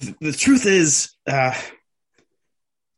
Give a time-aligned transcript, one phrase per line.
[0.00, 1.54] th- the truth is, uh,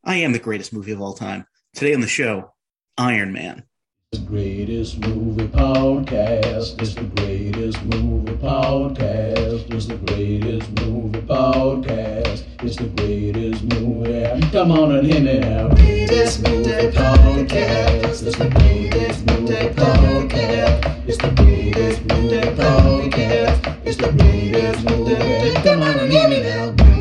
[0.04, 1.46] I am the greatest movie of all time.
[1.74, 2.52] Today on the show,
[2.98, 3.64] Iron Man.
[4.12, 6.80] The greatest movie podcast.
[6.82, 9.72] It's the greatest movie podcast.
[9.72, 12.44] It's the greatest movie podcast.
[12.62, 14.50] It's the greatest movie.
[14.50, 15.68] Come on and hear me now.
[15.68, 18.22] Greatest movie podcast.
[18.26, 21.08] It's the greatest movie podcast.
[21.08, 23.86] It's the greatest movie podcast.
[23.86, 25.54] It's the greatest movie.
[25.62, 26.91] Come on and hear me now.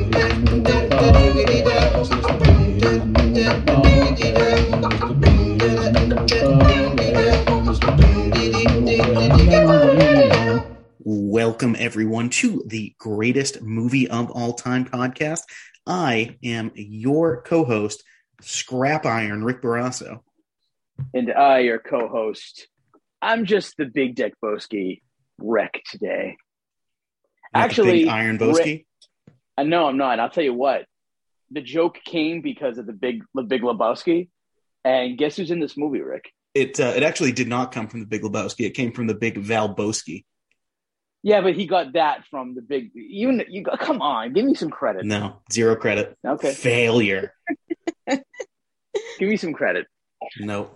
[11.05, 15.43] Welcome, everyone, to the greatest movie of all time podcast.
[15.87, 18.03] I am your co host,
[18.41, 20.19] Scrap Iron Rick Barrasso.
[21.13, 22.67] And I, your co host,
[23.21, 25.01] I'm just the big Dick Boski
[25.37, 26.35] wreck today.
[27.53, 28.83] Not the Actually, Iron Boski.
[29.57, 30.19] I know I'm not.
[30.19, 30.85] I'll tell you what.
[31.51, 34.29] The joke came because of the big the Big Lebowski.
[34.83, 36.31] And guess who's in this movie, Rick?
[36.53, 38.65] It uh, it actually did not come from the Big Lebowski.
[38.65, 40.25] It came from the Big Val Boski.
[41.23, 44.55] Yeah, but he got that from the big you you got come on, give me
[44.55, 45.05] some credit.
[45.05, 46.17] No, zero credit.
[46.25, 46.53] Okay.
[46.53, 47.33] Failure.
[49.19, 49.87] Give me some credit.
[50.39, 50.71] No.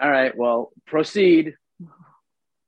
[0.00, 1.54] All right, well, proceed.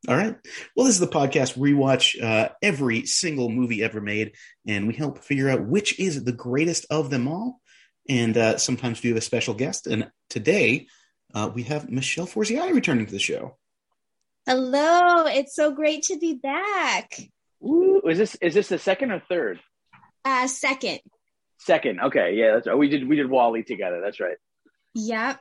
[0.08, 0.34] All right.
[0.74, 4.32] Well, this is the podcast where we watch uh, every single movie ever made,
[4.66, 7.60] and we help figure out which is the greatest of them all.
[8.08, 9.86] And uh, sometimes we have a special guest.
[9.86, 10.88] And today
[11.34, 13.56] uh, we have Michelle Forziati returning to the show.
[14.44, 17.16] Hello, it's so great to be back.
[17.64, 19.60] Ooh, is this is this the second or third?
[20.24, 20.98] Uh second.
[21.58, 22.00] Second.
[22.00, 22.76] Okay, yeah, that's right.
[22.76, 24.00] we did we did Wally together.
[24.02, 24.36] That's right.
[24.94, 25.38] Yep.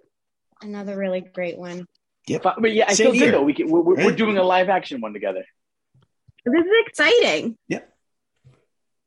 [0.62, 1.88] Another really great one.
[2.32, 2.44] Yep.
[2.44, 3.32] But, but yeah, I Same feel here.
[3.32, 3.44] though.
[3.44, 5.44] We can, we're, we're- we're doing a live action one together.
[6.46, 7.58] This is exciting.
[7.68, 7.88] Yep.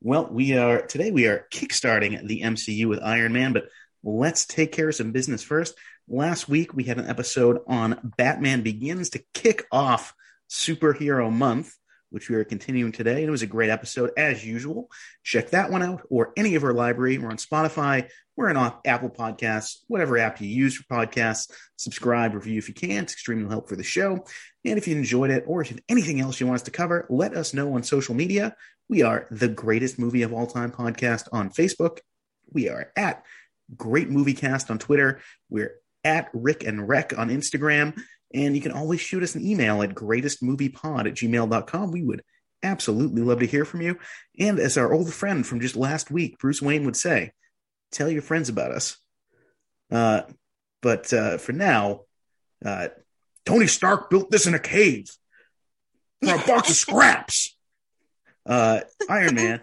[0.01, 3.69] Well, we are today we are kickstarting the MCU with Iron Man, but
[4.03, 5.75] let's take care of some business first.
[6.07, 10.15] Last week we had an episode on Batman Begins to kick off
[10.51, 11.75] Superhero Month,
[12.15, 14.89] which we are continuing today, and it was a great episode as usual.
[15.25, 17.19] Check that one out or any of our library.
[17.19, 21.51] We're on Spotify, we're on Apple Podcasts, whatever app you use for podcasts.
[21.77, 23.03] Subscribe, review if you can.
[23.03, 24.25] It's extremely helpful for the show.
[24.65, 26.71] And if you enjoyed it or if you have anything else you want us to
[26.71, 28.55] cover, let us know on social media.
[28.89, 31.99] We are the greatest movie of all time podcast on Facebook.
[32.53, 33.25] We are at
[33.77, 35.21] Great Movie Cast on Twitter.
[35.51, 35.75] We're
[36.05, 38.01] at Rick and Rec on Instagram.
[38.35, 41.91] And you can always shoot us an email at greatestmoviepod at gmail.com.
[41.93, 42.23] We would
[42.63, 43.99] absolutely love to hear from you.
[44.39, 47.33] And as our old friend from just last week, Bruce Wayne would say,
[47.93, 48.99] tell your friends about us.
[49.91, 50.23] Uh,
[50.83, 52.01] but uh, for now,
[52.65, 52.89] uh,
[53.47, 55.09] Tony Stark built this in a cave
[56.23, 57.51] for a box of scraps.
[58.47, 59.63] Uh, Iron Man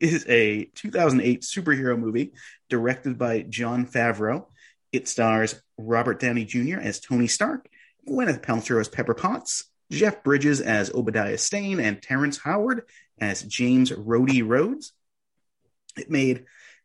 [0.00, 2.32] is a 2008 superhero movie
[2.70, 4.46] directed by Jon Favreau.
[4.90, 6.78] It stars Robert Downey Jr.
[6.80, 7.68] as Tony Stark,
[8.08, 12.82] Gwyneth Paltrow as Pepper Potts, Jeff Bridges as Obadiah Stane, and Terrence Howard
[13.20, 14.92] as James Rhodey Rhodes.
[15.96, 16.44] It made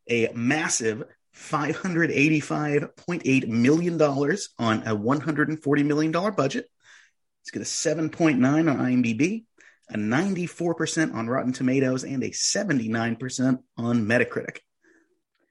[0.09, 1.03] a massive
[1.35, 6.69] $585.8 million on a $140 million budget.
[7.41, 9.43] It's got a 7.9 on IMDb,
[9.89, 14.57] a 94% on Rotten Tomatoes, and a 79% on Metacritic.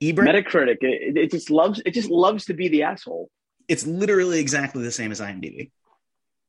[0.02, 3.30] Ebert, Metacritic, it, it just loves it just loves to be the asshole.
[3.68, 5.70] It's literally exactly the same as IMDb.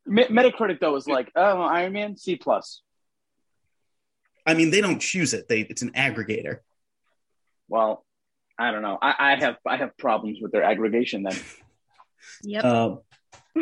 [0.07, 2.81] Metacritic though is like, oh, Iron Man C plus.
[4.45, 6.59] I mean, they don't choose it; they it's an aggregator.
[7.67, 8.05] Well,
[8.59, 8.97] I don't know.
[9.01, 11.23] I, I have I have problems with their aggregation.
[11.23, 11.35] Then
[12.43, 12.63] Yep.
[12.63, 12.95] Uh,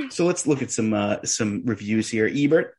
[0.10, 2.30] so let's look at some uh, some reviews here.
[2.32, 2.76] Ebert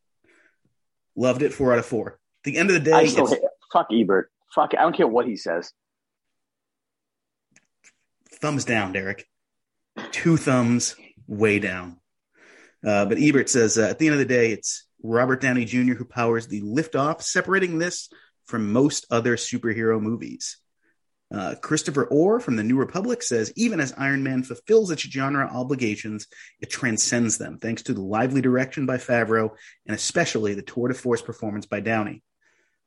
[1.17, 2.13] loved it, four out of four.
[2.13, 4.31] At the end of the day, I still it's- hate fuck Ebert.
[4.55, 5.73] Fuck, I don't care what he says.
[8.31, 9.27] thumbs down, Derek.
[10.13, 10.97] Two thumbs
[11.27, 12.01] way down.
[12.85, 15.95] Uh, but Ebert says uh, at the end of the day, it's Robert Downey Jr.
[15.95, 18.09] who powers the liftoff, separating this
[18.47, 20.59] from most other superhero movies.
[21.35, 25.49] Uh, Christopher Orr from the New Republic says even as Iron Man fulfills its genre
[25.53, 26.27] obligations,
[26.61, 29.51] it transcends them thanks to the lively direction by Favreau
[29.87, 32.23] and especially the tour de force performance by Downey.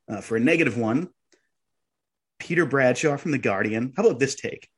[0.09, 1.09] Uh, for a negative one,
[2.39, 3.93] Peter Bradshaw from The Guardian.
[3.97, 4.69] How about this take?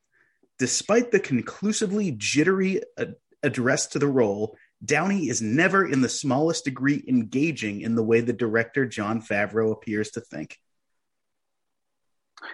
[0.60, 6.66] Despite the conclusively jittery ad- address to the role, Downey is never in the smallest
[6.66, 10.58] degree engaging in the way the director Jon Favreau appears to think.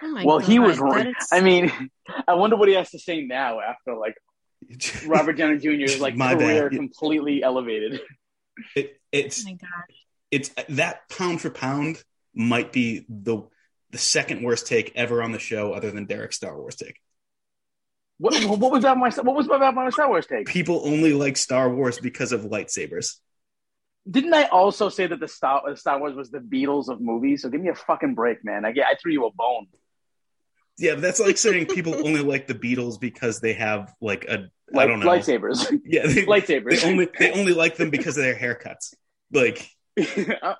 [0.02, 0.78] Oh my well, he was.
[0.78, 1.04] God, right.
[1.04, 1.90] that is- I mean,
[2.26, 4.16] I wonder what he has to say now after like
[5.06, 6.76] Robert Downey Jr.'s like My career bad.
[6.76, 8.00] completely elevated.
[8.74, 9.84] It, it's oh my God.
[10.30, 12.02] it's that pound for pound
[12.34, 13.42] might be the
[13.90, 16.98] the second worst take ever on the show, other than Derek's Star Wars take.
[18.18, 18.96] What, what was that?
[18.96, 20.46] My what was about my Star Wars take?
[20.46, 23.16] People only like Star Wars because of lightsabers.
[24.08, 27.42] Didn't I also say that the Star, Star Wars was the Beatles of movies?
[27.42, 28.64] So give me a fucking break, man.
[28.64, 29.66] I I threw you a bone.
[30.78, 34.48] Yeah, but that's like saying people only like the Beatles because they have like a
[34.74, 36.80] I Like don't know lightsabers, Yeah, they, lightsabers.
[36.82, 38.94] they only they only like them because of their haircuts.
[39.32, 39.68] Like
[40.42, 40.54] Uh,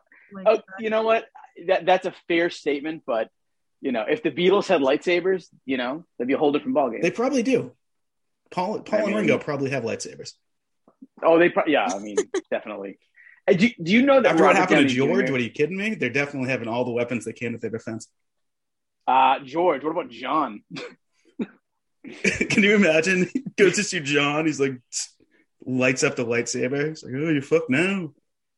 [0.44, 1.24] oh, you know what?
[1.68, 3.30] That that's a fair statement, but
[3.80, 7.02] you know, if the Beatles had lightsabers, you know, that'd be a whole different ballgame.
[7.02, 7.72] they probably do.
[8.50, 10.32] Paul Paul I and mean- Ringo probably have lightsabers.
[11.22, 11.72] oh, they, probably.
[11.74, 12.16] yeah, I mean,
[12.50, 12.98] definitely.
[13.48, 15.32] Uh, Do, do you know that After what Robert happened to George, Jr.
[15.32, 15.94] what are you kidding me?
[15.94, 18.08] They're definitely having all the weapons they can at their defense.
[19.06, 20.62] Uh, George, what about John?
[22.50, 23.28] Can you imagine?
[23.32, 24.46] He goes to see John.
[24.46, 24.80] He's like
[25.64, 26.88] lights up the lightsaber.
[26.90, 28.12] He's like, "Oh, you fuck now."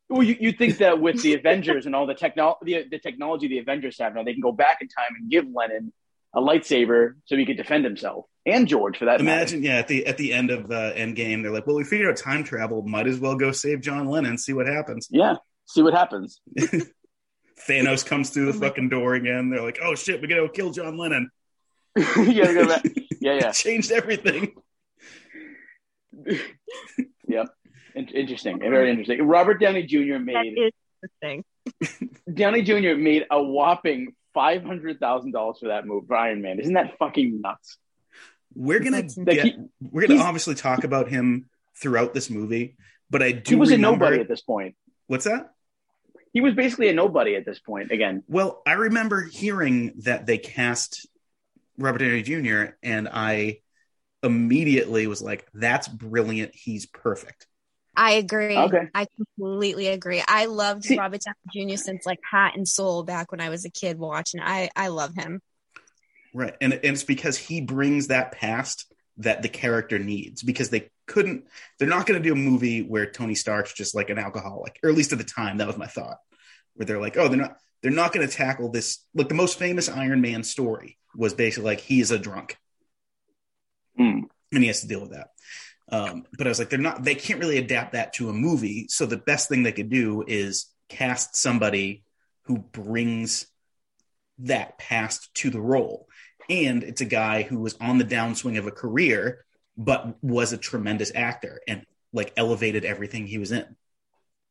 [0.08, 3.49] Well, you you think that with the Avengers and all the technology, the, the technology
[3.49, 5.93] the Avengers have now, they can go back in time and give Lennon
[6.34, 9.40] a lightsaber so he could defend himself and George for that matter.
[9.40, 12.08] Imagine, yeah, at the at the end of uh, Endgame, they're like, "Well, we figured
[12.08, 12.82] out time travel.
[12.82, 14.38] Might as well go save John Lennon.
[14.38, 16.40] See what happens." Yeah, see what happens.
[17.69, 19.50] Thanos comes through the fucking door again.
[19.50, 21.31] They're like, "Oh shit, we gotta go kill John Lennon."
[21.96, 22.84] you gotta go back.
[23.20, 24.55] Yeah, yeah, It changed everything.
[27.99, 28.09] Yep.
[28.11, 29.27] In- interesting, very interesting.
[29.27, 30.19] Robert Downey Jr.
[30.19, 30.73] Made is
[31.23, 31.43] the.
[32.35, 32.97] Downey Jr.
[32.97, 36.59] made a whopping five hundred thousand dollars for that move for Iron Man.
[36.61, 37.79] Isn't that fucking nuts?
[38.55, 41.49] We're gonna Like, get, he- we're gonna obviously talk about him
[41.81, 42.77] throughout this movie,
[43.11, 43.89] but I do He was remember.
[44.06, 44.75] a nobody at this point.
[45.06, 45.53] What's that?
[46.33, 47.91] He was basically a nobody at this point.
[47.93, 51.06] Again, Well, I remember hearing that they cast
[51.79, 52.73] Robert Downey Jr.
[52.83, 53.61] and I
[54.23, 56.55] immediately was like, "That's brilliant.
[56.55, 57.47] He's perfect."
[57.99, 58.56] I agree.
[58.56, 58.89] Okay.
[58.95, 60.23] I completely agree.
[60.27, 61.77] I loved See- Robert Downey Jr.
[61.77, 64.41] since like Heart and Soul back when I was a kid watching.
[64.41, 65.43] I I love him.
[66.33, 66.55] Right.
[66.61, 68.87] And, and it's because he brings that past
[69.17, 71.47] that the character needs because they couldn't,
[71.79, 74.91] they're not going to do a movie where Tony Stark's just like an alcoholic, or
[74.91, 76.19] at least at the time, that was my thought,
[76.75, 79.05] where they're like, oh, they're not, they're not going to tackle this.
[79.15, 82.56] Like the most famous Iron Man story was basically like, he is a drunk
[83.97, 84.21] Hmm.
[84.53, 85.31] and he has to deal with that.
[85.90, 88.87] Um, but I was like, they're not, they can't really adapt that to a movie.
[88.88, 92.05] So the best thing they could do is cast somebody
[92.43, 93.46] who brings
[94.38, 96.06] that past to the role.
[96.50, 99.44] And it's a guy who was on the downswing of a career,
[99.76, 103.76] but was a tremendous actor and like elevated everything he was in.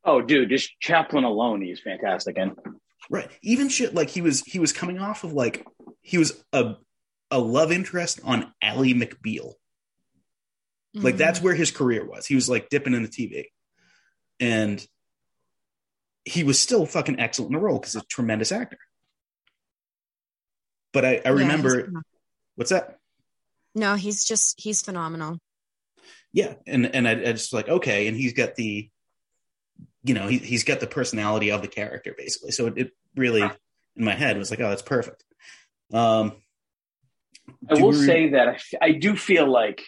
[0.04, 2.38] oh, dude, just Chaplin alone, he's fantastic.
[2.38, 2.56] And
[3.10, 3.30] Right.
[3.42, 5.66] Even shit like he was he was coming off of like
[6.01, 6.75] he was a
[7.31, 9.54] a love interest on Ally McBeal.
[11.02, 11.18] Like Mhm.
[11.20, 12.26] that's where his career was.
[12.26, 13.46] He was like dipping in the TV.
[14.40, 14.86] And
[16.26, 18.78] he was still fucking excellent in the role because he's a tremendous actor.
[20.94, 22.02] But I, I Yeah, remember phenomenal.
[22.56, 22.98] what's that?
[23.76, 25.40] no, he's just he's phenomenal.
[26.34, 26.56] Yeah.
[26.66, 28.90] And and I, I just like, okay, and he's got the
[30.04, 32.52] you know, he he's got the personality of the character basically.
[32.52, 35.24] So it, it really in my head was like, oh, that's perfect.
[35.94, 36.34] Um
[37.70, 39.82] I will we- say that I, f- I do feel like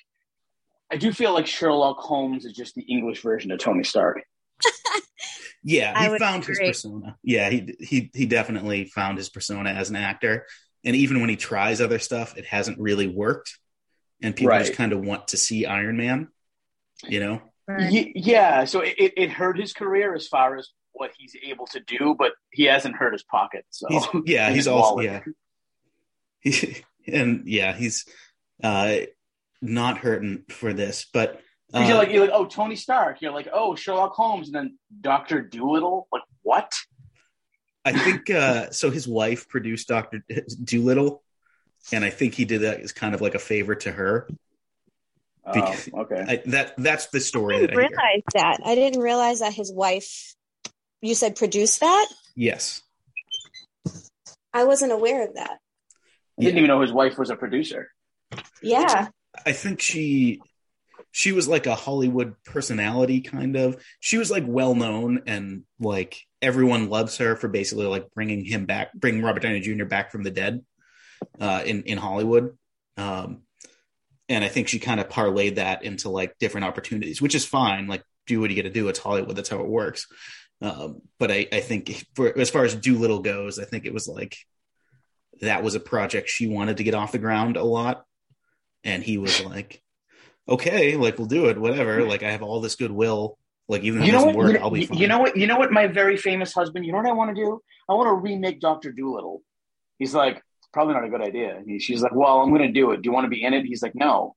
[0.91, 4.21] I do feel like Sherlock Holmes is just the English version of Tony Stark.
[5.61, 7.17] Yeah, he would found his persona.
[7.21, 10.45] Yeah, he he he definitely found his persona as an actor.
[10.85, 13.59] And even when he tries other stuff, it hasn't really worked.
[14.21, 14.65] And people Right.
[14.65, 16.29] just kind of want to see Iron Man.
[17.05, 17.41] You know?
[17.67, 17.91] Right.
[17.91, 21.67] Ye- yeah, so it, it, it hurt his career as far as what he's able
[21.67, 23.65] to do, but he hasn't hurt his pocket.
[23.69, 25.05] So He's yeah, he's his also wallet.
[25.05, 25.21] yeah.
[26.39, 28.05] He, and yeah, he's
[28.63, 28.99] uh
[29.61, 31.41] not hurting for this, but
[31.73, 34.77] uh, you're like you're like oh Tony Stark, you're like oh Sherlock Holmes, and then
[35.01, 36.07] Doctor Doolittle.
[36.11, 36.73] Like what?
[37.85, 40.23] I think uh so his wife produced Doctor
[40.63, 41.23] Doolittle,
[41.91, 44.27] and I think he did that as kind of like a favor to her.
[45.45, 46.25] Oh, okay.
[46.27, 47.55] I, that that's the story.
[47.55, 47.89] I didn't that I hear.
[47.89, 48.57] realize that.
[48.65, 50.35] I didn't realize that his wife.
[51.01, 52.07] You said produced that.
[52.35, 52.81] Yes.
[54.53, 55.59] I wasn't aware of that.
[56.39, 57.89] I didn't even know his wife was a producer.
[58.61, 59.07] Yeah.
[59.45, 60.41] I think she
[61.11, 63.83] she was like a Hollywood personality kind of.
[63.99, 68.65] She was like well known and like everyone loves her for basically like bringing him
[68.65, 69.85] back, bringing Robert Downey Jr.
[69.85, 70.63] back from the dead
[71.39, 72.57] uh, in in Hollywood.
[72.97, 73.41] Um,
[74.27, 77.87] and I think she kind of parlayed that into like different opportunities, which is fine.
[77.87, 78.87] Like, do what you got to do.
[78.87, 79.35] It's Hollywood.
[79.35, 80.05] That's how it works.
[80.61, 84.07] Um, but I, I think for as far as Doolittle goes, I think it was
[84.07, 84.37] like
[85.41, 88.05] that was a project she wanted to get off the ground a lot
[88.83, 89.81] and he was like,
[90.47, 92.03] "Okay, like we'll do it, whatever.
[92.03, 93.37] Like I have all this goodwill.
[93.67, 94.45] Like even if You it know doesn't what?
[94.45, 95.37] work, You, I'll be fine." you know what?
[95.37, 95.71] You know what?
[95.71, 96.85] My very famous husband.
[96.85, 97.61] You know what I want to do?
[97.87, 99.41] I want to remake Doctor Doolittle.
[99.97, 101.57] He's like, probably not a good idea.
[101.57, 103.01] And he, she's like, well, I'm going to do it.
[103.01, 103.65] Do you want to be in it?
[103.65, 104.35] He's like, no.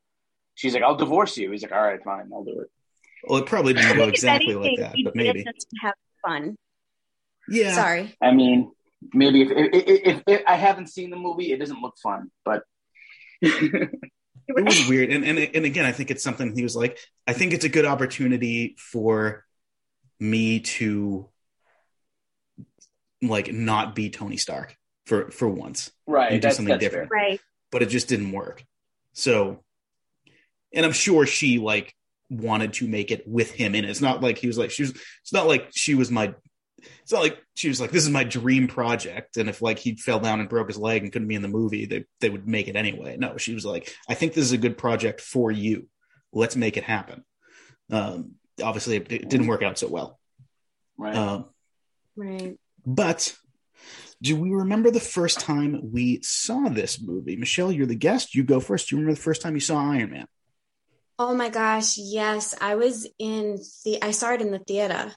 [0.54, 1.50] She's like, I'll divorce you.
[1.50, 2.68] He's like, all right, fine, I'll do it.
[3.24, 5.44] Well, it probably didn't I go think if exactly like that, but maybe.
[5.82, 5.94] have
[6.26, 6.56] fun.
[7.48, 7.74] Yeah.
[7.74, 8.16] Sorry.
[8.20, 8.72] I mean,
[9.14, 12.64] maybe if if, if, if I haven't seen the movie, it doesn't look fun, but
[14.48, 15.10] It was weird.
[15.10, 17.68] And, and and again, I think it's something he was like, I think it's a
[17.68, 19.44] good opportunity for
[20.20, 21.28] me to
[23.20, 25.90] like not be Tony Stark for for once.
[26.06, 27.08] right, And do that's, something that's different.
[27.10, 27.18] fair.
[27.18, 27.40] Right.
[27.70, 28.64] but it just didn't work.
[29.14, 29.62] So,
[30.74, 31.94] and I'm sure she like
[32.30, 33.90] wanted to make it with him in it.
[33.90, 34.90] It's not like he was like she was.
[34.90, 36.34] It's not like she was my.
[37.02, 39.96] It's not like she was like this is my dream project, and if like he
[39.96, 42.46] fell down and broke his leg and couldn't be in the movie, they they would
[42.46, 43.16] make it anyway.
[43.16, 45.88] No, she was like, I think this is a good project for you.
[46.32, 47.24] Let's make it happen.
[47.90, 50.18] Um, obviously, it, it didn't work out so well.
[50.96, 51.14] Right.
[51.14, 51.46] Um,
[52.14, 52.58] Right.
[52.84, 53.34] but
[54.20, 57.36] do we remember the first time we saw this movie?
[57.36, 58.34] Michelle, you're the guest.
[58.34, 58.88] You go first.
[58.88, 60.26] Do you remember the first time you saw Iron Man?
[61.18, 62.54] Oh my gosh, yes.
[62.60, 65.12] I was in the I saw it in the theater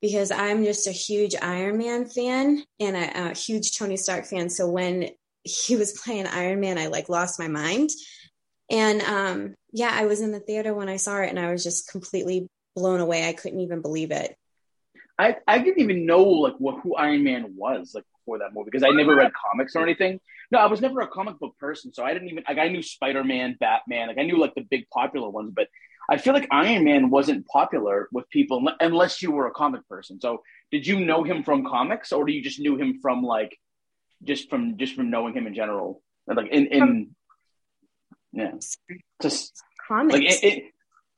[0.00, 4.48] because I'm just a huge Iron Man fan and a, a huge Tony Stark fan.
[4.48, 5.10] So when
[5.44, 7.90] he was playing Iron Man, I like lost my mind.
[8.70, 11.62] And um yeah, I was in the theater when I saw it and I was
[11.62, 13.28] just completely blown away.
[13.28, 14.36] I couldn't even believe it.
[15.18, 18.70] I, I didn't even know like what who Iron Man was like before that movie
[18.70, 20.18] because I never read comics or anything.
[20.50, 22.82] No, I was never a comic book person, so I didn't even like I knew
[22.82, 25.68] Spider Man, Batman, like I knew like the big popular ones, but
[26.10, 30.20] I feel like Iron Man wasn't popular with people unless you were a comic person.
[30.20, 33.56] So did you know him from comics, or do you just knew him from like
[34.24, 37.14] just from just from knowing him in general, like in in
[38.32, 38.52] yeah,
[39.22, 40.14] just Comics.
[40.14, 40.64] like it, it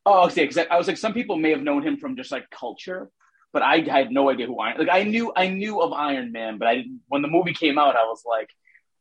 [0.07, 2.33] oh okay because I, I was like some people may have known him from just
[2.33, 3.11] like culture
[3.53, 6.59] but i had no idea who iron like i knew i knew of iron man
[6.59, 8.49] but i didn't when the movie came out i was like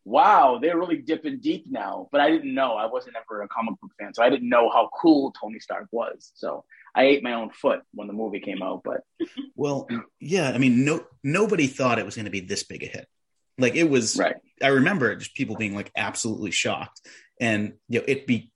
[0.04, 3.80] wow they're really dipping deep now but i didn't know i wasn't ever a comic
[3.80, 6.64] book fan so i didn't know how cool tony stark was so
[6.96, 9.02] i ate my own foot when the movie came out but
[9.62, 9.88] Well,
[10.20, 10.50] yeah.
[10.50, 13.08] I mean, no, nobody thought it was going to be this big a hit.
[13.60, 14.18] Like it was.
[14.18, 17.00] right I remember just people being like absolutely shocked,
[17.40, 18.52] and you know, it be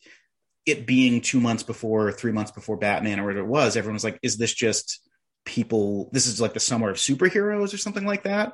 [0.65, 3.77] it being two months before, three months before Batman or whatever it was.
[3.77, 5.07] Everyone was like, "Is this just
[5.45, 6.09] people?
[6.11, 8.53] This is like the summer of superheroes or something like that."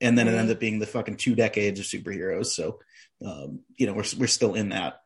[0.00, 0.40] And then it Right.
[0.40, 2.46] ended up being the fucking two decades of superheroes.
[2.46, 2.80] So,
[3.24, 5.00] um, you know, we're we're still in that,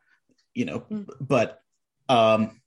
[0.54, 0.80] you know.
[0.80, 1.08] Mm.
[1.20, 1.62] But
[2.08, 2.60] um,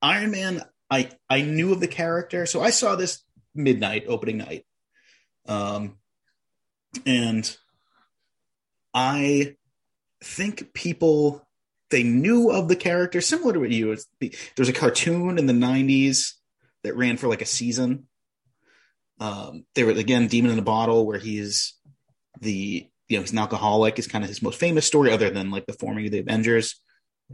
[0.00, 3.22] Iron Man, I I knew of the character, so I saw this
[3.54, 4.66] midnight opening night,
[5.46, 5.98] um,
[7.04, 7.56] and
[8.94, 9.56] I
[10.22, 11.46] think people
[11.90, 13.96] they knew of the character similar to what you.
[14.56, 16.34] There's a cartoon in the '90s
[16.84, 18.07] that ran for like a season.
[19.20, 21.74] Um, there was again Demon in a Bottle, where he's
[22.40, 23.98] the you know he's an alcoholic.
[23.98, 26.80] Is kind of his most famous story, other than like the forming of the Avengers.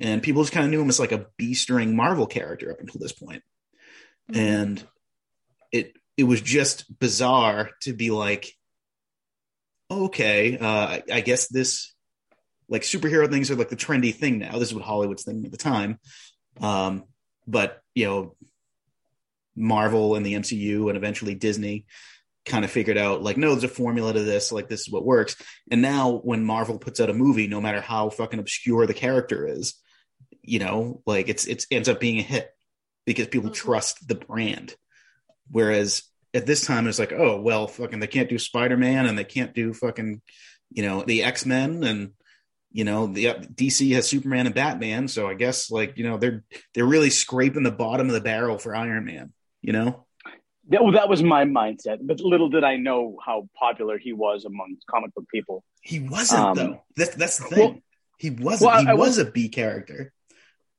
[0.00, 2.98] And people just kind of knew him as like a B-string Marvel character up until
[3.00, 3.44] this point.
[4.32, 4.82] And
[5.70, 8.52] it it was just bizarre to be like,
[9.90, 11.94] okay, uh, I, I guess this
[12.68, 14.58] like superhero things are like the trendy thing now.
[14.58, 15.98] This is what Hollywood's thinking at the time.
[16.60, 17.04] Um,
[17.46, 18.36] but you know,
[19.56, 21.86] Marvel and the MCU and eventually Disney
[22.44, 24.52] kind of figured out like, no, there's a formula to this.
[24.52, 25.36] Like this is what works.
[25.70, 29.46] And now when Marvel puts out a movie, no matter how fucking obscure the character
[29.46, 29.74] is,
[30.42, 32.50] you know, like it's it's ends up being a hit
[33.06, 33.54] because people Mhm.
[33.54, 34.74] trust the brand.
[35.50, 36.02] Whereas
[36.34, 39.24] at this time it's like, oh well, fucking they can't do Spider Man and they
[39.24, 40.20] can't do fucking,
[40.70, 42.10] you know, the X Men and
[42.72, 46.44] you know the DC has Superman and Batman, so I guess like you know they're
[46.74, 49.32] they're really scraping the bottom of the barrel for Iron Man.
[49.66, 50.04] You know,
[50.68, 54.44] that, well, that was my mindset but little did i know how popular he was
[54.44, 56.76] among comic book people he wasn't Um, though.
[56.96, 57.58] That's that's the thing.
[57.72, 57.78] well-
[58.24, 58.66] he wasn't.
[58.70, 60.12] well, he I was was- a B character.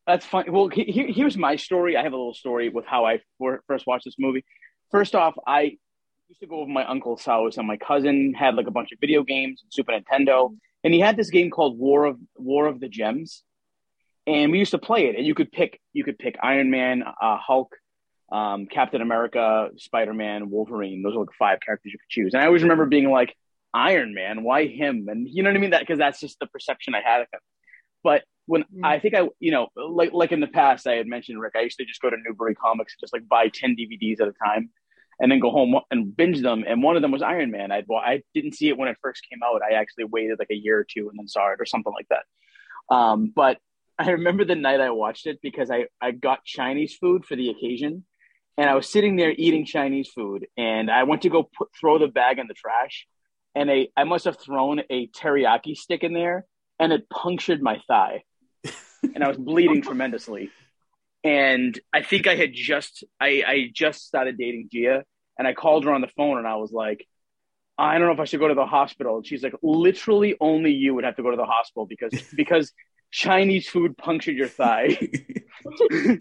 [0.07, 0.45] That's fine.
[0.53, 1.91] Well, he, he- here's my story.
[1.97, 4.43] I have a little story with how I for, first watched this movie.
[4.91, 5.61] First off, I
[6.29, 8.99] used to go over my uncle's house, and my cousin had like a bunch of
[9.01, 12.87] video games, Super Nintendo, and he had this game called War of War of the
[12.87, 13.43] Gems,
[14.25, 15.15] and we used to play it.
[15.17, 17.75] And you could pick you could pick Iron Man, uh, Hulk,
[18.31, 21.03] um, Captain America, Spider Man, Wolverine.
[21.03, 22.33] Those are like five characters you could choose.
[22.33, 23.35] And I always remember being like,
[23.73, 25.07] Iron Man, why him?
[25.09, 25.71] And you know what I mean?
[25.71, 27.39] That because that's just the perception I had of him.
[28.03, 28.85] But when Mm.
[28.85, 31.53] I think I, you know, like like in the past, I had mentioned Rick.
[31.55, 34.27] I used to just go to Newbury Comics, and just like buy ten DVDs at
[34.27, 34.69] a time,
[35.19, 36.63] and then go home and binge them.
[36.67, 37.71] And one of them was Iron Man.
[37.71, 39.61] I well, I didn't see it when it first came out.
[39.61, 42.07] I actually waited like a year or two and then saw it or something like
[42.09, 42.95] that.
[42.95, 43.57] Um, but
[43.97, 47.49] I remember the night I watched it because I I got Chinese food for the
[47.49, 48.05] occasion,
[48.57, 51.99] and I was sitting there eating Chinese food, and I went to go put throw
[51.99, 53.07] the bag in the trash,
[53.53, 56.45] and a I must have thrown a teriyaki stick in there,
[56.79, 58.23] and it punctured my thigh,
[59.03, 60.49] and I was bleeding tremendously.
[61.23, 65.03] And I think I had just I, I just started dating Gia,
[65.37, 67.05] and I called her on the phone, and I was like,
[67.77, 69.17] I don't know if I should go to the hospital.
[69.17, 72.71] And she's like, literally, only you would have to go to the hospital because because
[73.11, 74.97] Chinese food punctured your thigh.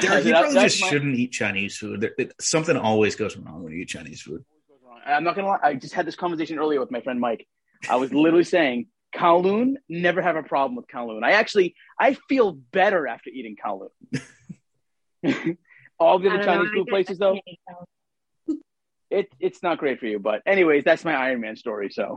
[0.00, 2.00] Derek, you That- probably that's just my- shouldn't eat Chinese food.
[2.00, 4.44] There- it- something always goes wrong when you eat Chinese food.
[5.04, 5.58] I'm not gonna lie.
[5.62, 7.46] I just had this conversation earlier with my friend Mike.
[7.90, 9.74] I was literally saying Kowloon.
[9.88, 11.24] Never have a problem with Kowloon.
[11.24, 13.88] I actually I feel better after eating Kowloon.
[15.98, 17.60] All the other don't know, Chinese food places, though, can't eat
[18.48, 18.56] those.
[19.10, 20.18] it it's not great for you.
[20.18, 21.90] But anyways, that's my Iron Man story.
[21.90, 22.16] So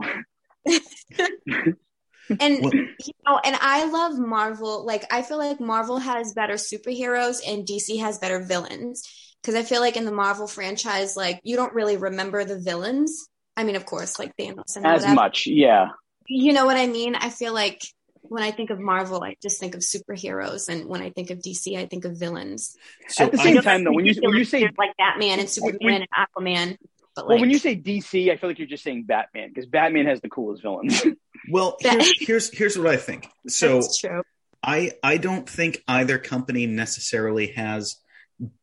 [2.40, 4.84] And you know, and I love Marvel.
[4.84, 9.02] Like I feel like Marvel has better superheroes and DC has better villains.
[9.42, 13.28] Because I feel like in the Marvel franchise, like you don't really remember the villains.
[13.56, 15.14] I mean, of course, like Thanos and as whatever.
[15.14, 15.88] much, yeah.
[16.26, 17.14] You know what I mean?
[17.14, 17.80] I feel like
[18.22, 21.38] when I think of Marvel, I just think of superheroes, and when I think of
[21.38, 22.76] DC, I think of villains.
[23.08, 25.78] So At the same time, though, when you when you say like Batman and Superman
[25.80, 26.76] when- and Aquaman,
[27.16, 30.06] but well, when you say DC, I feel like you're just saying Batman because Batman
[30.06, 31.02] has the coolest villains.
[31.50, 33.28] well, here's, here's here's what I think.
[33.48, 34.22] So that's true.
[34.62, 37.96] I I don't think either company necessarily has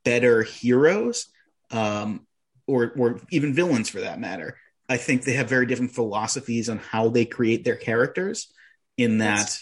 [0.03, 1.27] better heroes,
[1.72, 2.27] um,
[2.67, 4.57] or or even villains for that matter.
[4.88, 8.53] I think they have very different philosophies on how they create their characters.
[8.95, 9.57] In that,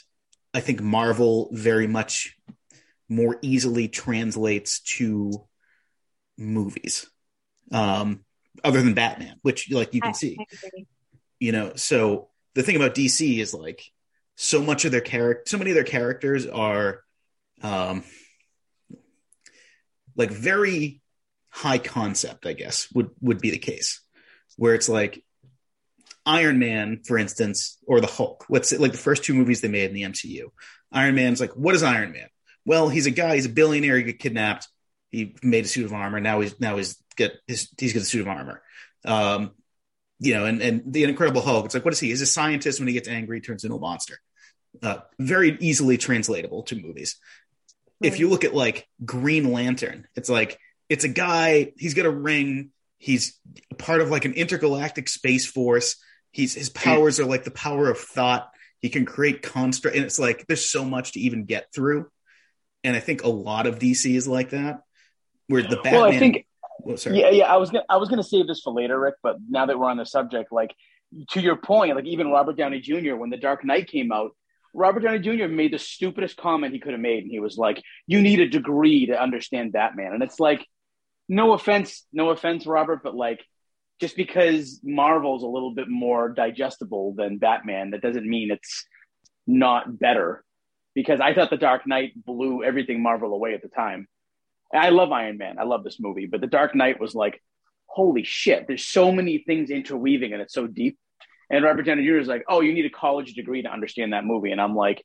[0.53, 2.36] I think Marvel very much
[3.07, 5.45] more easily translates to
[6.38, 7.10] movies,
[7.71, 8.25] um,
[8.63, 10.38] other than Batman, which like you can I- see.
[10.39, 10.86] I
[11.39, 13.81] you know so the thing about dc is like
[14.36, 17.01] so much of their character so many of their characters are
[17.63, 18.03] um
[20.15, 21.01] like very
[21.50, 24.01] high concept i guess would would be the case.
[24.58, 25.24] Where it's like
[26.25, 28.46] iron man for instance or the hulk.
[28.50, 30.51] Let's say like the first two movies they made in the mcu
[30.91, 32.27] iron man's like what is iron man?
[32.66, 34.68] Well he's a guy he's a billionaire he got kidnapped
[35.09, 38.05] he made a suit of armor now he's now he's got his he's got a
[38.05, 38.62] suit of armor
[39.05, 39.51] um
[40.22, 41.66] you know, and, and the Incredible Hulk.
[41.66, 42.10] It's like, what is he?
[42.10, 42.79] He's a scientist.
[42.79, 44.20] When he gets angry, he turns into a monster.
[44.81, 47.18] Uh, very easily translatable to movies.
[48.01, 51.74] If you look at like Green Lantern, it's like it's a guy.
[51.77, 52.70] He's got a ring.
[53.00, 53.40] He's
[53.77, 55.98] part of like an intergalactic space force.
[56.31, 58.50] He's his powers are like the power of thought.
[58.79, 62.07] He can create construct, and it's like there's so much to even get through.
[62.84, 64.81] And I think a lot of DC is like that.
[65.48, 66.46] Where the Batman, well, I think
[66.96, 67.20] sorry.
[67.20, 67.46] Yeah, yeah.
[67.46, 69.15] I was gonna, I was gonna save this for later, Rick.
[69.24, 70.74] But now that we're on the subject, like
[71.31, 73.15] to your point, like even Robert Downey Jr.
[73.15, 74.31] when The Dark Knight came out,
[74.74, 75.48] Robert Downey Jr.
[75.48, 78.48] made the stupidest comment he could have made, and he was like, "You need a
[78.48, 80.65] degree to understand Batman," and it's like,
[81.29, 83.41] no offense, no offense, Robert, but like.
[84.00, 88.87] Just because Marvel's a little bit more digestible than Batman, that doesn't mean it's
[89.46, 90.44] not better.
[90.96, 94.07] Because I thought The Dark Knight blew everything Marvel away at the time.
[94.74, 95.57] I love Iron Man.
[95.60, 97.42] I love this movie, but The Dark Knight was like,
[97.88, 100.98] holy shit, there's so many things interweaving and it's so deep.
[101.50, 102.18] And Robert Downey Jr.
[102.18, 104.51] is like, oh, you need a college degree to understand that movie.
[104.51, 105.03] And I'm like,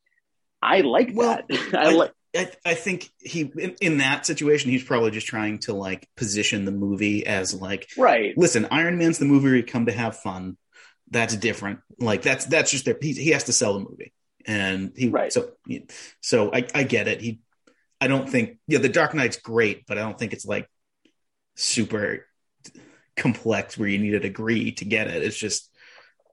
[0.63, 1.75] I like Well, that.
[1.75, 2.13] I like.
[2.37, 6.67] I, I think he in, in that situation he's probably just trying to like position
[6.67, 8.37] the movie as like Right.
[8.37, 10.59] listen Iron Man's the movie where you come to have fun
[11.11, 14.13] that's different like that's that's just their he, he has to sell the movie
[14.47, 15.33] and he Right.
[15.33, 15.53] so
[16.21, 17.41] so I, I get it he
[18.01, 20.69] I don't think yeah the Dark Knight's great but I don't think it's like
[21.55, 22.27] super
[23.17, 25.71] complex where you need a degree to get it it's just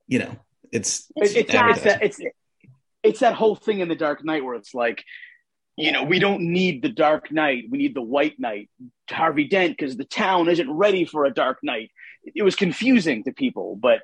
[0.07, 0.35] you know
[0.73, 1.69] it's It's, it's, Yeah.
[1.69, 2.19] it's, that, it's,
[3.03, 5.03] it's that whole thing in The Dark Knight where it's like,
[5.77, 7.65] you know, we don't need the Dark Knight.
[7.69, 8.69] We need the White Knight,
[9.09, 11.91] Harvey Dent, because the town isn't ready for a Dark Knight.
[12.23, 14.01] It was confusing to people, but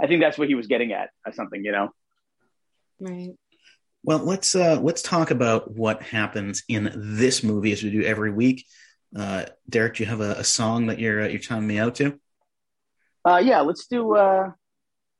[0.00, 1.90] I think that's what he was getting at, or something, you know?
[3.00, 3.34] Right.
[4.08, 8.30] Well, let's uh, let's talk about what happens in this movie as we do every
[8.30, 8.64] week.
[9.14, 11.96] Uh, Derek, do you have a, a song that you're uh, you're telling me out
[11.96, 12.18] to?
[13.22, 14.50] Uh, yeah, let's do uh,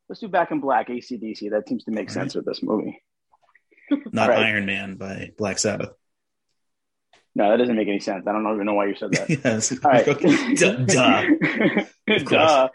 [0.09, 1.51] let's do Back in Black, ACDC.
[1.51, 3.03] That seems to make All sense with this movie.
[4.11, 4.47] Not Right.
[4.47, 5.91] Iron Man by Black Sabbath.
[7.35, 8.27] No, that doesn't make any sense.
[8.27, 9.29] I don't even know why you said that.
[9.45, 9.71] yes.
[9.85, 10.09] All right.
[10.09, 10.55] Okay.
[10.55, 10.77] Duh.
[10.87, 12.25] duh.
[12.25, 12.69] Duh.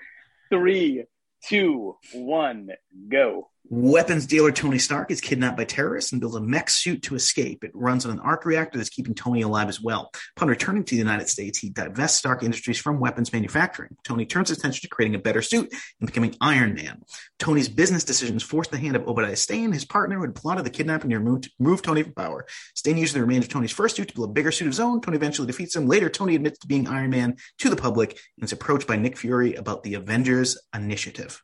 [0.51, 1.05] Three,
[1.47, 2.69] two, one,
[3.09, 3.49] go.
[3.69, 7.63] Weapons dealer Tony Stark is kidnapped by terrorists and builds a mech suit to escape.
[7.63, 10.11] It runs on an arc reactor that's keeping Tony alive as well.
[10.35, 13.95] Upon returning to the United States, he divests Stark Industries from weapons manufacturing.
[14.03, 17.03] Tony turns his attention to creating a better suit and becoming Iron Man.
[17.39, 20.69] Tony's business decisions force the hand of Obadiah Stane, his partner who had plotted the
[20.69, 22.45] kidnapping to remove, remove Tony from power.
[22.75, 24.81] Stane uses the remains of Tony's first suit to build a bigger suit of his
[24.81, 24.99] own.
[24.99, 25.87] Tony eventually defeats him.
[25.87, 29.17] Later, Tony admits to being Iron Man to the public and is approached by Nick
[29.17, 31.41] Fury about the Avengers Initiative.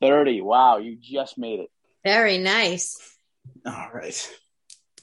[0.00, 0.40] 30.
[0.40, 1.70] Wow, you just made it.
[2.04, 3.16] Very nice.
[3.66, 4.30] All right.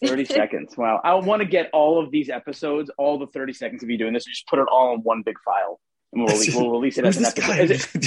[0.04, 0.78] 30 seconds.
[0.78, 1.02] Wow.
[1.04, 4.14] I want to get all of these episodes, all the 30 seconds of you doing
[4.14, 5.80] this, and just put it all in one big file.
[6.14, 7.48] And we'll, release, we'll release it as an this episode.
[7.52, 7.60] guy?
[7.60, 8.02] Is it,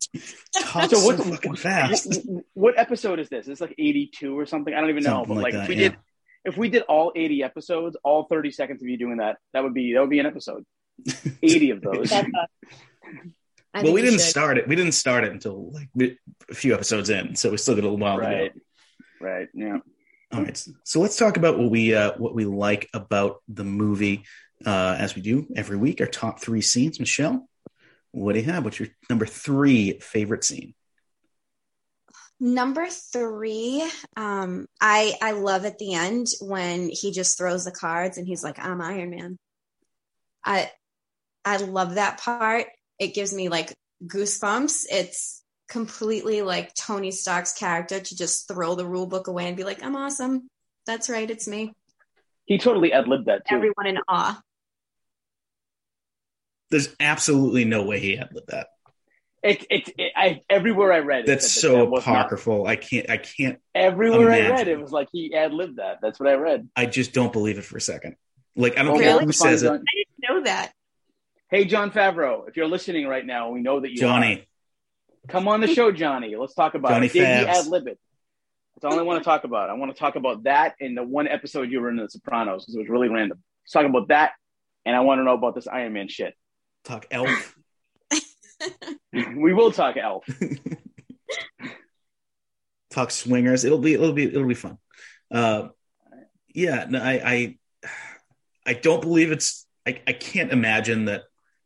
[0.14, 2.20] Just talks so so what, fucking fast.
[2.24, 3.46] what, what episode is this?
[3.46, 4.74] It's like 82 or something.
[4.74, 5.22] I don't even know.
[5.24, 5.88] Something But like like, that, if we yeah.
[5.88, 5.98] did
[6.44, 9.74] if we did all 80 episodes, all 30 seconds of you doing that, that would
[9.74, 10.64] be that would be an episode.
[11.42, 12.12] 80 of those.
[13.74, 14.30] That's a- I well, think we didn't should.
[14.30, 14.68] start it.
[14.68, 15.88] We didn't start it until like
[16.50, 18.54] a few episodes in, so we still got a little while right.
[18.54, 18.60] to
[19.20, 19.48] Right.
[19.54, 19.78] Yeah.
[20.32, 24.24] All right, so let's talk about what we uh, what we like about the movie,
[24.66, 26.00] uh, as we do every week.
[26.00, 26.98] Our top three scenes.
[26.98, 27.48] Michelle,
[28.10, 28.64] what do you have?
[28.64, 30.74] What's your number three favorite scene?
[32.40, 38.18] Number three, um, I I love at the end when he just throws the cards
[38.18, 39.38] and he's like, "I'm Iron Man."
[40.44, 40.70] I
[41.44, 42.66] I love that part.
[42.98, 43.72] It gives me like
[44.06, 44.86] goosebumps.
[44.90, 49.64] It's completely like Tony Stark's character to just throw the rule book away and be
[49.64, 50.48] like, "I'm awesome."
[50.86, 51.72] That's right, it's me.
[52.44, 53.54] He totally ad libbed that too.
[53.56, 54.40] Everyone in awe.
[56.70, 58.68] There's absolutely no way he had with that.
[59.42, 62.66] It, it, it, I, everywhere I read it, That's so that was not- apocryphal.
[62.66, 63.10] I can't.
[63.10, 63.58] I can't.
[63.74, 65.98] everywhere I read it was like he ad libbed that.
[66.00, 66.68] That's what I read.
[66.74, 68.16] I just don't believe it for a second.
[68.56, 69.26] Like I don't Oh, care really?
[69.26, 69.68] who says it.
[69.68, 69.84] I didn't
[70.28, 70.72] know that.
[71.54, 74.10] Hey, Jon Favreau, if you're listening right now, we know that you are.
[74.10, 74.44] Johnny,
[75.28, 76.34] Come on the show, Johnny.
[76.34, 77.12] Let's talk about Johnny it.
[77.12, 77.96] Did he ad lib it?
[78.74, 79.70] That's all I want to talk about.
[79.70, 82.64] I want to talk about that in the one episode you were in The Sopranos
[82.64, 83.40] because it was really random.
[83.62, 84.32] Let's talk about that,
[84.84, 86.34] and I want to know about this Iron Man shit.
[86.82, 87.54] talk elf.
[89.12, 90.26] we will talk Elf.
[92.90, 93.64] talk swingers.
[93.64, 94.78] It'll be it'll be it'll be fun.
[95.30, 95.68] Uh,
[96.52, 97.58] yeah, no, I I
[98.66, 99.64] I don't believe it's.
[99.86, 101.22] I I can't imagine that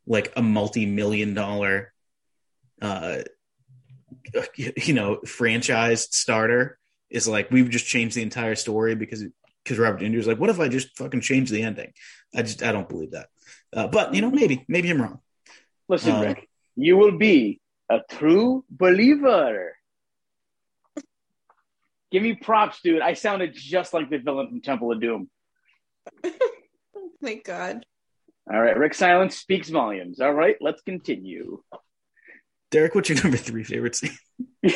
[0.08, 1.92] like a multi million dollar,
[2.82, 3.18] uh,
[4.56, 6.78] you know, franchise starter
[7.10, 9.24] is like we've just changed the entire story because
[9.62, 11.92] because Robert De Niro's like, what if I just fucking change the ending?
[12.34, 13.28] I just I don't believe that.
[13.72, 15.20] Uh, but you know, maybe maybe I'm wrong.
[15.88, 19.74] Listen, Uh, Rick, you will be a true believer.
[22.10, 23.02] Give me props, dude.
[23.02, 25.28] I sounded just like the villain from Temple of Doom.
[26.96, 27.84] Oh my god.
[28.50, 30.20] All right, Rick Silence speaks volumes.
[30.20, 31.62] All right, let's continue.
[32.70, 34.16] Derek, what's your number three favorite scene?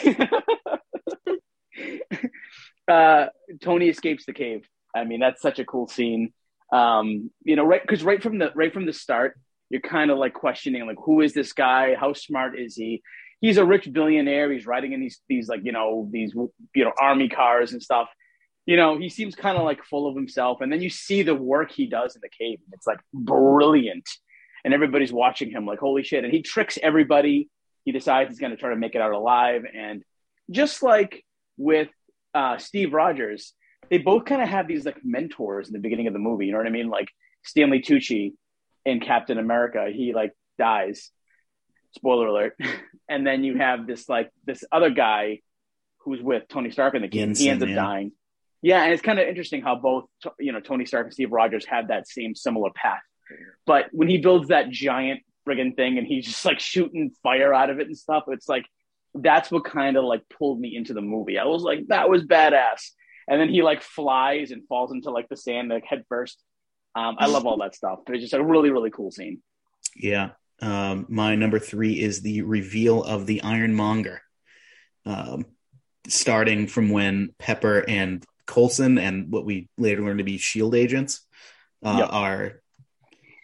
[2.89, 3.27] uh,
[3.61, 4.67] Tony escapes the cave.
[4.95, 6.33] I mean, that's such a cool scene.
[6.73, 9.39] Um, you know, right because right from the right from the start,
[9.71, 11.95] you're kind of like questioning like who is this guy?
[11.95, 13.03] How smart is he?
[13.41, 14.53] He's a rich billionaire.
[14.53, 18.09] He's riding in these these like you know these you know army cars and stuff.
[18.66, 21.35] You know, he seems kind of like full of himself, and then you see the
[21.35, 22.61] work he does in the cave.
[22.64, 24.09] and It's like brilliant,
[24.64, 26.25] and everybody's watching him like holy shit.
[26.25, 27.48] And he tricks everybody.
[27.85, 30.05] He decides he's going to try to make it out alive, and
[30.51, 31.25] just like
[31.57, 31.88] with
[32.35, 33.53] uh, Steve Rogers,
[33.90, 36.46] they both kind of have these like mentors in the beginning of the movie.
[36.46, 36.88] You know what I mean?
[36.88, 37.09] Like
[37.44, 38.35] Stanley Tucci
[38.85, 41.11] in Captain America, he like dies.
[41.96, 42.59] Spoiler alert.
[43.09, 45.40] and then you have this like this other guy
[45.98, 47.31] who's with Tony Stark in the game.
[47.31, 47.75] Yinsen, he ends up yeah.
[47.75, 48.12] dying.
[48.62, 50.05] Yeah, and it's kind of interesting how both
[50.38, 53.03] you know Tony Stark and Steve Rogers have that same similar path.
[53.66, 57.70] But when he builds that giant friggin' thing and he's just like shooting fire out
[57.70, 58.64] of it and stuff, it's like
[59.14, 61.38] that's what kind of like pulled me into the movie.
[61.38, 62.90] I was like, that was badass.
[63.29, 66.42] And then he like flies and falls into like the sand like head first.
[66.94, 68.01] Um, I love all that stuff.
[68.09, 69.42] It's just a really really cool scene.
[69.96, 70.31] Yeah.
[70.61, 74.22] Um, my number three is the reveal of the Ironmonger.
[75.05, 75.46] Um,
[76.07, 81.27] starting from when Pepper and Coulson and what we later learned to be Shield agents
[81.85, 82.09] uh, Yep.
[82.12, 82.62] are,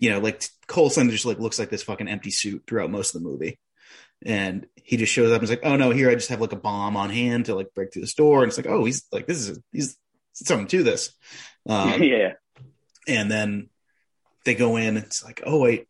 [0.01, 3.23] you know, like Coulson just like looks like this fucking empty suit throughout most of
[3.23, 3.59] the movie,
[4.25, 6.53] and he just shows up and is like, "Oh no, here I just have like
[6.53, 9.07] a bomb on hand to like break through the store," and it's like, "Oh, he's
[9.11, 9.97] like this is he's
[10.35, 11.13] something to this,"
[11.69, 12.35] um, yeah.
[13.09, 13.71] and then
[14.45, 15.87] they go in it's like oh wait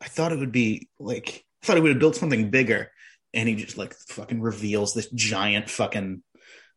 [0.00, 2.90] i thought it would be like i thought it would have built something bigger
[3.34, 6.22] and he just like fucking reveals this giant fucking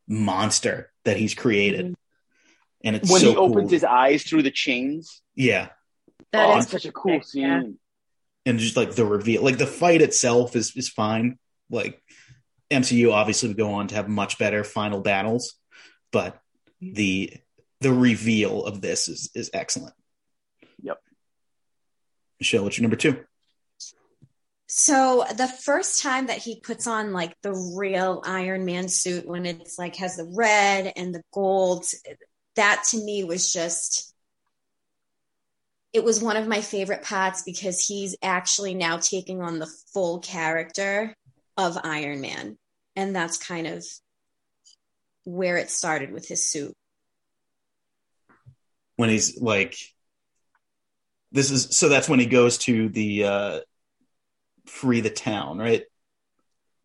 [0.07, 1.93] monster that he's created mm-hmm.
[2.83, 3.69] and it's When so he opens cool.
[3.69, 5.21] his eyes through the chains.
[5.35, 5.69] yeah
[6.31, 7.61] That oh, is such a cool sick, yeah.
[7.61, 7.79] scene.
[8.45, 11.37] and just like the reveal like the fight itself is is fine
[11.69, 12.01] like
[12.73, 15.55] MCU obviously would go on to have much better final battles,
[16.11, 16.35] but
[16.81, 16.93] mm-hmm.
[16.93, 17.33] the
[17.81, 19.93] the reveal of this is is excellent.
[20.81, 20.99] Yep.
[22.39, 23.23] Michelle, what's your number two?
[24.75, 29.45] So the first time that he puts on like the real Iron Man suit when
[29.45, 31.85] it's like has the red and the gold,
[32.55, 34.15] that to me was just
[35.93, 40.21] it was one of my favorite parts because he's actually now taking on the full
[40.21, 41.15] character
[41.55, 42.57] of Iron Man.
[42.95, 43.85] And that's kind of
[45.23, 46.73] where it started with his suit.
[48.95, 49.77] When he's like
[51.31, 53.59] this is so that's when he goes to the uh
[54.65, 55.83] free the town, right?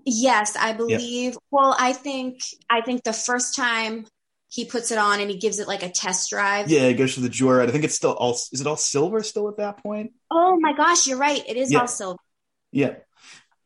[0.04, 1.00] Yes, I believe.
[1.00, 1.36] Yep.
[1.50, 4.06] Well, I think I think the first time
[4.48, 6.70] he puts it on and he gives it like a test drive.
[6.70, 7.68] Yeah, it goes to the joyride.
[7.68, 8.32] I think it's still all.
[8.32, 10.12] Is it all silver still at that point?
[10.30, 11.42] Oh my gosh, you're right.
[11.46, 11.80] It is yeah.
[11.80, 12.18] all silver.
[12.72, 12.94] Yeah,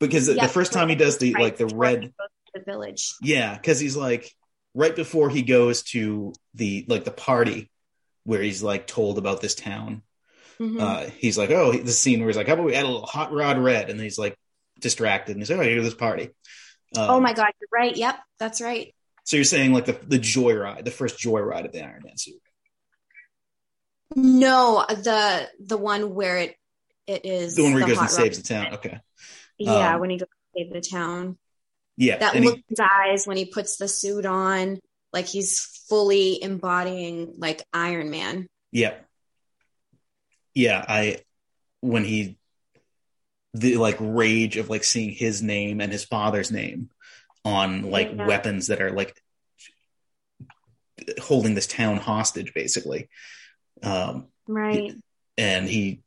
[0.01, 1.43] because the, the first time he does the right.
[1.43, 2.13] like the red
[2.55, 3.15] the village.
[3.21, 4.31] Yeah, because he's like
[4.75, 7.71] right before he goes to the like the party
[8.25, 10.03] where he's like told about this town.
[10.63, 10.81] Mm-hmm.
[10.81, 13.05] Uh, he's like, oh, the scene where he's like, how about we add a little
[13.05, 14.39] hot rod red, and he's like
[14.79, 16.31] distracted, and he's like, oh, here's this party.
[16.97, 17.97] Um, oh my god, you're right.
[17.97, 18.95] Yep, that's right.
[19.25, 22.41] So you're saying like the the joyride, the first joyride of the Iron Man suit?
[24.15, 26.57] No, the the one where it
[27.09, 28.75] it is the one where he goes and saves the town.
[28.75, 29.01] Okay.
[29.59, 31.39] Yeah, um, when he goes to save the town.
[31.97, 34.79] Yeah, that look in his eyes when he puts the suit on,
[35.13, 38.47] like he's fully embodying like Iron Man.
[38.71, 38.95] Yeah.
[40.55, 41.19] Yeah, I
[41.81, 42.39] when he
[43.55, 46.91] the like rage of like seeing his name and his father's name
[47.45, 48.27] on like yeah.
[48.27, 49.15] weapons that are like
[51.21, 53.09] holding this town hostage basically.
[53.83, 54.95] Um right.
[55.37, 56.01] and he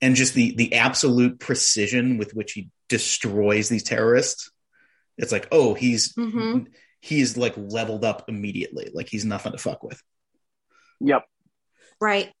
[0.00, 4.50] and just the the absolute precision with which he destroys these terrorists.
[5.18, 6.64] It's like oh he's mm-hmm.
[7.00, 8.90] he's like leveled up immediately.
[8.92, 10.02] Like he's nothing to fuck with.
[11.00, 11.24] Yep.
[12.00, 12.32] Right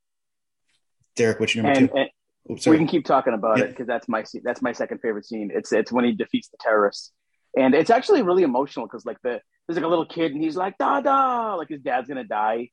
[1.16, 1.96] derek what's your number and, two?
[1.96, 2.10] and
[2.50, 5.50] oh, we can keep talking about it because that's my that's my second favorite scene.
[5.54, 7.12] It's it's when he defeats the terrorists.
[7.56, 10.56] And it's actually really emotional because like the there's like a little kid and he's
[10.56, 12.70] like da da like his dad's gonna die.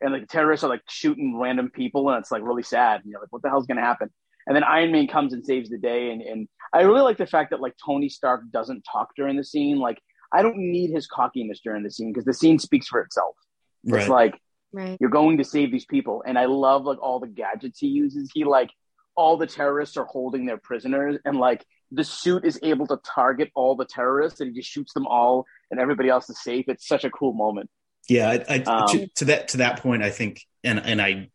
[0.00, 3.02] And like terrorists are like shooting random people and it's like really sad.
[3.02, 4.10] And you're like what the hell's gonna happen?
[4.46, 6.10] And then Iron Man comes and saves the day.
[6.10, 9.44] And and I really like the fact that like Tony Stark doesn't talk during the
[9.44, 9.78] scene.
[9.78, 9.98] Like
[10.32, 13.36] I don't need his cockiness during the scene because the scene speaks for itself.
[13.84, 14.00] Right.
[14.00, 14.34] it's like
[14.76, 14.96] right.
[15.00, 18.30] you're going to save these people and I love like all the gadgets he uses
[18.34, 18.70] he like
[19.16, 23.50] all the terrorists are holding their prisoners and like the suit is able to target
[23.54, 26.66] all the terrorists and he just shoots them all and everybody else is safe.
[26.68, 27.70] It's such a cool moment.
[28.08, 31.30] Yeah, I, I um, to, to, that to that point, I think, and and I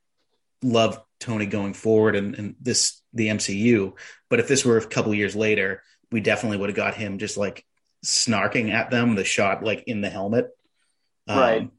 [0.63, 3.93] love Tony going forward and, and this the MCU.
[4.29, 7.35] But if this were a couple years later, we definitely would have got him just
[7.35, 7.65] like
[8.05, 10.47] snarking at them, the shot like in the helmet,
[11.27, 11.69] um, right?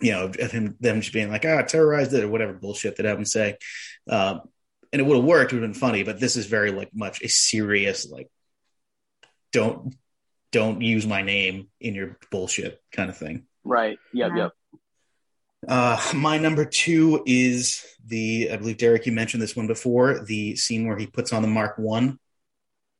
[0.00, 3.06] You know, of him them just being like, ah, terrorized it or whatever bullshit that
[3.06, 3.56] have him say.
[4.08, 4.42] Um,
[4.92, 6.90] and it would have worked, it would have been funny, but this is very like
[6.94, 8.28] much a serious, like
[9.52, 9.94] don't
[10.52, 13.46] don't use my name in your bullshit kind of thing.
[13.64, 13.98] Right.
[14.12, 14.42] Yep, yeah.
[14.42, 14.52] yep.
[15.68, 20.56] Uh, my number two is the I believe Derek you mentioned this one before the
[20.56, 22.18] scene where he puts on the Mark One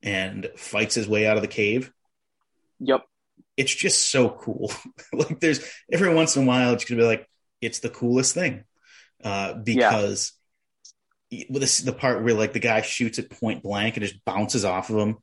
[0.02, 1.92] and fights his way out of the cave.
[2.80, 3.04] Yep,
[3.60, 4.72] it's just so cool.
[5.12, 7.28] like there's every once in a while it's gonna be like
[7.60, 8.64] it's the coolest thing
[9.22, 10.32] uh, because
[11.30, 14.64] with this, the part where like the guy shoots at point blank and just bounces
[14.64, 15.18] off of him,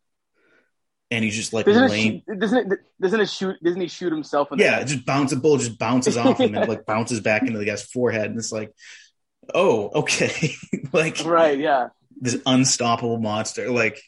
[1.10, 1.91] and he's just like doesn't.
[1.91, 3.56] It, doesn't it, doesn't it shoot?
[3.63, 4.50] Doesn't he shoot himself?
[4.56, 5.39] Yeah, it just bounces.
[5.39, 8.52] Bull just bounces off him and like bounces back into the guy's forehead, and it's
[8.52, 8.71] like,
[9.52, 10.54] oh, okay,
[10.93, 11.88] like right, yeah,
[12.21, 13.71] this unstoppable monster.
[13.71, 14.00] Like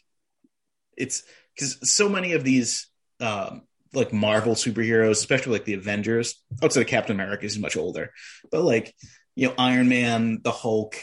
[0.96, 1.24] it's
[1.56, 2.86] because so many of these.
[3.18, 3.62] Um,
[3.92, 6.42] like Marvel superheroes, especially like the Avengers.
[6.62, 8.12] Outside of Captain America is much older,
[8.50, 8.94] but like
[9.34, 10.96] you know Iron Man, the Hulk,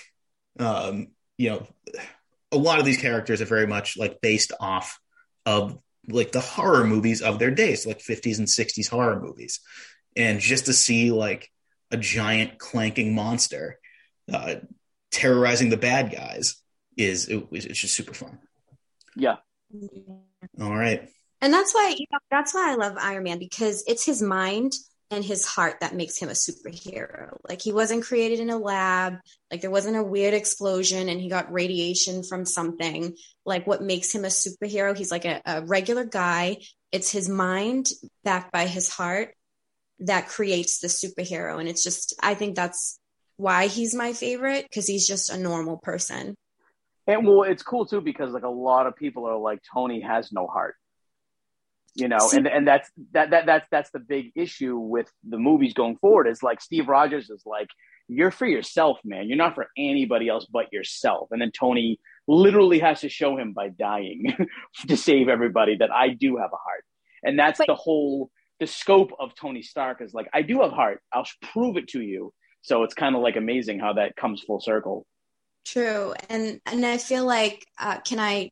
[0.60, 1.67] um, you know,
[2.52, 5.00] a lot of these characters are very much like based off
[5.45, 9.60] of like the horror movies of their days, like 50s and 60s horror movies.
[10.15, 11.52] And just to see like
[11.91, 13.80] a giant clanking monster
[14.32, 14.56] uh,
[15.12, 16.56] terrorizing the bad guys
[16.95, 18.39] is it, it's just super fun.
[19.15, 19.38] Yeah.
[20.60, 21.10] All right.
[21.41, 24.73] And that's why you know, that's why I love Iron Man because it's his mind
[25.10, 27.38] and his heart that makes him a superhero.
[27.47, 29.15] Like he wasn't created in a lab,
[29.50, 33.15] like there wasn't a weird explosion and he got radiation from something.
[33.45, 36.58] Like what makes him a superhero, he's like a, a regular guy.
[36.91, 37.89] It's his mind
[38.23, 39.34] backed by his heart
[40.00, 41.60] that creates the superhero.
[41.60, 43.00] And it's just, I think that's
[43.38, 46.36] why he's my favorite because he's just a normal person.
[47.06, 50.34] And well, it's cool too because like a lot of people are like, Tony has
[50.34, 50.76] no heart.
[51.97, 55.73] You know and and that's that that that's that's the big issue with the movies
[55.73, 57.67] going forward is like steve rogers is like
[58.07, 59.27] you're for yourself man.
[59.27, 61.27] You're not for anybody else but yourself.
[61.31, 64.36] And then tony literally has to show him by dying
[64.88, 66.86] to save everybody that i do have a heart.
[67.23, 68.29] And that's the whole
[68.60, 71.01] the scope of tony stark is like i do have heart.
[71.12, 72.33] I'll prove it to you.
[72.62, 75.05] So it's kind of like amazing how that comes full circle.
[75.65, 78.51] True, and and I feel like uh, can I?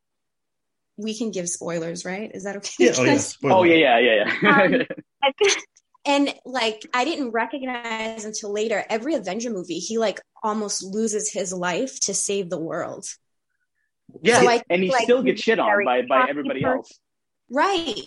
[0.97, 2.31] We can give spoilers, right?
[2.34, 2.86] Is that okay?
[2.86, 3.17] Yeah, oh yeah.
[3.17, 3.55] spoiler.
[3.55, 4.84] oh yeah yeah yeah yeah
[5.25, 5.31] Um,
[6.05, 8.84] and like I didn't recognize until later.
[8.89, 13.05] Every Avenger movie, he like almost loses his life to save the world.
[14.21, 16.77] yeah So I and he like still gets shit on by by everybody person.
[16.77, 16.99] else
[17.49, 17.99] Right.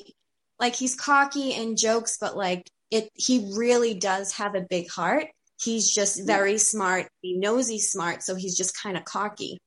[0.59, 5.27] Like he's cocky and jokes, but like it he really does have a big heart.
[5.61, 7.09] He's just very smart.
[7.21, 9.59] He knows he's smart, so he's just kind of cocky.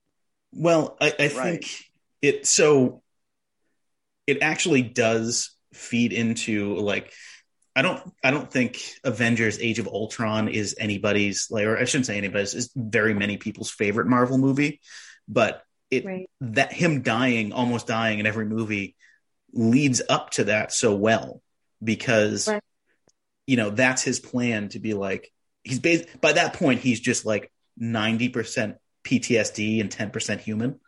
[0.54, 1.66] Well, I, I think
[2.22, 3.02] it so
[4.28, 7.12] it actually does feed into like
[7.76, 12.06] I don't I don't think Avengers Age of Ultron is anybody's like or I shouldn't
[12.08, 14.82] say anybody's is very many people's favorite Marvel movie,
[15.28, 16.30] but it Right.
[16.42, 18.96] that him dying, almost dying in every movie
[19.54, 21.42] leads up to that so well
[21.84, 22.64] because Right.
[23.48, 25.32] you know that's his plan to be like
[25.64, 30.80] he's bas- by that point he's just like 90% PTSD and 10% human.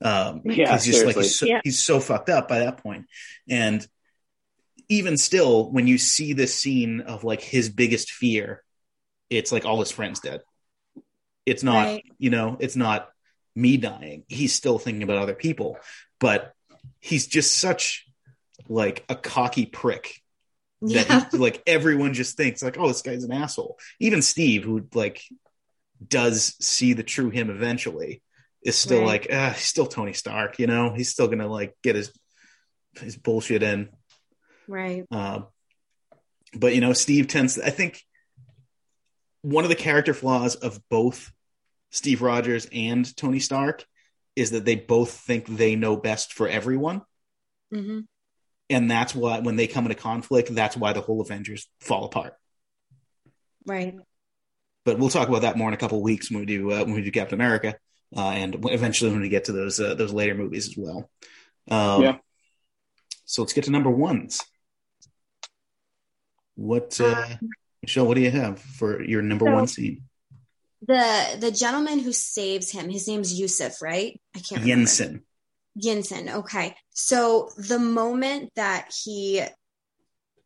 [0.00, 1.60] Um, Yeah, he's just like he's so, Yeah.
[1.64, 3.06] he's so fucked up by that point.
[3.48, 3.86] And
[4.88, 8.62] even still, when you see this scene of like his biggest fear,
[9.28, 10.40] it's like all his friends dead.
[11.44, 12.04] It's not, Right.
[12.18, 13.08] you know, it's not
[13.54, 14.24] me dying.
[14.28, 15.78] He's still thinking about other people,
[16.20, 16.52] but
[17.00, 18.06] he's just such
[18.68, 20.22] like a cocky prick
[20.80, 21.28] that Yeah.
[21.30, 23.78] he, like everyone just thinks like, oh, this guy's an asshole.
[23.98, 25.22] Even Steve, who like
[26.06, 28.22] does see the true him eventually,
[28.62, 29.06] is still Right.
[29.06, 30.58] like, ah, he's still Tony Stark.
[30.58, 32.12] You know, he's still gonna like get his
[33.00, 33.88] his bullshit in.
[34.66, 35.04] Right.
[35.10, 35.42] Uh,
[36.54, 37.54] but you know, Steve tends.
[37.54, 38.02] To, I think
[39.42, 41.30] one of the character flaws of both
[41.90, 43.84] Steve Rogers and Tony Stark
[44.36, 47.02] is that they both think they know best for everyone
[47.72, 48.00] Mm-hmm.
[48.70, 52.34] and that's why when they come into conflict that's why the whole avengers fall apart
[53.66, 53.94] Right.
[54.86, 56.84] but we'll talk about that more in a couple of weeks when we do uh,
[56.84, 57.76] when we do captain america
[58.16, 61.10] uh, and eventually when we get to those uh, those later movies as well
[61.70, 62.16] um, Yeah.
[63.24, 64.40] so let's get to number ones
[66.54, 67.26] what uh,
[67.82, 70.02] michelle what do you have for your number So- one scene
[70.86, 74.20] The the gentleman who saves him, his name's Yusuf, right?
[74.36, 74.84] I can't remember.
[74.86, 75.22] Yinsen.
[75.76, 76.24] Yinsen.
[76.40, 76.76] Okay.
[76.94, 79.42] So the moment that he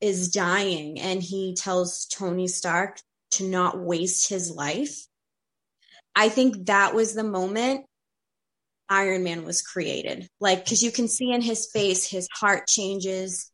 [0.01, 2.96] is dying and he tells Tony Stark
[3.33, 4.94] to not waste his life,
[6.14, 7.87] I think that was the moment
[8.88, 10.29] Iron Man was created.
[10.40, 13.51] Like, because you can see in his face, his heart changes.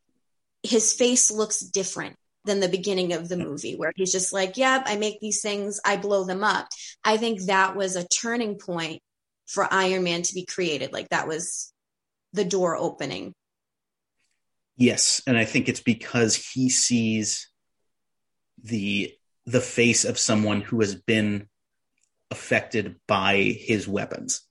[0.63, 4.83] His face looks different than the beginning of the movie, where he's just like, Yep,
[4.85, 6.67] I make these things, I blow them up.
[7.03, 9.01] I think that was a turning point
[9.47, 10.93] for Iron Man to be created.
[10.93, 11.73] Like that was
[12.33, 13.33] the door opening.
[14.77, 17.49] Yes, and I think it's because he sees
[18.61, 19.13] the
[19.45, 21.47] the face of someone who has been
[22.31, 24.41] affected by his weapons.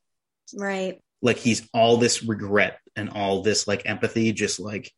[0.54, 1.00] Right.
[1.22, 4.92] Like he's all this regret and all this like empathy just like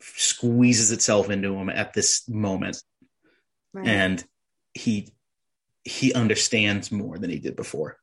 [0.00, 2.76] squeezes itself into him at this moment
[3.72, 3.86] Right.
[3.86, 4.24] and
[4.74, 5.08] he
[5.84, 7.98] he understands more than he did before.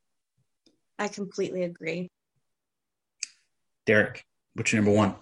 [1.00, 2.10] I completely agree.
[3.86, 5.16] Derek, what's your number one?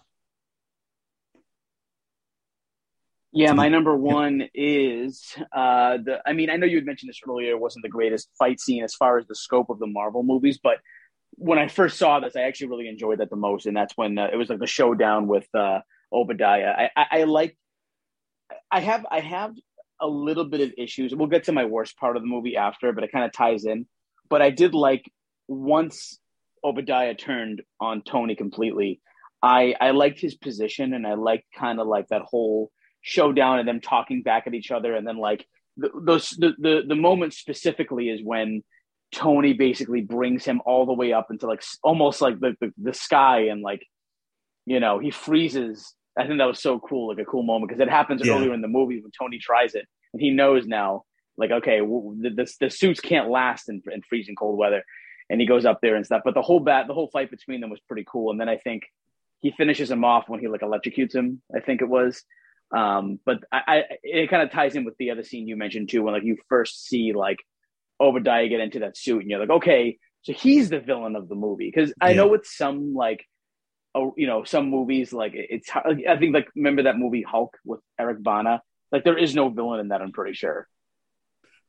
[3.32, 6.20] Yeah, my number one is uh, the.
[6.26, 7.52] I mean, I know you had mentioned this earlier.
[7.52, 10.60] It wasn't the greatest fight scene as far as the scope of the Marvel movies,
[10.62, 10.78] but
[11.32, 14.18] when I first saw this, I actually really enjoyed that the most, and that's when
[14.18, 15.80] uh, it was like the showdown with uh,
[16.12, 16.74] Obadiah.
[16.76, 17.56] I, I, I like.
[18.72, 19.54] I have I have
[20.02, 21.14] a little bit of issues.
[21.14, 23.64] We'll get to my worst part of the movie after, but it kind of ties
[23.66, 23.86] in.
[24.28, 25.10] But I did like
[25.48, 26.18] once
[26.64, 29.02] Obadiah turned on Tony completely.
[29.42, 33.68] I I liked his position, and I liked kind of like that whole showdown and
[33.68, 34.94] them talking back at each other.
[34.96, 35.46] And then like
[35.78, 38.64] the, those the, the the moment specifically is when
[39.12, 42.94] tony basically brings him all the way up into like almost like the, the, the
[42.94, 43.84] sky and like
[44.66, 45.96] you know he freezes.
[46.18, 48.34] I think that was so cool like a cool moment because it happens Yeah.
[48.34, 49.86] earlier in the movie when tony tries it.
[50.14, 51.04] And he knows now
[51.38, 54.84] like okay w- the, the, the suits can't last in, in freezing cold weather.
[55.32, 56.24] And he goes up there and stuff.
[56.26, 58.32] But the whole bat the whole fight between them was pretty cool.
[58.32, 58.84] And then i think
[59.40, 62.24] he finishes him off when he like electrocutes him i think it was
[62.76, 65.90] um, but I, I it kind of ties in with the other scene you mentioned
[65.90, 67.40] too, when like you first see like
[68.00, 71.36] Obadiah get into that suit, and you're like, okay, so he's the villain of the
[71.36, 71.72] movie.
[71.74, 72.18] Because I Yeah.
[72.18, 73.26] know with some like
[73.96, 75.70] oh, you know, some movies like it's.
[75.74, 78.62] I think like remember that movie Hulk with Eric Bana.
[78.92, 80.02] Like there is no villain in that.
[80.02, 80.68] I'm pretty sure.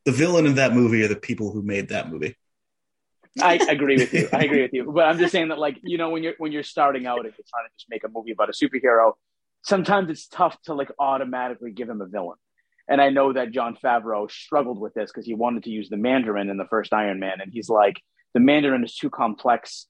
[0.05, 2.35] The villain in that movie are the people who made that movie.
[3.41, 4.27] I agree with you.
[4.33, 4.91] I agree with you.
[4.91, 7.25] But I'm just saying that, like, you know, when you're when you're starting out and
[7.25, 9.13] you're trying to just make a movie about a superhero,
[9.61, 12.37] sometimes it's tough to like automatically give him a villain.
[12.87, 15.97] And I know that Jon Favreau struggled with this because he wanted to use the
[15.97, 18.01] Mandarin in the first Iron Man, and he's like,
[18.33, 19.87] the Mandarin is too complex.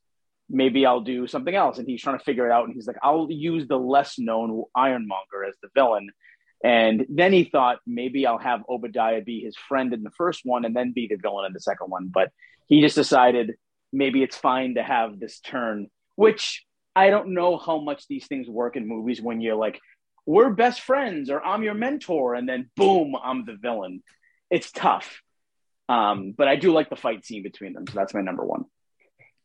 [0.49, 1.77] Maybe I'll do something else.
[1.77, 2.65] And he's trying to figure it out.
[2.65, 6.09] And he's like, I'll use the less known Ironmonger as the villain.
[6.63, 10.65] And then he thought maybe I'll have Obadiah be his friend in the first one
[10.65, 12.11] and then be the villain in the second one.
[12.13, 12.31] But
[12.67, 13.55] he just decided
[13.93, 16.65] maybe it's fine to have this turn, which
[16.95, 19.79] I don't know how much these things work in movies when you're like,
[20.25, 24.03] we're best friends or I'm your mentor, and then boom, I'm the villain.
[24.49, 25.21] It's tough.
[25.89, 28.65] Um, but I do like the fight scene between them, so that's my number one.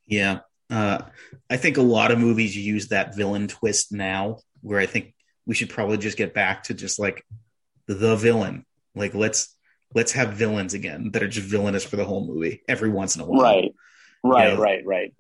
[0.07, 0.41] Yeah.
[0.69, 1.03] Uh,
[1.49, 5.15] I think a lot of movies use that villain twist now, where I think
[5.47, 7.25] we should probably just get back to just like
[7.87, 8.65] the villain.
[8.95, 9.55] Like let's
[9.95, 13.23] let's have villains again that are just villainous for the whole movie every once in
[13.23, 13.43] a while.
[13.43, 13.75] Right.
[14.23, 15.15] Right, You know, right, right.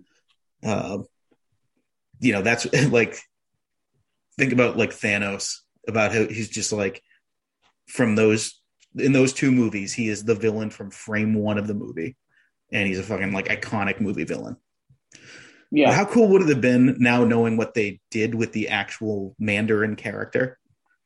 [0.64, 0.98] Uh,
[2.20, 3.18] you know, that's like
[4.38, 5.58] think about like Thanos
[5.88, 7.02] about how he's just like
[7.88, 8.60] from those
[8.96, 12.16] in those two movies, he is the villain from frame one of the movie.
[12.72, 14.56] And he's a fucking like iconic movie villain.
[15.70, 15.92] Yeah.
[15.92, 19.96] How cool would it have been now knowing what they did with the actual Mandarin
[19.96, 20.58] character?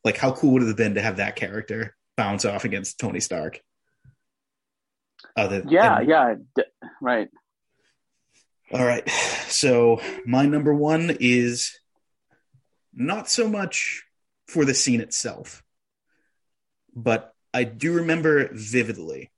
[0.04, 3.20] Like, how cool would it have been to have that character bounce off against Tony
[3.20, 3.60] Stark?
[5.36, 6.34] Other, yeah, and- yeah.
[6.56, 6.62] D-
[7.00, 7.28] right.
[8.72, 9.08] All right.
[9.50, 11.80] So, my number one is
[12.94, 14.04] not so much
[14.46, 15.64] for the scene itself,
[16.94, 19.32] but I do remember vividly.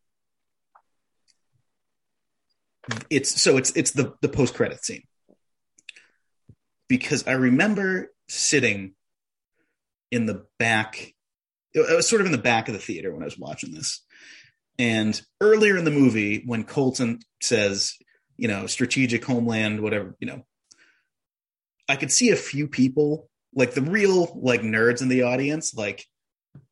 [3.09, 5.05] It's so it's it's the the post credit scene
[6.89, 8.93] because I remember sitting
[10.11, 11.15] in the back.
[11.75, 14.05] I was sort of in the back of the theater when I was watching this,
[14.79, 17.95] and earlier in the movie when Coulson says,
[18.37, 20.45] you know, strategic homeland, whatever, you know,
[21.89, 26.07] I could see a few people like the real like nerds in the audience, like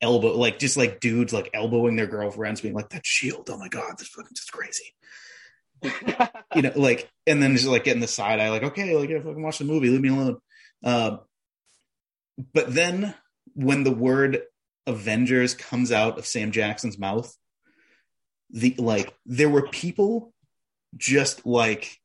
[0.01, 3.49] elbow, like just like dudes like elbowing their girlfriends, being like that shield.
[3.51, 4.95] Oh my god, this fucking just crazy.
[6.55, 9.27] you know, like, and then just like getting the side eye, like, okay, like, if
[9.27, 10.39] I can watch the movie, leave me alone.
[10.85, 11.19] Uh,
[12.53, 13.15] but then
[13.55, 14.43] when the word
[14.87, 17.35] Avengers comes out of Sam Jackson's mouth,
[18.51, 20.33] the like, there were people
[20.97, 21.99] just like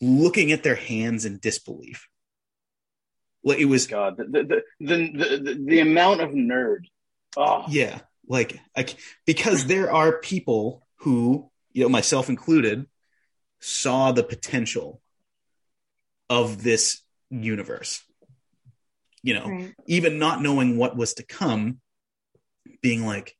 [0.00, 2.08] looking at their hands in disbelief.
[3.42, 6.84] Like it was, God, the the the the, the, the amount of nerd.
[7.36, 12.86] Oh, yeah, like I, c- because there are people who, you know, myself included,
[13.60, 15.00] saw the potential
[16.28, 17.00] of this
[17.30, 18.02] universe.
[19.22, 19.74] You know, Right.
[19.86, 21.80] even not knowing what was to come,
[22.82, 23.36] being like,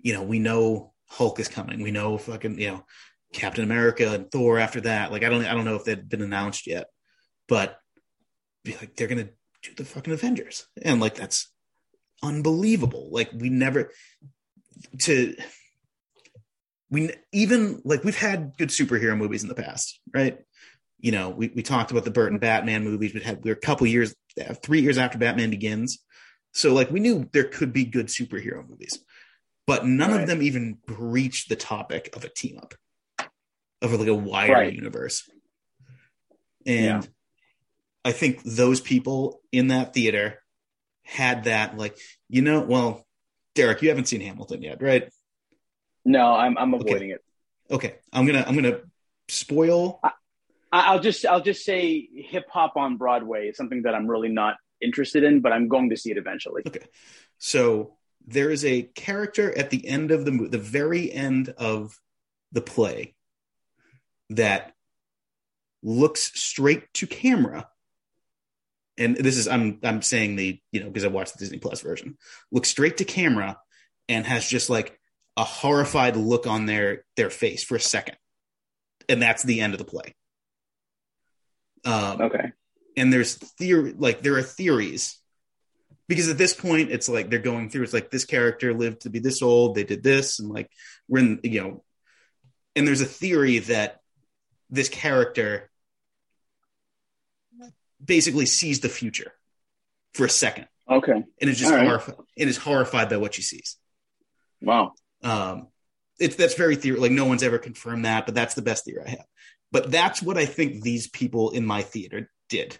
[0.00, 1.82] you know, we know Hulk is coming.
[1.82, 2.84] We know fucking, you know,
[3.32, 5.12] Captain America and Thor after that.
[5.12, 6.86] Like, I don't, I don't know if they've been announced yet,
[7.48, 7.78] but
[8.64, 9.30] like, they're gonna
[9.62, 11.52] do the fucking Avengers, and like that's
[12.22, 13.08] unbelievable.
[13.10, 13.92] Like, we never
[15.00, 15.36] to
[16.90, 20.38] we even like we've had good superhero movies in the past, right?
[20.98, 23.14] You know, we, we talked about the Burton Batman movies.
[23.14, 24.14] We had we were a couple years,
[24.62, 26.04] three years after Batman Begins,
[26.52, 28.98] so like we knew there could be good superhero movies,
[29.66, 30.20] but none Right.
[30.22, 32.74] of them even breached the topic of a team up,
[33.82, 34.72] of like a wider Right.
[34.72, 35.28] universe.
[36.66, 37.02] And Yeah.
[38.04, 40.42] I think those people in that theater
[41.02, 41.98] had that, like,
[42.28, 43.06] you know, well,
[43.54, 45.10] Derek, you haven't seen Hamilton yet, right?
[46.04, 46.84] no, I'm I'm Okay.
[46.84, 47.20] avoiding it.
[47.70, 48.80] Okay, I'm gonna I'm gonna
[49.28, 50.00] spoil.
[50.02, 50.12] I,
[50.72, 54.56] I'll just I'll just say hip hop on Broadway is something that I'm really not
[54.80, 56.62] interested in, but I'm going to see it eventually.
[56.66, 56.84] Okay,
[57.38, 61.98] so there is a character at the end of the mo- the very end of
[62.52, 63.14] the play
[64.30, 64.74] that
[65.82, 67.68] looks straight to camera,
[68.98, 71.80] and this is I'm I'm saying the you know because I watched the Disney Plus
[71.80, 72.16] version
[72.52, 73.58] looks straight to camera
[74.08, 74.98] and has just like
[75.36, 78.16] a horrified look on their their face for a second,
[79.08, 80.14] and that's the end of the play.
[81.84, 82.52] Um, Okay.
[82.96, 85.19] and there's theory like there are theories
[86.10, 89.10] because at this point it's like they're going through it's like this character lived to
[89.10, 90.68] be this old they did this and like
[91.08, 91.84] we're in you know
[92.74, 94.00] and there's a theory that
[94.70, 95.70] this character
[98.04, 99.32] basically sees the future
[100.14, 101.12] for a second Okay.
[101.40, 101.86] and is just All right.
[101.86, 103.76] horrified and is horrified by what she sees
[104.60, 104.94] Wow.
[105.22, 105.68] um
[106.18, 109.04] it's that's very theory like no one's ever confirmed that but that's the best theory
[109.06, 109.26] i have
[109.72, 112.76] But that's what I think these people in my theater did.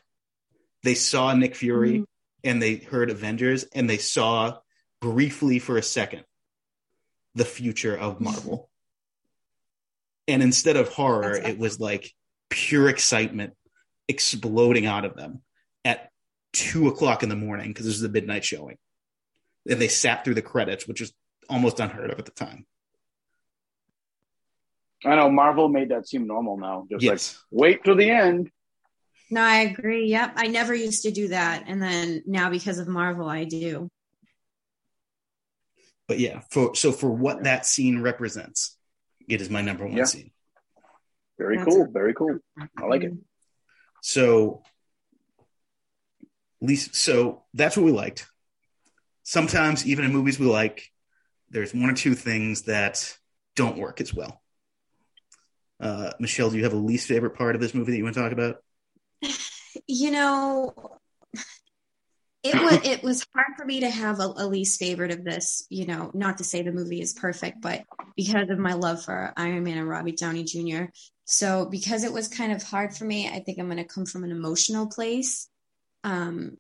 [0.83, 2.05] They saw Nick Fury Mhm.
[2.45, 4.59] And they heard Avengers and they saw
[5.01, 6.25] briefly for a second
[7.35, 8.69] the future of Marvel.
[10.29, 12.13] and instead of horror, it was like
[12.49, 13.55] pure excitement
[14.09, 15.43] exploding out of them
[15.85, 16.11] at
[16.53, 18.77] two o'clock in the morning because this is the midnight showing.
[19.69, 21.13] And they sat through the credits, which is
[21.49, 22.67] almost unheard of at the time.
[25.05, 26.87] I know Marvel made that seem normal now.
[26.91, 27.35] Just Yes.
[27.51, 28.51] like wait till the end.
[29.31, 30.09] No, I agree.
[30.09, 30.33] Yep.
[30.37, 31.65] I never used to do that.
[31.69, 33.89] And then now because of Marvel, I do.
[36.09, 38.77] But yeah, for so for what that scene represents,
[39.29, 40.05] it is my number one Yeah.
[40.05, 40.33] scene.
[41.39, 41.85] Very That's cool.
[41.85, 42.39] a- Very cool.
[42.77, 43.13] I like it.
[44.03, 44.65] So,
[46.61, 48.27] least so that's what we liked.
[49.23, 50.91] Sometimes, even in movies we like,
[51.51, 53.17] there's one or two things that
[53.55, 54.43] don't work as well.
[55.79, 58.15] Uh, Michelle, do you have a least favorite part of this movie that you want
[58.17, 58.57] to talk about?
[59.87, 60.75] You know,
[62.43, 65.67] it was it was hard for me to have a, a least favorite of this.
[65.71, 67.85] You know, not to say the movie is perfect, but
[68.17, 70.85] because of my love for Iron Man and Robbie Downey Jr.
[71.25, 74.07] So because it was kind of hard for me, I think I'm going to come
[74.07, 75.49] from an emotional place.
[76.03, 76.57] Um,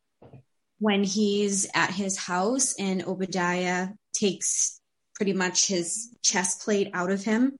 [0.78, 4.80] when he's at his house and Obadiah takes
[5.14, 7.56] pretty much his chest plate out of him,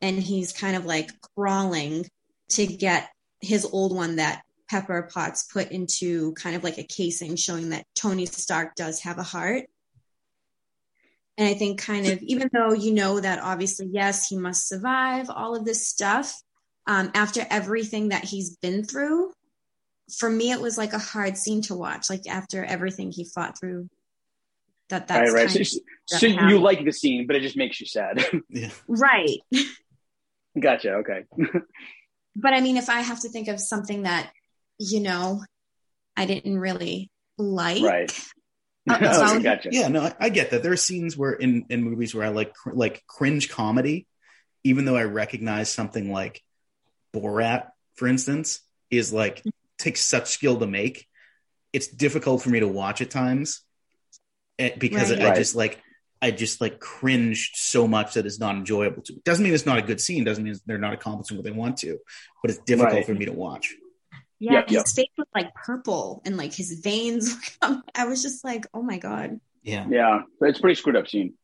[0.00, 2.06] and he's kind of like crawling
[2.50, 3.08] to get
[3.40, 7.86] his old one that Pepper Potts put into kind of like a casing showing that
[7.94, 9.64] Tony Stark does have a heart.
[11.38, 15.30] And I think kind of even though you know that obviously yes he must survive
[15.30, 16.34] all of this stuff
[16.86, 19.32] um, after everything that he's been through,
[20.18, 22.10] for me it was like a hard scene to watch.
[22.10, 23.88] Like after everything he fought through,
[24.90, 25.54] that that's right, right.
[25.54, 28.24] kind So, of so that you like the scene, but it just makes you sad.
[28.48, 29.38] Yeah, right.
[30.60, 30.94] gotcha.
[30.94, 31.24] Okay.
[32.40, 34.30] but I mean, if I have to think of something that,
[34.78, 35.42] you know,
[36.16, 37.82] I didn't really like.
[37.82, 38.12] Right.
[38.88, 39.68] Uh, okay, so- gotcha.
[39.72, 40.62] yeah, no, I, I get that.
[40.62, 44.06] There are scenes where in in movies where I like cr- like cringe comedy,
[44.64, 46.42] even though I recognize something like
[47.14, 48.60] Borat, for instance,
[48.90, 49.42] is like
[49.78, 51.06] takes such skill to make.
[51.72, 53.60] It's difficult for me to watch at times
[54.58, 55.20] eh, because Right.
[55.22, 55.36] I Right.
[55.36, 55.80] just like
[56.20, 59.12] I just like cringed so much that it's not enjoyable to.
[59.14, 59.20] me.
[59.24, 60.24] Doesn't mean it's not a good scene.
[60.24, 61.98] Doesn't mean they're not accomplishing what they want to,
[62.42, 63.06] but it's difficult Right.
[63.06, 63.74] for me to watch.
[64.40, 64.86] Yeah, Yep, his yep.
[64.86, 67.36] face was like purple and like his veins.
[67.94, 71.34] I was just like, oh my god, Yeah, Yeah, it's a pretty screwed up scene.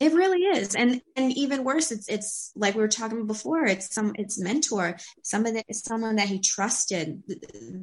[0.00, 0.74] it really is.
[0.74, 3.64] And and even worse, it's it's like we were talking before.
[3.64, 7.22] It's some it's mentor, somebody that someone that he trusted.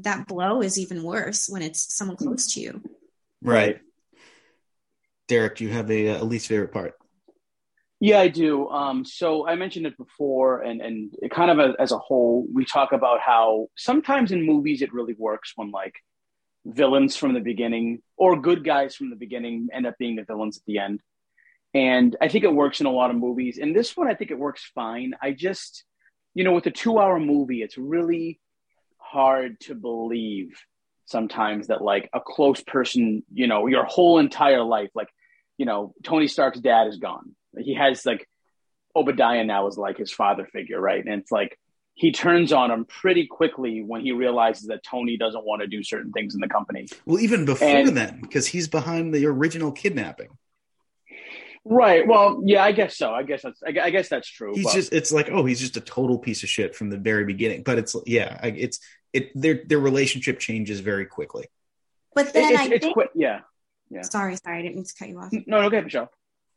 [0.03, 2.82] That blow is even worse when it's someone close to you.
[3.41, 3.80] right.
[5.28, 6.95] Derek, do you have a, a least favorite part?
[7.99, 8.67] Yeah, I do.
[8.69, 12.65] Um, so I mentioned it before, and and kind of a, as a whole, we
[12.65, 15.95] talk about how sometimes in movies it really works when like
[16.65, 20.57] villains from the beginning or good guys from the beginning end up being the villains
[20.57, 21.01] at the end.
[21.74, 23.57] And I think it works in a lot of movies.
[23.57, 25.13] And this one, I think it works fine.
[25.21, 25.86] I just,
[26.34, 28.39] you know, with a two-hour movie, it's really
[28.97, 30.51] hard to believe
[31.14, 35.07] sometimes that like a close person, you know, your whole entire life, like,
[35.57, 38.28] you know, Tony Stark's dad is gone he has like
[38.95, 41.03] Obadiah now is like his father figure, right?
[41.03, 41.57] And it's like
[41.95, 45.84] he turns on him pretty quickly when he realizes that Tony doesn't want to do
[45.84, 46.88] certain things in the company.
[47.05, 50.30] Well, even before And- then, because he's behind the original kidnapping.
[51.66, 52.05] Right.
[52.05, 53.14] Well, yeah, I guess so.
[53.14, 54.53] I guess that's I, I guess that's true.
[54.53, 56.97] He's but- just it's like oh he's just a total piece of shit from the
[56.97, 57.64] very beginning.
[57.64, 58.80] But it's yeah, I- it's
[59.14, 61.45] it their their relationship changes very quickly.
[62.16, 62.93] But it- then it's, I it's think.
[62.93, 63.09] quick.
[63.16, 63.39] Yeah.
[64.01, 65.32] Sorry, sorry, I didn't mean to cut you off.
[65.32, 66.09] No, no, okay, Michelle.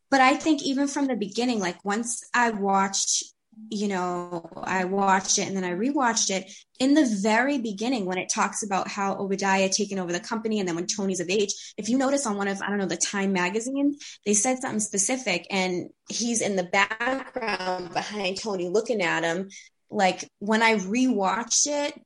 [0.09, 3.25] but I think even from the beginning, like once I watched,
[3.69, 8.17] you know, I watched it and then I rewatched it in the very beginning when
[8.17, 11.53] it talks about how Obadiah taken over the company and then when Tony's of age.
[11.77, 14.79] If you notice on one of, I don't know, the Time magazine, they said something
[14.79, 19.49] specific and he's in the background behind Tony looking at him.
[19.91, 22.01] Like when I rewatched it,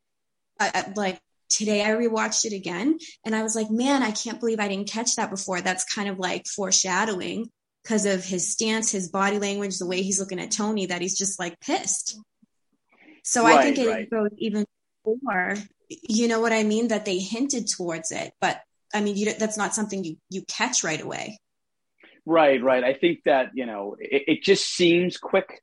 [0.61, 4.39] I, I- like today I rewatched it again and I was like, man, I can't
[4.39, 5.61] believe I didn't catch that before.
[5.61, 7.49] That's kind of like foreshadowing
[7.83, 11.17] because of his stance, his body language, the way he's looking at Tony, that he's
[11.17, 12.17] just like pissed.
[13.23, 14.09] So I think it right.
[14.09, 14.65] goes even
[15.05, 15.55] more.
[15.89, 16.87] You know what I mean?
[16.89, 18.61] That they hinted towards it, but
[18.93, 21.39] I mean, you, that's not something you you catch right away.
[22.25, 22.83] Right, right.
[22.83, 25.61] I think that you know it, it just seems quick,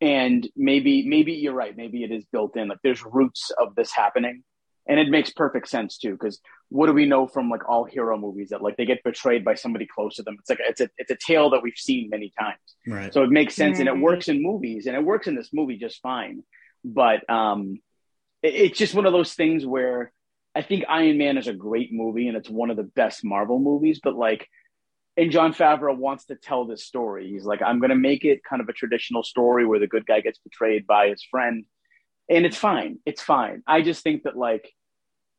[0.00, 1.76] and maybe maybe you're right.
[1.76, 2.68] Maybe it is built in.
[2.68, 4.42] Like there's roots of this happening,
[4.88, 6.12] and it makes perfect sense too.
[6.12, 9.44] Because what do we know from like all hero movies that like they get betrayed
[9.44, 10.36] by somebody close to them?
[10.38, 12.58] It's like it's a it's a tale that we've seen many times.
[12.86, 13.12] Right.
[13.12, 15.76] So it makes sense, and it works in movies, and it works in this movie
[15.76, 16.42] just fine.
[16.84, 17.80] but um,
[18.42, 20.12] it, it's just one of those things where
[20.54, 23.58] I think Iron Man is a great movie and it's one of the best Marvel
[23.58, 24.48] movies, but like,
[25.16, 27.28] and Jon Favreau wants to tell this story.
[27.28, 30.06] He's like, I'm going to make it kind of a traditional story where the good
[30.06, 31.64] guy gets betrayed by his friend,
[32.28, 32.98] and it's fine.
[33.04, 33.62] It's fine.
[33.66, 34.70] I just think that like,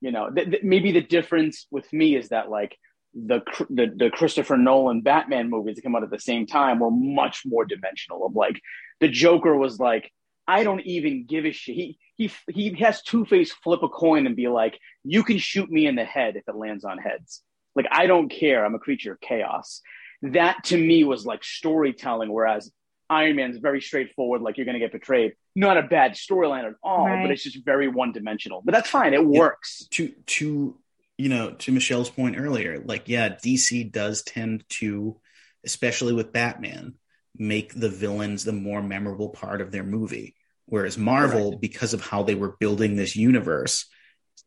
[0.01, 2.77] you know, th- th- maybe the difference with me is that like
[3.13, 6.91] the, the the Christopher Nolan Batman movies that come out at the same time were
[6.91, 8.25] much more dimensional.
[8.25, 8.59] Of like,
[8.99, 10.11] the Joker was like,
[10.47, 11.75] I don't even give a shit.
[11.75, 15.69] He he he has Two Face flip a coin and be like, "You can shoot
[15.69, 17.41] me in the head if it lands on heads."
[17.75, 18.65] Like I don't care.
[18.65, 19.81] I'm a creature of chaos.
[20.23, 22.71] That to me was like storytelling, whereas
[23.09, 24.41] Iron Man's very straightforward.
[24.41, 25.33] Like you're going to get betrayed.
[25.55, 27.23] Not a bad storyline at all, Right.
[27.23, 28.61] but it's just very one dimensional.
[28.63, 29.13] But that's fine.
[29.13, 29.87] It works.
[29.91, 30.77] to to
[31.17, 35.19] you know to Michelle's point earlier, like yeah, DC does tend to,
[35.65, 36.95] especially with Batman,
[37.37, 40.35] make the villains the more memorable part of their movie.
[40.67, 43.87] Whereas Marvel, because of how they were building this universe,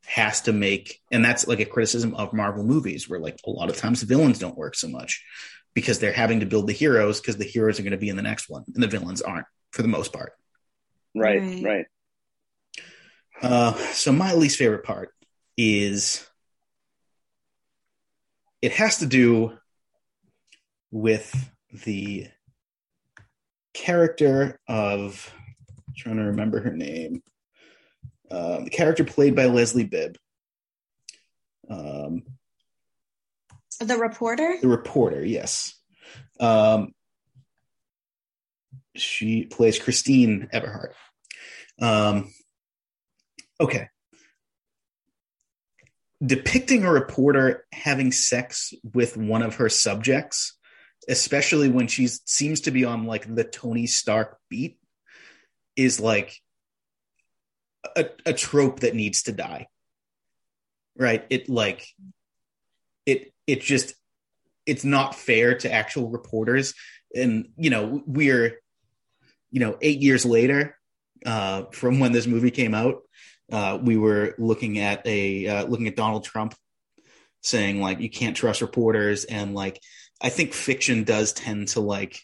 [0.06, 3.70] has to make, and that's like a criticism of Marvel movies, where like a lot
[3.70, 5.24] of times the villains don't work so much
[5.74, 8.16] because they're having to build the heroes because the heroes are going to be in
[8.16, 10.32] the next one and the villains aren't for the most part.
[11.14, 11.40] Right.
[11.40, 11.64] Right.
[11.64, 11.86] Right.
[13.42, 15.10] Uh, so my least favorite part
[15.56, 16.26] is
[18.62, 19.58] it has to do
[20.90, 21.50] with
[21.84, 22.28] the
[23.74, 25.32] character of
[25.96, 27.22] trying to remember her name.
[28.34, 30.16] Um, the character played by Leslie Bibb,
[31.70, 32.22] um,
[33.78, 34.56] The reporter?
[34.60, 35.24] the reporter.
[35.24, 35.74] Yes,
[36.40, 36.92] um,
[38.96, 40.94] she plays Christine Everhart.
[41.80, 42.32] Um,
[43.60, 43.88] okay.
[46.24, 50.56] Depicting a reporter having sex with one of her subjects,
[51.08, 54.78] especially when she seems to be on like the Tony Stark beat,
[55.76, 56.40] is like
[57.96, 59.68] a, a trope that needs to die.
[60.96, 61.24] Right?
[61.30, 61.86] It like
[63.06, 63.94] it it just
[64.66, 66.74] it's not fair to actual reporters.
[67.14, 68.58] And you know, we're
[69.54, 70.76] you know, eight years later,
[71.24, 73.02] uh, from when this movie came out,
[73.52, 76.56] uh, we were looking at a uh, looking at Donald Trump
[77.40, 79.80] saying like you can't trust reporters, and like
[80.20, 82.20] I think fiction does tend to like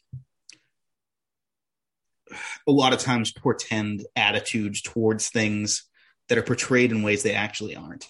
[2.67, 5.85] a lot of times portend attitudes towards things
[6.29, 8.07] that are portrayed in ways they actually aren't.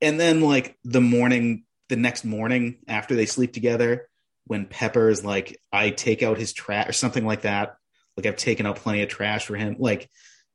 [0.00, 4.08] And then like the morning, the next morning after they sleep together,
[4.46, 7.76] when Pepper is like, I take out his trash or something like that.
[8.16, 9.76] Like I've taken out plenty of trash for him.
[9.78, 10.08] Like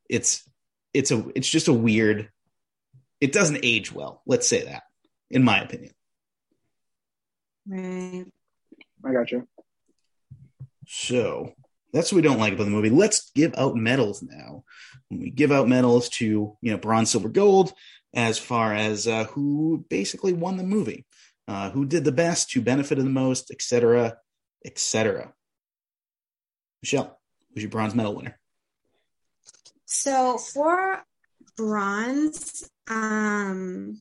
[0.09, 0.47] it's
[0.93, 2.29] it's a it's just a weird
[3.19, 4.83] it doesn't age well let's say that
[5.29, 5.93] in my opinion
[7.67, 8.25] Right.
[9.05, 9.47] I got you.
[10.87, 11.53] so
[11.93, 14.63] that's what we don't like about the movie let's give out medals now
[15.09, 17.73] when we give out medals to you know bronze silver gold
[18.13, 21.05] as far as uh, who basically won the movie
[21.47, 24.17] uh, who did the best who benefited the most etc
[24.65, 25.33] etc
[26.81, 27.19] michelle
[27.53, 28.37] who's your bronze medal winner
[29.85, 31.03] So for
[31.57, 33.99] bronze, um,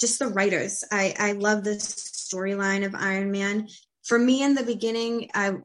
[0.00, 0.82] just the writers.
[0.90, 3.68] I I love the storyline of Iron Man.
[4.04, 5.56] For me, in the beginning, I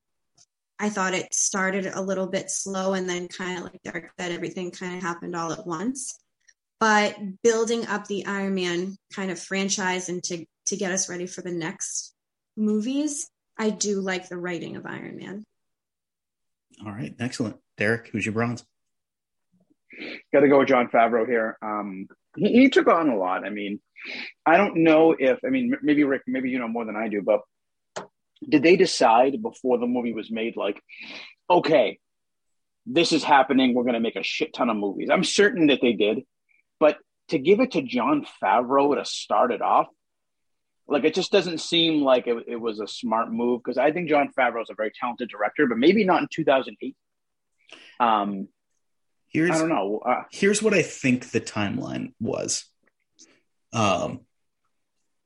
[0.81, 4.31] I thought it started a little bit slow, and then kind of like Derek said,
[4.31, 6.19] everything kind of happened all at once.
[6.79, 11.27] But building up the Iron Man kind of franchise and to to get us ready
[11.27, 12.13] for the next
[12.57, 15.43] movies, I do like the writing of Iron Man.
[16.85, 18.65] all right excellent derek who's your bronze
[20.33, 21.57] Got to go with Jon Favreau here.
[21.61, 23.45] Um, he, he took on a lot.
[23.45, 23.79] I mean,
[24.45, 27.21] I don't know if I mean maybe Rick, maybe you know more than I do,
[27.21, 27.41] but
[28.47, 30.81] did they decide before the movie was made, like,
[31.49, 31.99] okay,
[32.85, 35.09] this is happening, we're going to make a shit ton of movies?
[35.11, 36.23] I'm certain that they did,
[36.79, 36.97] but
[37.29, 39.87] to give it to Jon Favreau to start it off,
[40.87, 44.09] like it just doesn't seem like it, it was a smart move because I think
[44.09, 46.95] Jon Favreau is a very talented director, but maybe not in 2008.
[47.99, 48.47] Um,
[49.29, 50.01] here's I don't know.
[50.05, 52.65] Uh, here's what I think the timeline was.
[53.71, 54.21] Um,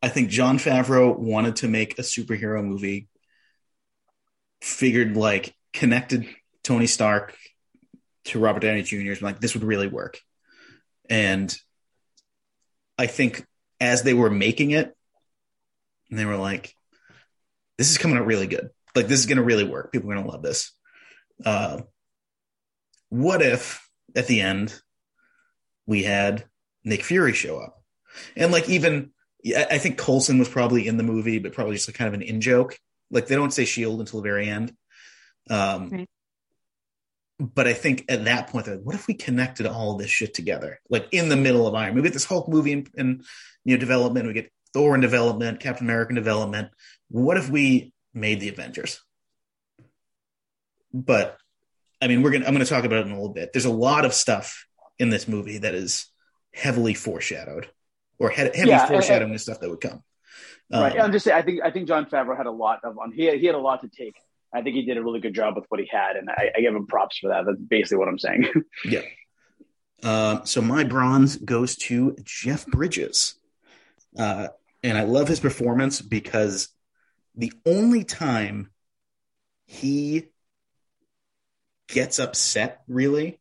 [0.05, 3.07] I think Jon Favreau wanted to make a superhero movie,
[4.61, 6.27] figured like connected
[6.63, 7.35] Tony Stark
[8.25, 9.13] to Robert Downey Jr.
[9.19, 10.19] Like this would really work,
[11.09, 11.57] and
[12.99, 13.47] I think
[13.81, 14.95] as they were making it,
[16.11, 16.75] they were like,
[17.79, 18.69] "This is coming out really good.
[18.93, 19.91] Like this is going to really work.
[19.91, 20.71] People are going to love this."
[21.43, 21.81] Uh,
[23.09, 24.79] what if at the end
[25.87, 26.45] we had
[26.83, 27.81] Nick Fury show up.
[28.35, 29.11] And like even
[29.45, 32.23] yeah, I think Coulson was probably in the movie, but probably just kind of an
[32.23, 32.79] in joke.
[33.11, 34.73] Like they don't say Shield until the very end.
[35.51, 36.09] Um, Right.
[37.39, 40.79] but I think at that point, like, what if we connected all this shit together,
[40.89, 41.89] like in the middle of Iron?
[41.93, 41.97] Man?
[41.97, 43.23] We get this Hulk movie in, in
[43.63, 44.25] you know development.
[44.25, 46.69] We get Thor in development, Captain America in development.
[47.09, 48.99] What if we made the Avengers?
[50.91, 51.37] But
[52.01, 53.53] I mean, we're gonna I'm gonna talk about it in a little bit.
[53.53, 54.65] There's a lot of stuff
[54.97, 56.07] in this movie that is
[56.51, 57.69] heavily foreshadowed,
[58.19, 60.03] or he- heavy Yeah, foreshadowing and- the stuff that would come.
[60.71, 60.97] right.
[60.97, 61.37] Um, I'm just saying.
[61.37, 63.11] I think I think Jon Favreau had a lot of on.
[63.11, 64.15] He had, he had a lot to take.
[64.53, 66.61] I think he did a really good job with what he had, and I, I
[66.61, 67.45] give him props for that.
[67.45, 68.47] That's basically what I'm saying.
[68.85, 69.01] Yeah.
[70.03, 73.35] Um, so my bronze goes to Jeff Bridges.
[74.17, 74.49] Uh,
[74.83, 76.69] and I love his performance because
[77.35, 78.69] the only time
[79.65, 80.27] he
[81.87, 83.39] gets upset, really,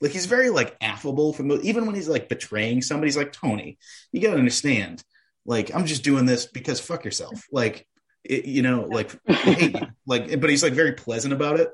[0.00, 3.78] like he's very like affable from even when he's like betraying somebody, he's like, Tony,
[4.12, 5.02] you gotta understand.
[5.44, 7.46] Like, I'm just doing this because fuck yourself.
[7.52, 7.86] Like,
[8.24, 9.16] it, you know, like,
[9.46, 9.72] you.
[10.06, 11.70] like, but he's like very pleasant about it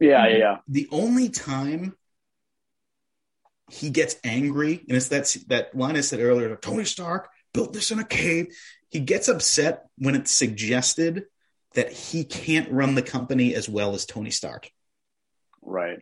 [0.00, 0.56] yeah, yeah, yeah.
[0.68, 1.94] the only time
[3.70, 7.90] he gets angry, and it's that that line I said earlier, Tony Stark built this
[7.90, 8.54] in a cave.
[8.88, 11.24] He gets upset when it's suggested
[11.74, 14.70] that he can't run the company as well as Tony Stark.
[15.62, 15.98] Right.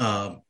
[0.00, 0.42] Um,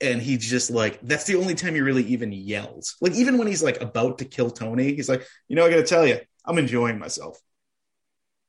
[0.00, 2.96] and he's just like, that's the only time he really even yells.
[3.00, 5.84] Like, even when he's like about to kill Tony, he's like, you know, I gotta
[5.84, 7.38] tell you, I'm enjoying myself.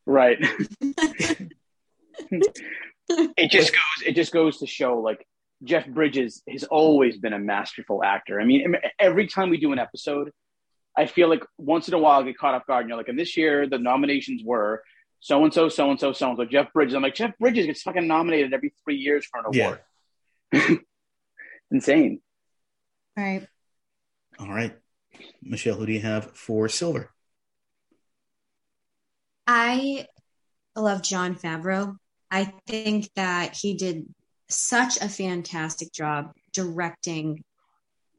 [0.05, 0.37] Right.
[2.29, 4.05] it just goes.
[4.05, 5.25] It just goes to show, like
[5.63, 8.39] Jeff Bridges has always been a masterful actor.
[8.39, 10.31] I mean, every time we do an episode,
[10.97, 12.81] I feel like once in a while I get caught off guard.
[12.81, 14.83] And you're like, and this year the nominations were
[15.19, 16.45] so and so, so and so, so and so.
[16.45, 16.93] Jeff Bridges.
[16.93, 19.77] I'm like, Jeff Bridges gets fucking nominated every three years for an Yeah.
[20.53, 20.79] Award.
[21.71, 22.21] Insane.
[23.17, 23.47] Right.
[24.39, 24.75] All right.
[25.41, 27.09] Michelle, who do you have for silver?
[29.47, 30.07] I
[30.75, 31.97] love Jon Favreau.
[32.29, 34.05] I think that he did
[34.49, 37.43] such a fantastic job directing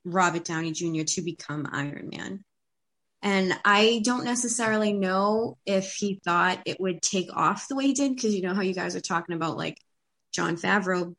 [0.05, 1.03] Robert Downey Jr.
[1.05, 2.45] to become Iron Man.
[3.23, 7.93] And I don't necessarily know if he thought it would take off the way he
[7.93, 9.79] did, because you know how you guys are talking about like
[10.33, 11.17] Jon Favreau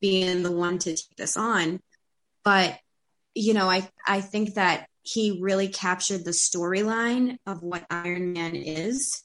[0.00, 1.80] being the one to take this on.
[2.44, 2.78] But,
[3.34, 8.54] you know, I, I think that he really captured the storyline of what Iron Man
[8.54, 9.22] is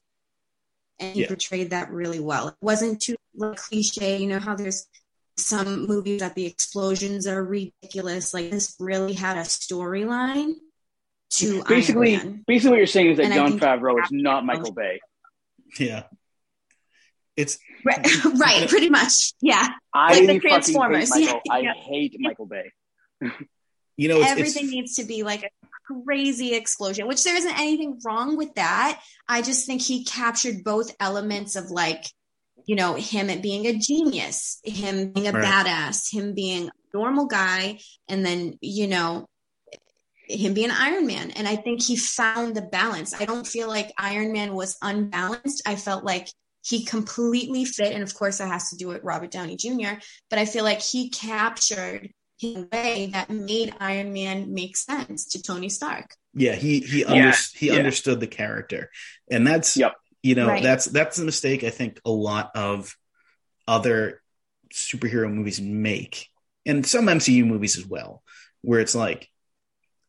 [0.99, 1.28] and he Yeah.
[1.28, 2.49] portrayed that really well.
[2.49, 4.17] It wasn't too like, cliche.
[4.17, 4.88] You know how there's
[5.38, 8.34] some movies that the explosions are ridiculous.
[8.34, 10.53] Like this really had a storyline
[11.32, 12.43] to Basically, Iron Man.
[12.47, 14.99] basically, what you're saying is that And Jon think- Favreau is not Michael Bay.
[15.78, 16.03] Yeah.
[17.38, 19.34] It's Right, right, pretty much.
[19.42, 21.10] Yeah, I Like the Transformers.
[21.10, 21.42] Michael.
[21.50, 21.74] I Yeah.
[21.74, 22.72] hate Michael Bay.
[23.98, 25.50] you know it's, everything it's needs to be like a
[26.06, 29.02] crazy explosion, which there isn't anything wrong with that.
[29.28, 32.04] I just think he captured both elements of like,
[32.66, 35.44] you know, him being a genius, him being a Right.
[35.44, 39.28] badass, him being a normal guy, and then, you know,
[40.28, 41.30] him being Iron Man.
[41.32, 43.14] And I think he found the balance.
[43.14, 45.62] I don't feel like Iron Man was unbalanced.
[45.68, 46.28] I felt like
[46.66, 47.93] he completely fit.
[47.93, 49.99] And of course, that has to do with Robert Downey Jr.,
[50.30, 52.09] but I feel like he captured
[52.41, 56.09] in a way that made Iron Man make sense to Tony Stark.
[56.34, 57.74] yeah he he Yeah, under, he yeah.
[57.76, 58.89] understood the character
[59.32, 59.93] and that's Yep.
[60.22, 60.61] you know Right.
[60.63, 62.93] that's that's a mistake i think a lot of
[63.68, 64.22] other
[64.74, 66.28] superhero movies make
[66.66, 68.22] and some mcu movies as well
[68.61, 69.30] where it's like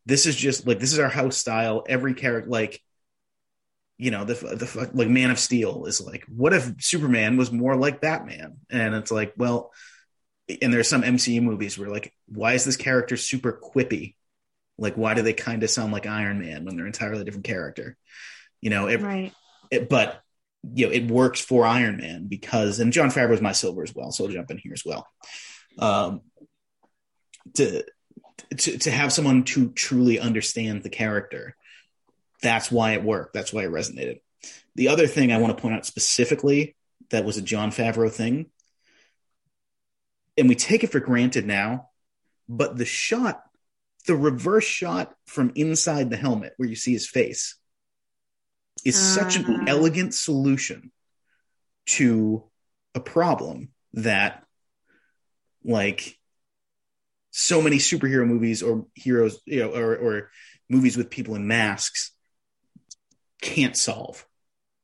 [0.07, 2.83] this is just like this is our house style every character like
[3.99, 7.77] you know the the like man of steel is like what if superman was more
[7.77, 8.59] like batman?
[8.71, 9.73] And it's like well
[10.63, 14.15] and there's some mcu movies where like why is this character super quippy?
[14.79, 17.97] Like why do they kind of sound like iron man when they're entirely different character?
[18.61, 19.33] You know it, Right.
[19.71, 20.21] it, but
[20.75, 23.95] you know it works for iron man because and jon favreau is my silver as
[23.95, 25.07] well so i'll jump in here as well.
[25.79, 26.21] Um
[27.55, 27.85] to
[28.59, 31.57] to, to have someone to truly understand the character
[32.47, 34.21] that's why it worked that's why it resonated
[34.77, 36.77] the other thing i want to point out specifically
[37.11, 38.47] that was a jon favreau thing
[40.39, 41.91] and we take it for granted now
[42.49, 43.43] but the shot
[44.07, 47.57] the reverse shot from inside the helmet where you see his face
[48.85, 49.65] is such an Ah.
[49.67, 50.93] elegant solution
[51.87, 52.45] to
[52.95, 54.45] a problem that
[55.65, 56.19] like
[57.31, 60.31] so many superhero movies or heroes you know or, or
[60.69, 62.13] movies with people in masks
[63.41, 64.27] can't solve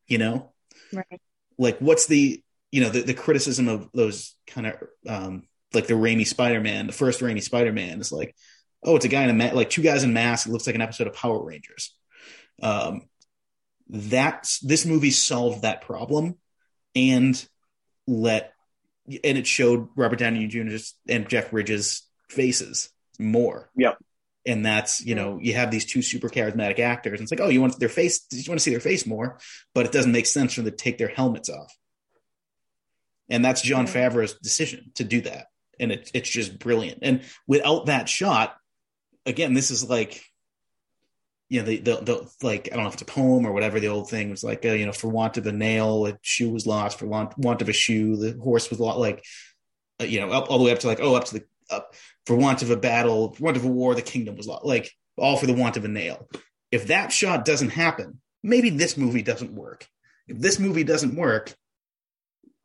[0.07, 0.53] you know
[0.93, 1.21] Right.
[1.59, 4.75] like what's the you know the, the criticism of those kind of
[5.09, 5.43] um
[5.73, 8.35] like the Raimi Spider-Man the first Raimi Spider-Man is like
[8.85, 10.75] oh it's a guy in a ma- like two guys in masks it looks like
[10.77, 11.95] an episode of Power Rangers
[12.63, 13.03] um
[13.89, 16.37] that's this movie solved that problem
[16.95, 17.47] and
[18.07, 18.53] let
[19.07, 20.77] and it showed Robert Downey Jr.
[21.09, 23.69] and Jeff Bridges faces more.
[23.77, 23.99] Yep.
[24.45, 27.49] And that's you know you have these two super charismatic actors, and it's like oh
[27.49, 29.39] you want their face, you want to see their face more,
[29.75, 31.73] but it doesn't make sense for them to take their helmets off.
[33.29, 35.47] And that's jon Favreau's decision to do that,
[35.79, 36.99] and it, it's just brilliant.
[37.03, 38.57] And without that shot,
[39.25, 40.23] again, this is like
[41.53, 43.79] you know, the, the, the, like, I don't know if it's a poem or whatever
[43.79, 46.49] the old thing was like, uh, you know, for want of a nail, a shoe
[46.49, 49.23] was lost, for want, want of a shoe, the horse was lost, like,
[50.01, 51.95] uh, you know, up all the way up to like, oh, up to the, up
[52.27, 54.91] for want of a battle, for want of a war, the kingdom was lost, like,
[55.17, 56.29] all for the want of a nail.
[56.71, 59.87] If that shot doesn't happen, maybe this movie doesn't work.
[60.29, 61.55] If this movie doesn't work,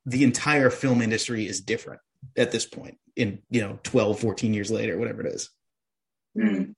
[0.06, 2.00] the entire film industry is different
[2.38, 5.50] at this point in, you know, 12, 14 years later, whatever it is.
[6.38, 6.76] Mm.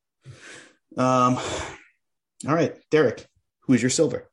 [0.97, 1.37] Um,
[2.47, 3.27] all right, Derek,
[3.61, 4.29] who is your silver?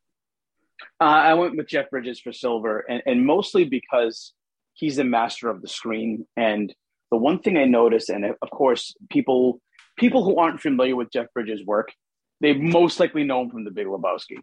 [1.00, 4.32] Uh, I went with Jeff Bridges for silver, and, and mostly because
[4.72, 6.26] he's the master of the screen.
[6.36, 6.74] And
[7.10, 9.60] the one thing I noticed, and of course, people
[9.96, 11.92] people who aren't familiar with Jeff Bridges' work,
[12.40, 14.38] they most likely know him from The Big Lebowski.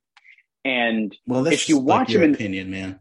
[0.66, 3.00] And well, if you watch like him in, opinion, man.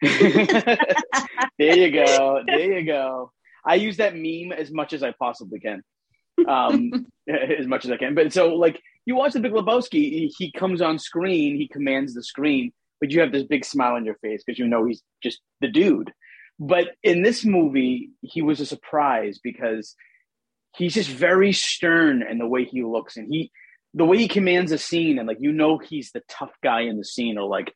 [0.02, 2.42] there you go.
[2.46, 3.32] There you go.
[3.64, 5.82] I use that meme as much as I possibly can.
[6.46, 8.14] Um, as much as I can.
[8.14, 12.14] But so like you watch the Big Lebowski, he, he comes on screen, he commands
[12.14, 15.02] the screen, but you have this big smile on your face because you know he's
[15.22, 16.12] just the dude.
[16.58, 19.94] But in this movie, he was a surprise because
[20.76, 23.16] he's just very stern in the way he looks.
[23.16, 23.52] And he
[23.94, 26.98] the way he commands a scene and like you know he's the tough guy in
[26.98, 27.72] the scene or like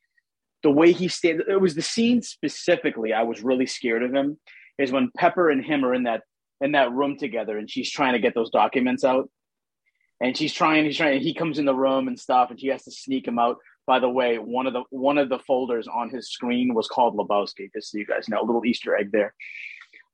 [0.63, 4.39] the way he stands it was the scene specifically I was really scared of him
[4.79, 6.23] is when Pepper and him are in that
[6.61, 9.29] in that room together and she's trying to get those documents out.
[10.21, 12.85] And she's trying he's trying he comes in the room and stuff and she has
[12.85, 13.57] to sneak him out
[13.87, 17.17] by the way one of the one of the folders on his screen was called
[17.17, 19.35] lebowski just so you guys know a little easter egg there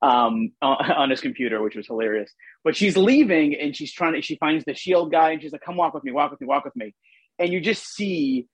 [0.02, 2.32] um on his computer which was hilarious
[2.64, 5.62] but she's leaving and she's trying to she finds the shield guy and she's like
[5.62, 6.94] come walk with me walk with me walk with me
[7.38, 8.46] and you just see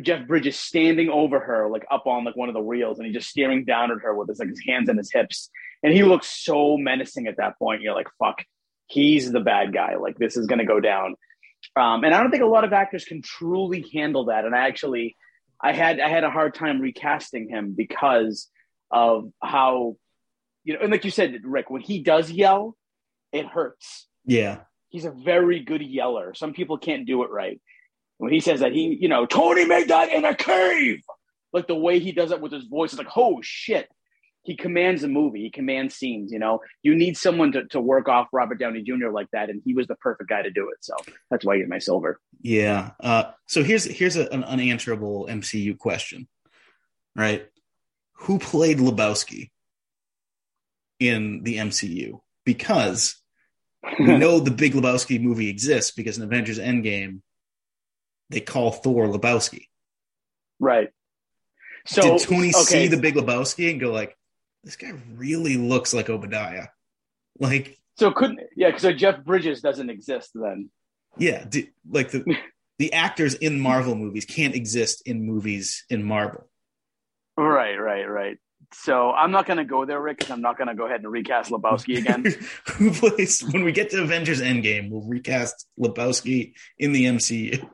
[0.00, 3.16] Jeff Bridges standing over her, like up on like one of the wheels, and he's
[3.16, 5.50] just staring down at her with his like his hands on his hips,
[5.82, 7.82] and he looks so menacing at that point.
[7.82, 8.42] You're like, fuck,
[8.86, 9.96] he's the bad guy.
[9.96, 11.16] Like this is going to go down.
[11.76, 14.44] Um, and I don't think a lot of actors can truly handle that.
[14.44, 15.16] And I actually,
[15.62, 18.48] I had I had a hard time recasting him because
[18.90, 19.96] of how,
[20.64, 22.76] you know, and like you said, Rick, when he does yell,
[23.32, 24.08] it hurts.
[24.24, 26.34] Yeah, He's a very good yeller.
[26.34, 27.60] Some people can't do it right.
[28.18, 31.00] When he says that he, you know, Tony made that in a cave,
[31.52, 33.88] like the way he does it with his voice is like, oh shit.
[34.42, 35.42] He commands a movie.
[35.42, 36.32] He commands scenes.
[36.32, 39.10] You know, you need someone to, to work off Robert Downey Jr.
[39.10, 40.78] like that, and he was the perfect guy to do it.
[40.80, 40.94] So
[41.30, 42.20] that's why he's my silver.
[42.40, 42.92] yeah.
[43.00, 46.28] Uh, so here's here's a, an unanswerable MCU question,
[47.14, 47.46] right?
[48.14, 49.50] Who played Lebowski
[50.98, 52.20] in the MCU?
[52.44, 53.20] Because
[53.98, 57.20] we know the Big Lebowski movie exists because in Avengers Endgame
[58.30, 59.66] they call Thor Lebowski.
[60.58, 60.90] Right.
[61.86, 62.60] So Did Tony okay.
[62.60, 64.16] see the Big Lebowski and go like,
[64.64, 66.68] "This guy really looks like Obadiah"?
[67.38, 68.76] Like, So couldn't yeah?
[68.76, 70.70] So Jeff Bridges doesn't exist then.
[71.18, 72.24] yeah, di- like the
[72.78, 76.48] the actors in Marvel movies can't exist in movies in Marvel.
[77.36, 78.36] Right, right, right.
[78.74, 80.18] So I'm not going to go there, Rick.
[80.20, 82.24] 'cause I'm not going to go ahead and recast Lebowski again.
[82.76, 84.90] Who plays when we get to Avengers Endgame?
[84.90, 87.66] We'll recast Lebowski in the MCU.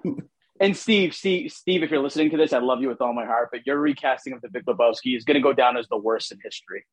[0.60, 3.24] And Steve, Steve, Steve, if you're listening to this, I love you with all my
[3.24, 5.96] heart, but your recasting of the Big Lebowski is going to go down as the
[5.96, 6.84] worst in history.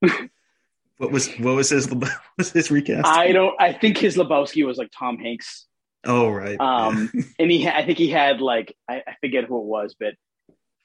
[0.98, 3.06] what was what was his what was his recast?
[3.06, 3.54] I don't.
[3.60, 5.66] I think his Lebowski was like Tom Hanks.
[6.04, 9.64] oh right, Um, and he, I think he had like I, I forget who it
[9.64, 10.14] was, but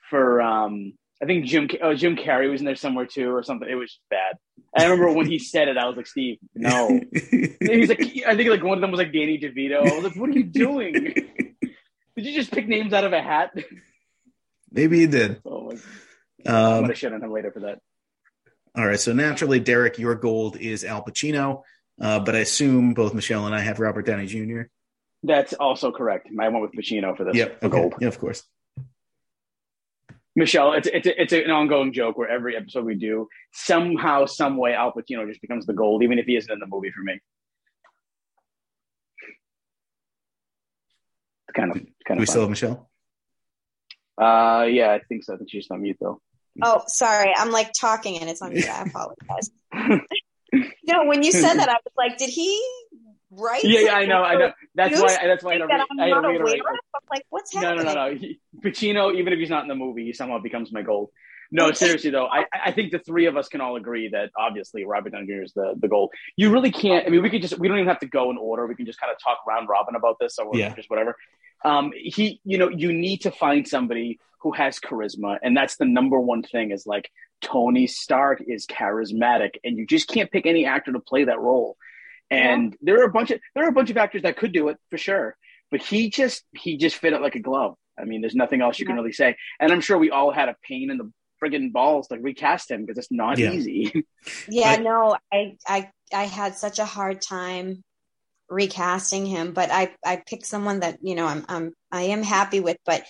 [0.10, 3.67] for um, I think Jim oh, Jim Carrey was in there somewhere too, or something.
[3.70, 4.38] It was just bad.
[4.76, 6.88] I remember when he said it, I was like, Steve, no.
[7.13, 9.78] He's like, I think like one of them was like Danny DeVito.
[9.80, 10.93] I was like, what are you doing?
[12.15, 13.51] Did you just pick names out of a hat?
[14.72, 15.41] Maybe he did.
[15.45, 15.78] Oh, my-
[16.45, 17.80] I'm Um, gonna shit on him later for that.
[18.78, 21.63] all right, so naturally, Derek, your gold is Al Pacino,
[21.99, 24.61] uh, but I assume both Michelle and I have Robert Downey Jr.
[25.24, 26.30] That's also correct.
[26.39, 27.36] I went with Pacino for this.
[27.36, 27.70] Yep, okay.
[27.70, 27.95] gold.
[27.99, 28.43] yeah, of course.
[30.40, 34.74] Michelle, it's it's it's an ongoing joke where every episode we do, somehow, some way,
[34.74, 37.20] Al Pacino just becomes the gold, even if he isn't in the movie for me.
[41.48, 42.90] It's kind of it's kind Do we of still have Michelle?
[44.20, 45.34] Uh, yeah, I think so.
[45.34, 46.22] I think she's on mute though.
[46.62, 47.34] Oh, sorry.
[47.36, 48.70] I'm like talking and it's on mute.
[48.70, 49.52] I apologize.
[50.84, 52.62] no, when you said that, I was like, did he
[53.32, 53.63] write?
[53.63, 54.51] Yeah, yeah, I know, I know.
[54.75, 55.17] That's why.
[55.25, 56.61] That's why I, that had to I'm I had to not aware reiterate.
[56.61, 57.01] of?
[57.09, 57.86] Like, what's No, happening?
[57.86, 58.15] no, no, no.
[58.15, 61.09] He, Pacino, even if he's not in the movie, he somehow becomes my gold.
[61.51, 64.86] No, seriously though, I, I think the three of us can all agree that obviously
[64.86, 65.41] Robert Downey Jr.
[65.41, 66.11] is the, the goal.
[66.36, 67.07] You really can't.
[67.07, 68.67] I mean, we could just we don't even have to go in order.
[68.67, 70.75] We can just kind of talk round robin about this, or Yeah.
[70.75, 71.15] just whatever.
[71.65, 75.86] Um, he, you know, you need to find somebody who has charisma, and that's the
[75.86, 76.69] number one thing.
[76.69, 77.09] Is like
[77.41, 81.77] Tony Stark is charismatic, and you just can't pick any actor to play that role.
[82.32, 84.69] And there are a bunch of there are a bunch of actors that could do
[84.69, 85.36] it for sure,
[85.71, 87.75] but he just he just fit it like a glove.
[87.99, 89.36] I mean, there's nothing else you can really say.
[89.59, 91.11] And I'm sure we all had a pain in the
[91.41, 93.51] friggin' balls to recast him because it's not Yeah.
[93.53, 94.05] easy.
[94.49, 97.84] Yeah, But- no, I, I, I had such a hard time
[98.49, 102.59] recasting him, but I, I picked someone that you know I'm, I'm, I am happy
[102.59, 102.77] with.
[102.86, 103.03] But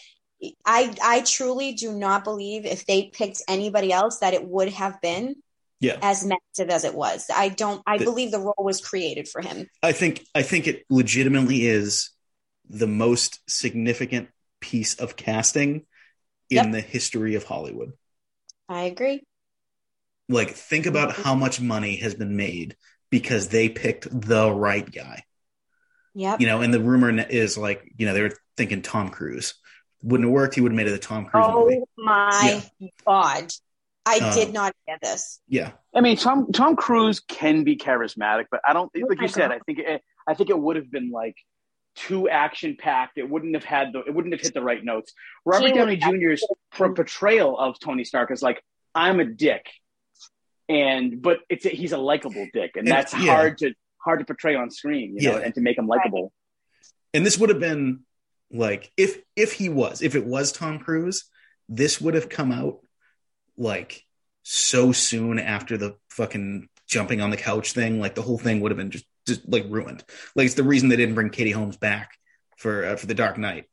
[0.65, 5.01] I, I truly do not believe if they picked anybody else that it would have
[5.01, 5.36] been
[5.82, 5.98] Yeah.
[6.02, 7.26] as massive as it was.
[7.34, 7.82] I don't.
[7.88, 9.68] I The- believe the role was created for him.
[9.82, 12.10] I think I think it legitimately is
[12.70, 15.86] the most significant piece of casting
[16.50, 16.72] in Yep.
[16.72, 17.94] the history of Hollywood.
[18.68, 19.24] I agree.
[20.28, 22.76] Like think about how much money has been made
[23.10, 25.24] because they picked the right guy.
[26.14, 26.36] Yeah.
[26.40, 29.54] You know, and the rumor is like, you know, they were thinking Tom Cruise.
[30.04, 31.80] Wouldn't have worked, he would have made it the Tom Cruise movie.
[31.80, 32.64] Oh my
[33.06, 33.52] god!
[34.06, 35.39] I Uh, did not get this.
[35.47, 35.72] Yeah.
[35.93, 39.28] I mean, Tom Tom Cruise can be charismatic, but I don't Oh like my you
[39.30, 39.50] said.
[39.50, 39.58] God.
[39.58, 41.36] I think it, I think it would have been like
[41.95, 43.18] too action packed.
[43.18, 44.00] It wouldn't have had the.
[44.00, 45.14] It wouldn't have hit the right notes.
[45.45, 48.64] Robert He Downey would have- Jr.'s por- portrayal of Tony Stark is like
[48.95, 49.68] I'm a dick,
[50.68, 53.36] and but it's a, he's a likable dick, and And- that's yeah.
[53.36, 55.43] hard to hard to portray on screen, you know, Yeah.
[55.45, 56.32] and to make him likable.
[57.14, 58.06] And this would have been
[58.52, 61.26] like if if he was, if it was Tom Cruise,
[61.68, 62.80] this would have come out
[63.60, 64.03] like
[64.43, 67.99] so soon after the fucking jumping on the couch thing.
[67.99, 70.03] Like the whole thing would have been just just like ruined.
[70.36, 72.12] Like it's the reason they didn't bring Katie Holmes back
[72.57, 73.66] for uh, for the Dark Knight.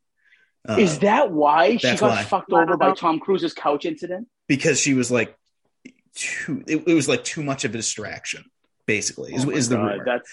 [0.68, 2.22] Uh, is that why she got why.
[2.24, 4.28] fucked over by Tom Cruise's couch incident?
[4.48, 5.36] because she was like
[6.14, 8.44] too it, it was like too much of a distraction
[8.86, 10.30] basically is, Oh is the God, rumor That's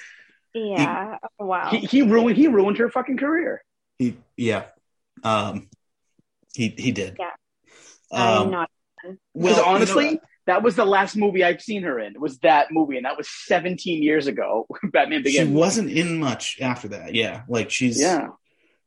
[0.53, 1.17] Yeah.
[1.39, 1.69] wow.
[1.69, 3.63] he, he ruined he ruined her fucking career.
[3.97, 4.65] he yeah
[5.23, 5.69] um
[6.53, 7.29] he he did Yeah.
[8.11, 8.69] I'm um, not.
[9.03, 12.19] Because well honestly, you know, that was the last movie I've seen her in.
[12.19, 14.67] Was that movie, and that was 17 years ago.
[14.83, 15.33] Batman Begins.
[15.33, 15.55] she Begins.
[15.57, 18.29] wasn't in much after that yeah like she's Yeah,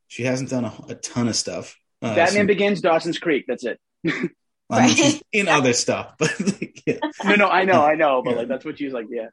[0.07, 3.45] she hasn't done a, a ton of stuff uh, Batman some- Begins, Dawson's Creek.
[3.47, 3.79] That's it.
[4.69, 6.97] I mean, she's in other stuff but like, yeah.
[7.23, 8.37] No, no, I know, I know, but Yeah.
[8.37, 9.05] like that's what she's like.
[9.09, 9.27] Yeah,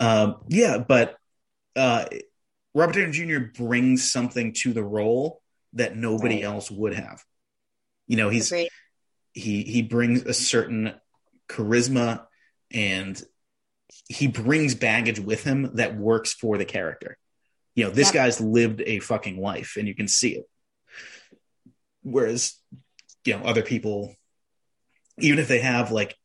[0.00, 1.16] Um, yeah, but
[1.76, 2.06] uh,
[2.74, 3.38] Robert Downey Jr.
[3.56, 5.40] brings something to the role
[5.74, 6.44] that nobody Right.
[6.44, 7.22] else would have.
[8.08, 8.68] You know, he's Agreed.
[9.38, 10.94] He he brings a certain
[11.48, 12.24] charisma
[12.72, 13.20] and
[14.08, 17.16] he brings baggage with him that works for the character.
[17.74, 20.44] You know, this guy's lived a fucking life and you can see it.
[22.02, 22.54] Whereas,
[23.24, 24.14] you know, other people,
[25.18, 26.16] even if they have like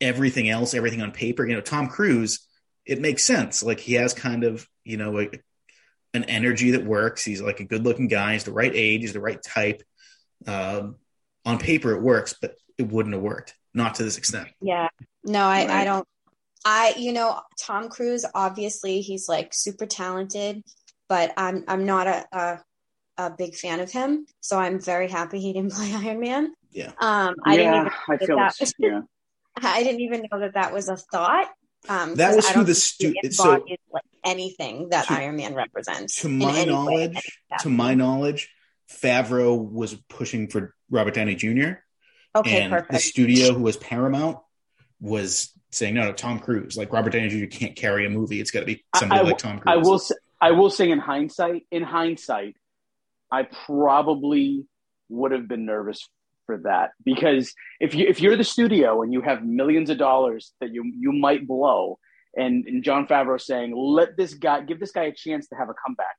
[0.00, 2.46] everything else, everything on paper, you know, Tom Cruise,
[2.84, 3.62] it makes sense.
[3.62, 5.30] Like he has kind of, you know, a,
[6.12, 7.24] an energy that works.
[7.24, 8.32] He's like a good looking guy.
[8.32, 9.02] He's the right age.
[9.02, 9.82] He's the right type.
[10.46, 10.96] Um,
[11.46, 13.54] on paper, it works, but it wouldn't have worked.
[13.72, 14.48] Not to this extent.
[14.60, 14.88] Yeah.
[15.24, 16.06] No, I, I don't.
[16.64, 20.62] I, you know, Tom Cruise, obviously he's like super talented,
[21.08, 22.58] but I'm, I'm not a, a,
[23.18, 24.26] a big fan of him.
[24.40, 26.52] So I'm very happy he didn't play Iron Man.
[26.72, 26.92] Yeah.
[27.00, 29.00] Um, I didn't yeah, even, I feel that- it's, yeah.
[29.62, 31.48] I didn't even know that that was a thought.
[31.88, 35.06] Um, That 'cause was I who don't the think he stu- so- like anything that
[35.06, 36.20] To- Iron Man represents.
[36.22, 36.64] To my any way.
[36.72, 38.52] knowledge, to my knowledge,
[38.90, 41.80] Favreau was pushing for Robert Downey Jr.
[42.34, 44.38] Okay, and the studio who was Paramount
[45.00, 46.76] was saying, no, no, Tom Cruise.
[46.76, 47.46] Like Robert Downey Jr.
[47.46, 48.40] can't carry a movie.
[48.40, 49.72] It's got to be somebody I- like Tom Cruise.
[49.72, 49.98] I will.
[49.98, 51.66] Say, I will say in hindsight.
[51.70, 52.56] In hindsight,
[53.30, 54.66] I probably
[55.08, 56.08] would have been nervous
[56.46, 60.52] for that because if you if you're the studio and you have millions of dollars
[60.60, 61.98] that you you might blow,
[62.36, 65.68] and, and Jon Favreau saying, let this guy give this guy a chance to have
[65.68, 66.16] a comeback,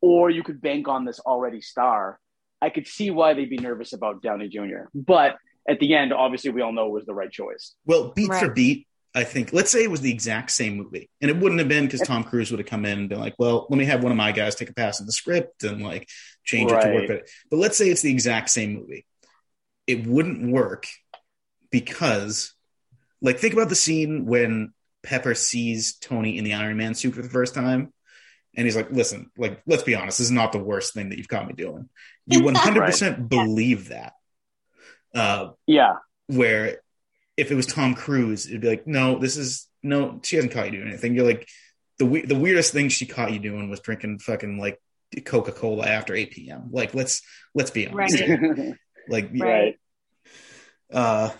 [0.00, 2.18] or you could bank on this already star.
[2.60, 4.88] I could see why they'd be nervous about Downey Jr.
[4.94, 5.36] But
[5.68, 7.74] at the end, obviously, we all know it was the right choice.
[7.86, 9.52] Well, beat for beat, I think.
[9.52, 12.24] Let's say it was the exact same movie, and it wouldn't have been because Tom
[12.24, 14.32] Cruise would have come in and been like, "Well, let me have one of my
[14.32, 16.08] guys take a pass at the script and like
[16.44, 17.08] change it to work." Right.
[17.08, 19.06] But but let's say it's the exact same movie,
[19.86, 20.86] it wouldn't work
[21.70, 22.54] because,
[23.20, 27.22] like, think about the scene when Pepper sees Tony in the Iron Man suit for
[27.22, 27.92] the first time.
[28.58, 31.16] And he's like, listen, like, let's be honest, this is not the worst thing that
[31.16, 31.88] you've caught me doing.
[32.26, 34.12] You 100% believe that.
[35.14, 35.94] Uh, Yeah,
[36.26, 36.82] where
[37.36, 40.66] if it was Tom Cruise, it'd be like, no, this is no, she hasn't caught
[40.66, 41.14] you doing anything.
[41.14, 41.48] You're like,
[41.98, 44.78] the we- the weirdest thing she caught you doing was drinking fucking like
[45.24, 46.68] Coca Cola after 8 p.m.
[46.72, 47.22] Like, let's
[47.54, 48.20] let's be honest.
[48.20, 48.74] Right.
[49.08, 49.78] Like, Right.
[50.92, 51.30] Uh,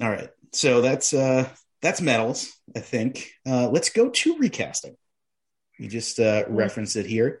[0.00, 0.30] all right.
[0.52, 1.48] So that's uh,
[1.82, 2.52] that's medals.
[2.74, 3.32] I think.
[3.46, 4.96] Uh, let's go to recasting.
[5.78, 7.40] You just uh, referenced it here.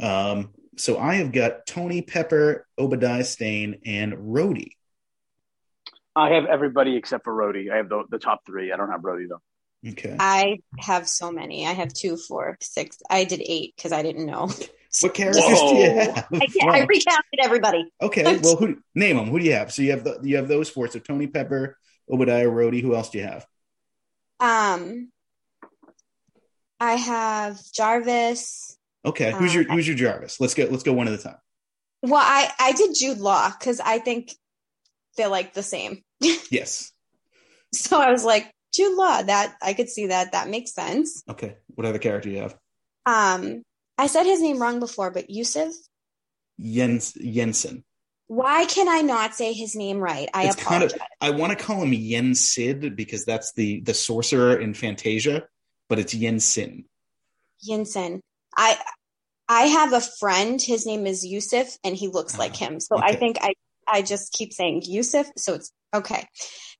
[0.00, 4.70] Um, so I have got Tony Pepper, Obadiah Stane, and Rhodey.
[6.16, 7.72] I have everybody except for Rhodey.
[7.72, 8.72] I have the, the top three.
[8.72, 9.90] I don't have Rhodey though.
[9.90, 10.16] Okay.
[10.18, 11.66] I have so many.
[11.66, 12.98] I have two, four, six.
[13.10, 14.50] I did eight because I didn't know.
[15.00, 16.28] What characters do you have?
[16.32, 16.86] I, I Wow.
[16.86, 17.84] recasted everybody.
[18.00, 18.38] Okay.
[18.42, 19.26] Well, who name them?
[19.28, 19.72] Who do you have?
[19.72, 20.86] So you have the, you have those four.
[20.86, 21.76] So Tony Pepper,
[22.08, 22.80] Obadiah, Rhodey.
[22.80, 23.44] Who else do you have?
[24.38, 25.10] Um,
[26.80, 28.76] I have Jarvis.
[29.04, 29.32] Okay.
[29.32, 30.40] Who's your Um, Who's your Jarvis?
[30.40, 30.64] Let's go.
[30.70, 31.36] Let's go one at a time.
[32.02, 34.32] Well, I I did Jude Law because I think
[35.16, 36.02] they're like the same.
[36.50, 36.90] Yes.
[37.72, 39.22] So I was like Jude Law.
[39.22, 40.32] That I could see that.
[40.32, 41.22] That makes sense.
[41.28, 41.56] Okay.
[41.74, 42.56] What other character do you have?
[43.06, 43.62] Um,
[43.98, 45.72] I said his name wrong before, but Yusuf.
[46.60, 47.84] Jens Jensen.
[48.26, 50.28] Why can I not say his name right?
[50.32, 50.90] I It's kind of.
[50.92, 51.08] apologize.
[51.20, 55.46] I want to call him Yen Sid because that's the the sorcerer in Fantasia,
[55.88, 56.84] but it's Yensin.
[57.68, 58.20] Yinsen.
[58.56, 58.78] I
[59.48, 60.60] I have a friend.
[60.60, 62.80] His name is Yusuf, and he looks like him.
[62.80, 63.54] So I think I
[63.86, 65.26] I just keep saying Yusuf.
[65.36, 66.26] So it's okay.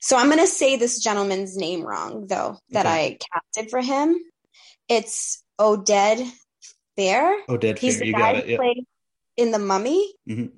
[0.01, 3.19] So I'm gonna say this gentleman's name wrong though that Okay.
[3.19, 4.17] I casted for him.
[4.89, 6.31] It's Oded
[6.99, 7.37] Fehr.
[7.49, 8.01] Oded He's Fehr.
[8.01, 8.49] the You guy got it.
[8.49, 8.57] Yeah.
[8.57, 8.85] played
[9.37, 10.15] in the Mummy.
[10.29, 10.53] Mhm.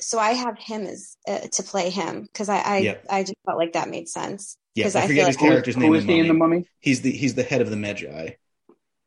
[0.00, 2.94] So I have him as uh, to play him because I I, Yeah.
[3.08, 4.56] I just felt like that made sense.
[4.74, 4.84] Yeah.
[4.84, 5.94] 'Cause I I forget his like- character's who name.
[5.94, 6.56] is in he in the Mummy.
[6.58, 6.68] Mummy?
[6.80, 8.36] He's the he's the head of the Medjai.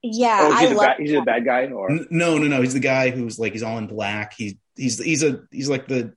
[0.08, 0.86] Yeah, Oh, I he's a love.
[0.86, 2.62] bad, he's a bad guy, or N- No, no, no.
[2.62, 4.34] He's the guy who's like he's all in black.
[4.38, 6.14] He's he's he's a he's like the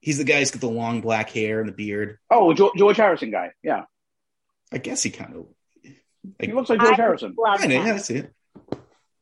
[0.00, 2.18] he's the guy who's got the long black hair and the beard.
[2.30, 3.52] oh, George Harrison guy.
[3.62, 3.84] Yeah,
[4.72, 5.46] I guess he kind of.
[6.40, 7.34] he looks like George I Harrison.
[7.38, 8.32] love Kind of, yeah, I see it.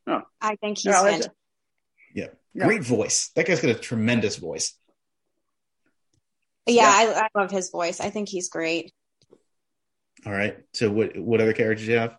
[0.07, 0.23] Oh.
[0.41, 1.29] I think he's Yeah, that's.
[2.15, 2.27] Yeah.
[2.55, 2.65] Yeah.
[2.67, 3.29] great voice.
[3.37, 4.77] That guy's got a tremendous voice.
[6.67, 7.15] Yeah, Yeah.
[7.21, 8.01] I, I love his voice.
[8.01, 8.93] I think he's great.
[10.27, 10.57] All right.
[10.73, 12.17] So what what other characters do you have?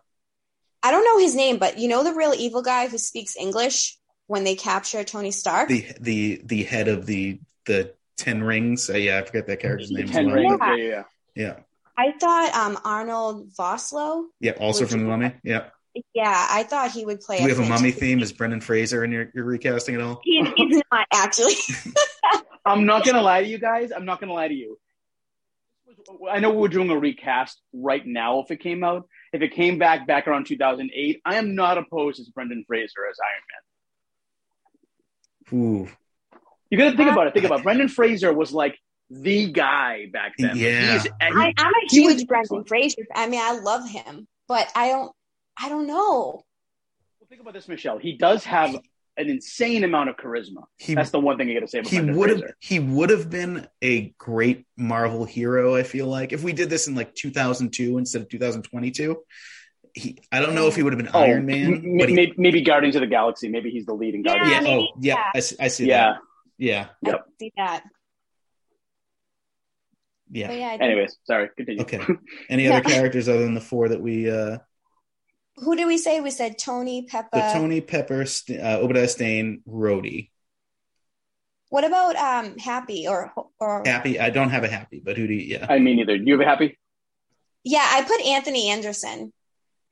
[0.82, 3.96] I don't know his name, but you know the real evil guy who speaks English
[4.26, 5.68] when they capture Tony Stark?
[5.68, 8.90] The the the head of the the Ten Rings.
[8.90, 10.04] Uh, yeah, I forget that character's name.
[10.04, 10.34] as Ten well.
[10.36, 10.58] rings.
[10.60, 10.76] Yeah.
[10.76, 11.02] Yeah, yeah, yeah.
[11.34, 11.56] Yeah.
[11.96, 14.26] I thought um, Arnold Vosloo.
[14.40, 14.52] Yeah.
[14.52, 15.32] Also from the Mummy.
[15.42, 15.68] Yeah.
[16.12, 17.38] Yeah, I thought he would play.
[17.38, 18.20] Do we have a mummy fantastic- theme?
[18.20, 20.20] Is Brendan Fraser in your, your recasting at all?
[20.24, 21.54] He, he's not actually.
[22.66, 23.92] I'm not gonna lie to you guys.
[23.92, 24.76] I'm not gonna lie to you.
[26.30, 28.40] I know we're doing a recast right now.
[28.40, 32.24] If it came out, if it came back back around 2008, I am not opposed
[32.24, 33.18] to Brendan Fraser as
[35.52, 35.86] Iron Man.
[35.86, 35.88] Ooh.
[36.70, 37.34] You got to think about it.
[37.34, 37.62] Think about it.
[37.62, 38.78] Brendan Fraser was like
[39.10, 40.56] the guy back then.
[40.56, 40.94] Yeah.
[40.94, 42.64] He's, I, I'm a He was huge Brendan.
[42.64, 43.06] Fraser.
[43.14, 45.12] I mean, I love him, but I don't.
[45.56, 46.42] I don't know.
[47.20, 47.98] Well, think about this, Michelle.
[47.98, 48.76] He does have
[49.16, 50.64] an insane amount of charisma.
[50.76, 53.10] He That's the one thing you got to say about he would have he would
[53.10, 55.74] have been a great Marvel hero.
[55.76, 59.16] I feel like if we did this in like 2002 instead of 2022,
[59.94, 62.34] he I don't know if he would have been Iron Man, m- but he, maybe,
[62.36, 63.48] maybe Guardians of the Galaxy.
[63.48, 64.64] Maybe he's the leading Yeah, Guardian.
[64.64, 65.24] yeah, oh yeah, yeah.
[65.34, 66.04] I, see- I see Yeah.
[66.12, 66.18] that.
[66.58, 67.24] Yeah, I Yep.
[67.38, 67.84] see that.
[70.30, 70.50] Yeah.
[70.52, 70.76] yeah.
[70.80, 71.50] Anyways, sorry.
[71.56, 71.82] Continue.
[71.82, 72.00] Okay.
[72.48, 74.58] Any other characters other than the four that we uh
[75.58, 76.20] Who did we say?
[76.20, 77.28] We said Tony Pepper.
[77.32, 80.30] the Tony Pepper, St- uh, Obadiah Stane, Rhodey,
[81.70, 84.18] What about um Happy or or Happy.
[84.18, 85.56] I don't have a Happy, but who do you?
[85.58, 86.16] Yeah, I mean, either.
[86.16, 86.78] You have a happy?
[87.62, 89.32] Yeah, I put Anthony Anderson.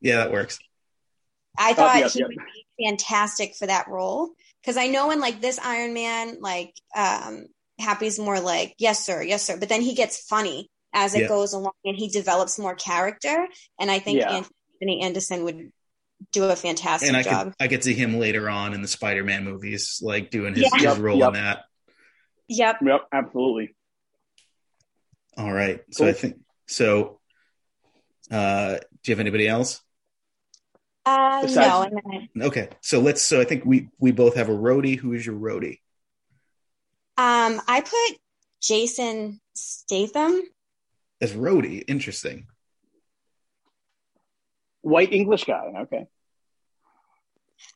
[0.00, 0.58] yeah, that works.
[1.56, 2.28] I thought Oh, yep, he yep.
[2.28, 4.30] would be fantastic for that role
[4.62, 7.46] because I know in like this Iron Man, like um,
[7.78, 11.28] Happy's more like yes sir, yes sir, but then he gets funny as it Yeah.
[11.28, 13.46] goes along and he develops more character,
[13.78, 14.30] and I think Yeah.
[14.30, 14.54] Anthony
[14.88, 15.72] Anderson would
[16.30, 17.46] do a fantastic And I job.
[17.46, 20.70] could I could see him later on in the Spider-Man movies, like doing his, Yeah.
[20.74, 21.28] his Yep, role yep.
[21.28, 21.64] in that.
[22.48, 22.76] Yep.
[22.82, 23.74] Yep, absolutely.
[25.36, 25.80] All right.
[25.92, 26.36] So I think
[26.66, 27.20] so.
[28.30, 29.80] Uh, do you have anybody else?
[31.04, 32.68] Uh, Besides- no, and then Okay.
[32.80, 33.22] So let's.
[33.22, 34.96] So I think we we both have a Rhodey.
[34.98, 35.80] Who is your Rhodey?
[37.18, 38.18] um, I put
[38.60, 40.40] Jason Statham.
[41.20, 41.82] As Rhodey.
[41.88, 42.46] Interesting.
[44.82, 45.72] White English guy.
[45.82, 46.06] Okay.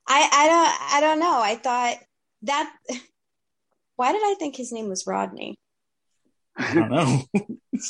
[0.07, 1.41] I I don't I don't know.
[1.41, 1.97] I thought
[2.43, 2.73] that.
[3.97, 5.59] Why did I think his name was Rodney?
[6.57, 7.23] I don't know.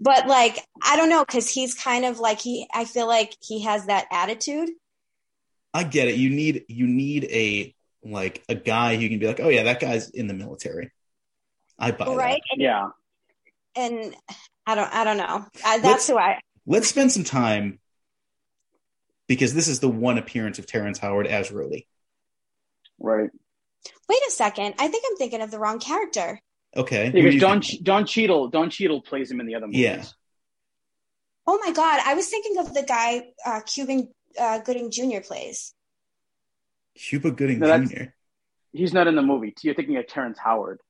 [0.00, 3.62] but like i don't know because he's kind of like he i feel like he
[3.62, 4.68] has that attitude
[5.72, 6.14] I get it.
[6.14, 7.74] You need you need a
[8.04, 10.92] like a guy who can be like, oh yeah, that guy's in the military.
[11.80, 12.16] I buy that.
[12.16, 12.88] right and, Yeah.
[13.74, 14.14] and
[14.66, 17.78] i don't i don't know I, that's who i Let's spend some time
[19.28, 21.86] because this is the one appearance of Terrence Howard as Rhodey.
[22.98, 23.30] Right.
[24.08, 26.40] wait a second i think i'm thinking of the wrong character
[26.76, 27.06] Okay.
[27.06, 27.84] Do Because you Don think?
[27.84, 29.80] Don Cheadle Don Cheadle plays him in the other movies.
[29.80, 30.04] Yeah.
[31.46, 32.00] Oh my God.
[32.04, 34.08] I was thinking of the guy uh, Cuban
[34.40, 35.20] uh, Gooding Jr.
[35.24, 35.72] plays.
[36.96, 38.02] Cuba Gooding No, Jr.
[38.72, 39.54] He's not in the movie.
[39.62, 40.80] You're thinking of Terrence Howard.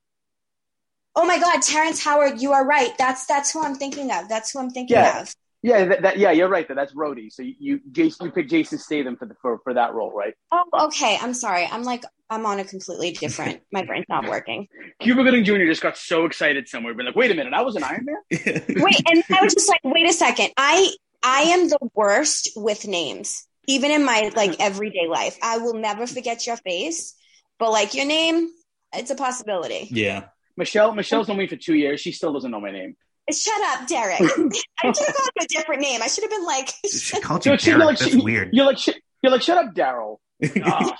[1.14, 2.96] Oh my God, Terrence Howard, you are right.
[2.96, 4.26] That's that's who I'm thinking of.
[4.28, 5.20] That's who I'm thinking Yeah.
[5.20, 5.34] of.
[5.64, 6.68] Yeah, that, that, yeah, you're right.
[6.68, 7.32] That that's Rhodey.
[7.32, 10.34] So you you, Jason, you picked Jason Statham for the for, for that role, right?
[10.52, 11.16] Oh, okay.
[11.22, 11.66] I'm sorry.
[11.72, 13.62] I'm like I'm on a completely different.
[13.72, 14.68] My brain's not working.
[15.00, 15.64] Cuba Gooding Jr.
[15.64, 18.16] just got so excited somewhere, been like, "Wait a minute, I was an Iron Man."
[18.30, 20.50] Wait, and I was just like, wait a second.
[20.58, 20.90] I
[21.22, 25.38] I am the worst with names, even in my like everyday life.
[25.42, 27.14] I will never forget your face,
[27.58, 28.50] but like your name,
[28.92, 29.88] it's a possibility.
[29.90, 30.24] yeah.
[30.56, 32.00] Michelle Michelle's known me for two years.
[32.00, 32.96] She still doesn't know my name.
[33.32, 34.20] Shut up, Derek.
[34.20, 36.02] I should have gone a different name.
[36.02, 38.50] I should have been like, She called You're you like, you're like, That's she- weird.
[38.52, 38.96] You're like, shit.
[39.22, 40.16] You're like, shut up, Daryl.
[40.62, 40.98] Ah.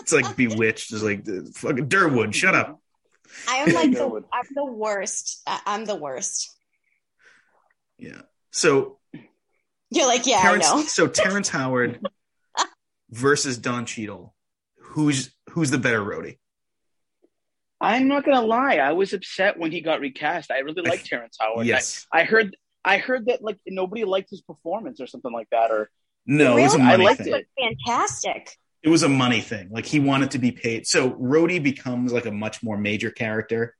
[0.00, 0.92] It's like bewitched.
[0.92, 2.34] It's like uh, fucking Durwood.
[2.34, 2.80] Shut up.
[3.48, 5.40] I am like the I'm the worst.
[5.46, 6.50] I- I'm the worst.
[7.98, 8.22] Yeah.
[8.50, 8.98] So
[9.90, 10.82] You're like, yeah, Terrence, I know.
[10.82, 12.00] so Terrence Howard
[13.10, 14.34] versus Don Cheadle.
[14.78, 16.38] Who's who's the better Rhodey?
[17.82, 18.76] I'm not gonna lie.
[18.76, 20.50] I was upset when he got recast.
[20.50, 21.66] I really like Terrence Howard.
[21.66, 22.06] Yes.
[22.12, 22.56] I, I heard.
[22.84, 25.70] I heard that like nobody liked his performance or something like that.
[25.70, 25.90] Or
[26.24, 26.88] No, it was a Really?
[26.88, 27.34] I money liked thing.
[27.34, 27.46] it.
[27.86, 28.56] Fantastic.
[28.82, 29.68] It was a money thing.
[29.70, 30.86] Like he wanted to be paid.
[30.86, 33.76] So Rhodey becomes like a much more major character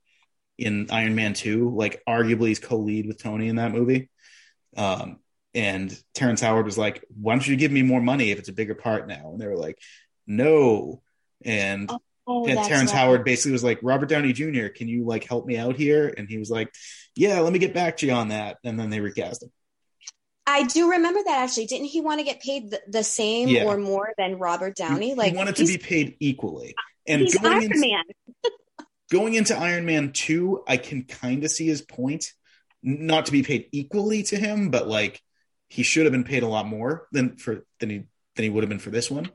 [0.57, 1.73] in Iron Man 2.
[1.75, 4.09] Like arguably he's co-lead with Tony in that movie.
[4.77, 5.19] Um,
[5.53, 8.53] and Terrence Howard was like, "Why don't you give me more money if it's a
[8.53, 9.77] bigger part now?" And they were like,
[10.25, 11.01] "No."
[11.45, 11.91] And
[12.25, 12.99] Oh, and Terrence right.
[12.99, 16.29] Howard basically was like, "Robert Downey Jr., can you like help me out here?" And
[16.29, 16.73] he was like,
[17.15, 19.51] "Yeah, let me get back to you on that." And then they recast him.
[20.45, 21.65] I do remember that actually.
[21.65, 23.65] Didn't he want to get paid the, the same Yeah.
[23.65, 25.09] or more than Robert Downey?
[25.09, 26.75] He- like he wanted to be paid equally.
[27.07, 28.03] And going Iron into, Man.
[29.11, 32.31] going into Iron Man 2, I can kind of see his point.
[32.81, 35.21] Not to be paid equally to him, but like
[35.69, 37.97] he should have been paid a lot more than for than he
[38.35, 39.29] than he would have been for this one.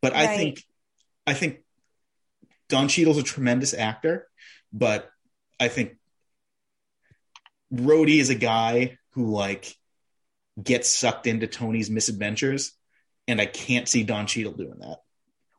[0.00, 0.62] But I think
[1.26, 1.58] I think
[2.68, 4.26] Don Cheadle's a tremendous actor,
[4.72, 5.08] but
[5.60, 5.96] I think
[7.72, 9.74] Rhodey is a guy who like
[10.62, 12.72] gets sucked into Tony's misadventures,
[13.28, 14.98] and I can't see Don Cheadle doing that.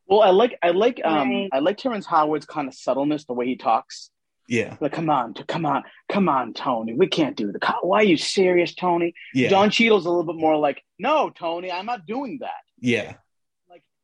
[0.07, 0.57] well, I like.
[0.61, 1.01] I like.
[1.03, 1.49] Um, Right.
[1.51, 4.09] I like Terrence Howard's kind of subtleness, the way he talks.
[4.49, 6.93] Yeah, Like, come on, come on, come on, Tony.
[6.93, 7.59] We can't do the.
[7.81, 9.13] Why are you serious, Tony?
[9.33, 12.61] yeah, Don Cheadle's a little bit more like, no, Tony, I'm not doing that.
[12.79, 13.17] yeah, Like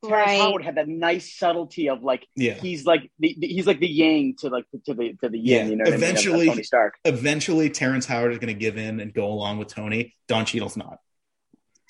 [0.03, 0.39] Terrence Right.
[0.41, 2.53] Howard had that nice subtlety of like yeah.
[2.55, 5.65] he's like the, the- he's like the yang to like to the to the yin.
[5.65, 5.69] Yeah.
[5.71, 6.03] You know, what I mean?
[6.03, 6.95] Of- of Eventually- Tony Stark.
[7.05, 10.15] Eventually, Terrence Howard is going to give in and go along with Tony.
[10.27, 10.97] Don Cheadle's not.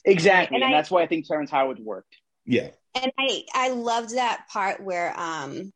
[0.06, 2.16] Exactly, And and, I- that's why I think Terrence Howard worked.
[2.46, 5.72] Yeah, And I I loved that part where um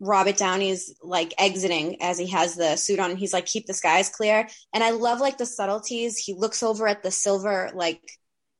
[0.00, 3.74] Robert Downey is like exiting as he has the suit on he's like keep the
[3.74, 8.00] skies clear and I love like the subtleties he looks over at the silver like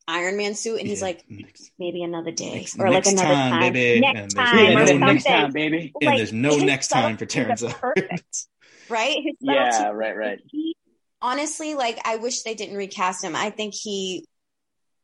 [0.09, 1.07] Iron Man suit and he's Yeah.
[1.07, 4.01] like Next- maybe another day Next- or like next another time, time, baby.
[4.01, 5.93] next And there's time no- or something next time, baby.
[6.01, 8.47] and Like, there's no next time for subtleties Terrence perfect
[8.89, 10.39] right his Yeah, subtleties- right, right.
[10.51, 10.75] he,
[11.21, 14.25] honestly like I wish they didn't recast him I think he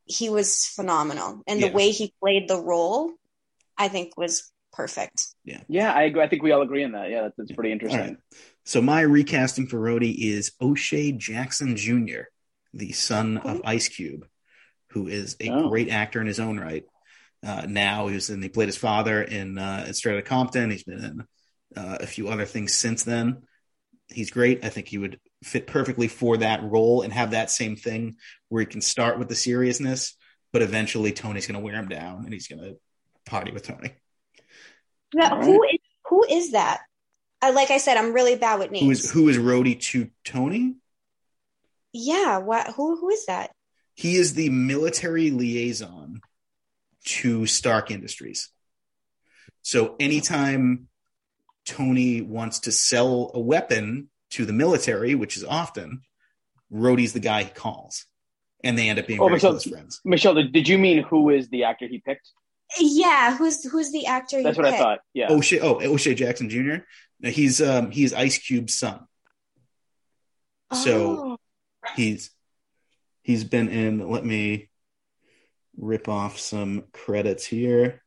[0.07, 1.73] he was phenomenal and the Yeah.
[1.75, 3.13] way he played the role
[3.77, 6.23] I think was perfect Yeah, yeah, I agree.
[6.23, 7.11] I think we all agree on that.
[7.11, 8.01] Yeah, that's, that's pretty interesting.
[8.01, 8.17] All right.
[8.65, 12.23] So my recasting for Rhodey is O'Shea Jackson Jr.,
[12.73, 14.27] the son of Ice Cube,
[14.95, 15.69] who is a Oh.
[15.69, 16.85] great actor in his own right.
[17.45, 20.71] Uh, now he was in, he played his father in uh, in Straight Outta Compton.
[20.71, 21.25] He's been in
[21.77, 23.43] uh, a few other things since then.
[24.09, 24.65] He's great.
[24.65, 28.17] I think he would fit perfectly for that role and have that same thing
[28.49, 30.17] where he can start with the seriousness,
[30.53, 32.77] but eventually Tony's going to wear him down and he's going to
[33.27, 33.91] party with Tony.
[35.15, 35.45] Now, All right.
[35.47, 36.81] who is who is that?
[37.43, 38.85] I like I said, I'm really bad with names.
[38.85, 40.77] Who is who is Rhodey to Tony?
[41.93, 42.69] Yeah, what?
[42.75, 43.51] Who who is that?
[43.95, 46.21] He is the military liaison
[47.07, 48.51] to Stark Industries.
[49.63, 50.89] So anytime
[51.65, 56.03] Tony wants to sell a weapon to the military, which is often,
[56.73, 58.07] Rhodey's the guy he calls.
[58.63, 60.01] And they end up being Oh, very but so- close friends.
[60.05, 62.31] Michelle, did, did you mean who is the actor he picked?
[62.81, 64.43] Yeah, who's who's the actor?
[64.43, 64.99] That's you what I thought.
[65.13, 65.31] Yeah.
[65.31, 66.77] O'Shea, oh, O'Shea Jackson Jr.
[67.21, 69.07] No, he's um he's Ice Cube's son.
[70.73, 71.37] So- Oh,
[71.97, 72.31] He's
[73.25, 74.09] he's been in.
[74.09, 74.71] Let me
[75.77, 78.03] rip off some credits here.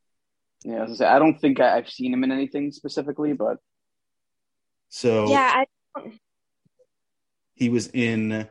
[0.64, 3.58] Yeah, I, say, I don't think I, I've seen him in anything specifically, but
[4.88, 5.64] So yeah,
[5.96, 6.10] I,
[7.54, 8.48] he was in.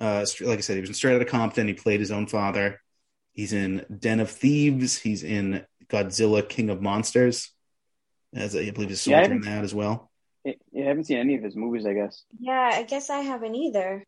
[0.00, 1.68] Uh, str- like I said, he was in Straight Outta Compton.
[1.68, 2.80] He played his own father.
[3.32, 4.98] He's in Den of Thieves.
[4.98, 7.50] He's in Godzilla King of Monsters.
[8.34, 10.10] as I believe is Yeah, I in that as well.
[10.46, 12.24] I I haven't seen any of his movies, I guess.
[12.38, 14.04] Yeah, I guess I haven't either.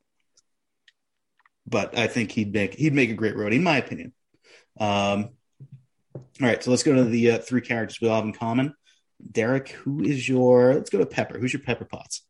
[1.66, 4.12] But I think he'd make he'd make a great Rhodey, in my opinion.
[4.78, 5.30] Um,
[6.14, 8.74] all right, so let's go to the uh, three characters we all have in common.
[9.30, 10.74] Derek, who is your?
[10.74, 11.38] Let's go to Pepper.
[11.38, 12.22] Who's your Pepper Potts?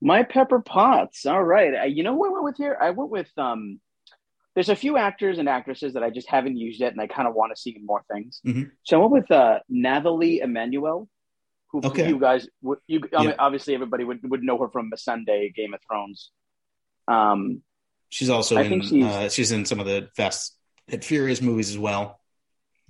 [0.00, 1.24] My Pepper Potts.
[1.26, 1.74] All right.
[1.74, 2.76] I, you know what I went with here?
[2.80, 3.80] I went with um.
[4.54, 7.26] There's a few actors and actresses that I just haven't used yet, and I kind
[7.26, 8.42] of want to see more things.
[8.46, 8.70] Mhm.
[8.82, 11.08] So I went with uh, Nathalie Emmanuel,
[11.68, 12.06] who Okay.
[12.06, 13.36] you guys, would you I mean, Yeah.
[13.38, 16.30] obviously everybody would, would know her from the Sunday Game of Thrones.
[17.08, 17.62] Um,
[18.12, 18.68] She's also I in.
[18.68, 20.54] think she's- uh, she's in some of the Fast
[20.88, 22.20] and Furious movies as well.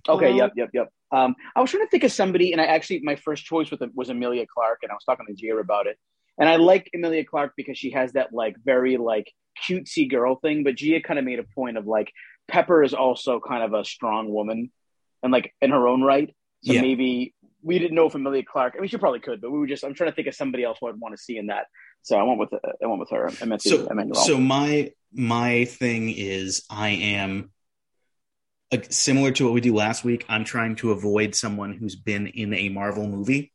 [0.09, 0.37] Okay, Mhm.
[0.37, 0.89] yep, yep, yep.
[1.13, 3.81] Um, I was trying to think of somebody, and I actually my first choice with
[3.95, 5.97] was Emilia Clarke, and I was talking to Gia about it.
[6.39, 9.31] And I like Emilia Clarke because she has that like very like
[9.65, 12.11] cutesy girl thing, but Gia kind of made a point of like
[12.49, 14.73] Pepper is also kind of a strong woman,
[15.23, 16.35] and like in her own right.
[16.65, 16.81] So Yeah.
[16.81, 17.33] maybe
[17.63, 18.75] we didn't know if Emilia Clarke.
[18.77, 19.85] I mean, she probably could, but we were just.
[19.85, 21.67] I'm trying to think of somebody else who I'd want to see in that.
[22.03, 23.31] So I went with I went with her.
[23.41, 24.15] Amelia So, Emmanuel.
[24.17, 27.51] so my my thing is, I am
[28.73, 30.25] uh, similar to what we do last week.
[30.29, 33.53] I'm trying to avoid someone who's been in a Marvel movie,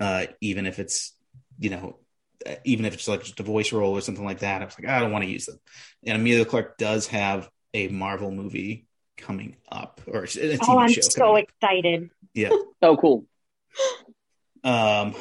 [0.00, 1.14] uh, even if it's
[1.58, 1.98] you know,
[2.46, 4.62] uh, even if it's like just a voice role or something like that.
[4.62, 5.58] I was like, I don't want to use them.
[6.04, 8.86] And Emilia Clarke does have a Marvel movie
[9.16, 11.00] coming up, or a TV Oh, I'm show.
[11.00, 11.48] so coming up.
[11.48, 12.10] excited.
[12.34, 12.50] Yeah.
[12.82, 13.24] oh, cool.
[14.62, 15.14] Um.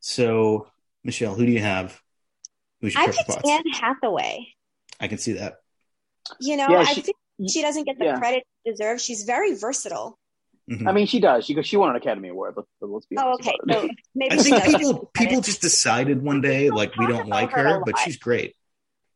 [0.00, 0.66] So,
[1.04, 2.00] Michelle, who do you have?
[2.80, 3.50] Who's your I Pepper picked Potts?
[3.50, 4.46] Anne Hathaway.
[5.00, 5.56] I can see that.
[6.40, 7.16] You know, Yeah, I she- think
[7.50, 8.18] she doesn't get the yeah.
[8.18, 9.04] credit she deserves.
[9.04, 10.18] She's very versatile.
[10.70, 10.88] Mhm.
[10.88, 11.44] I mean, she does.
[11.44, 12.54] She she won an Academy Award.
[12.56, 13.52] Let's, let's be Oh, okay.
[13.62, 13.90] about it.
[13.90, 17.50] So maybe I think people people just decided one day People like we don't like
[17.52, 18.56] her her, but she's great.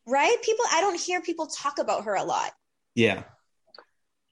[0.07, 0.37] right?
[0.43, 2.53] People, I don't hear people talk about her a lot.
[2.95, 3.23] Yeah.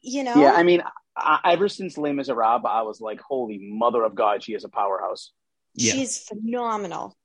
[0.02, 0.82] You know, Yeah, I mean,
[1.16, 4.68] I, ever since Les Miserables, I was like, "Holy mother of God, she is a
[4.68, 5.32] powerhouse."
[5.74, 5.92] Yeah.
[5.94, 7.16] she's phenomenal.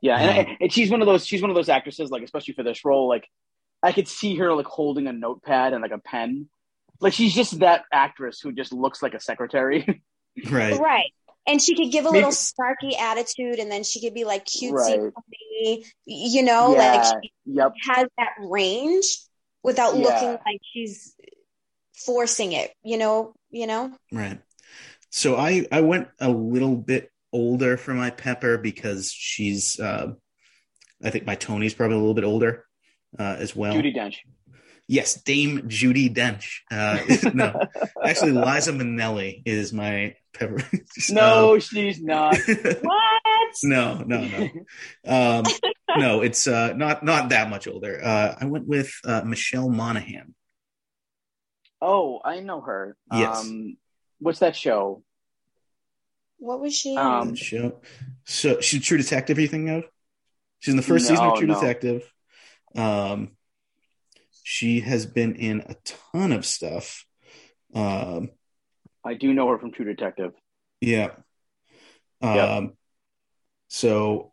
[0.00, 1.26] Yeah, and, Um, and she's one of those.
[1.26, 3.08] She's one of those actresses, like especially for this role.
[3.08, 3.28] Like,
[3.82, 6.48] I could see her like holding a notepad and like a pen.
[7.00, 10.02] Like she's just that actress who just looks like a secretary.
[10.50, 10.78] Right.
[10.78, 11.10] Right.
[11.48, 14.44] And she could give a Maybe- little snarky attitude, and then she could be like
[14.44, 15.12] cutesy, Right.
[15.12, 17.72] funny, you know, Yeah, like she yep.
[17.88, 19.04] has that range
[19.64, 20.02] without Yeah.
[20.04, 21.16] looking like she's
[22.04, 22.72] forcing it.
[22.84, 23.92] You know, you know.
[24.12, 24.38] Right.
[25.10, 30.12] So I I went a little bit older for my Pepper because she's uh
[31.02, 32.64] I think my Tony's probably a little bit older
[33.18, 33.74] uh as well.
[33.74, 34.16] Judi Dench.
[34.86, 36.60] Yes, Dame Judi Dench.
[36.70, 37.60] Uh no.
[38.02, 40.62] Actually Liza Minnelli is my Pepper.
[41.10, 42.38] No, she's not.
[42.82, 43.22] What?
[43.62, 44.48] no, no, no.
[45.06, 45.44] Um
[45.96, 48.00] no, it's uh not not that much older.
[48.02, 50.34] Uh I went with uh Michelle Monaghan.
[51.80, 52.96] Oh, I know her.
[53.12, 53.40] Yes.
[53.40, 53.76] Um,
[54.18, 55.04] what's that show?
[56.38, 56.92] What was she?
[56.92, 56.98] in?
[56.98, 57.80] Um, show.
[58.24, 59.38] So she's True Detective.
[59.38, 59.84] You think of?
[60.60, 61.54] She's in the first season of True no.
[61.54, 62.12] Detective.
[62.74, 63.32] Um,
[64.42, 67.04] she has been in a ton of stuff.
[67.74, 68.30] Um,
[69.04, 70.32] I do know her from True Detective.
[70.80, 71.10] yeah.
[72.20, 72.70] Um, Yep.
[73.68, 74.32] so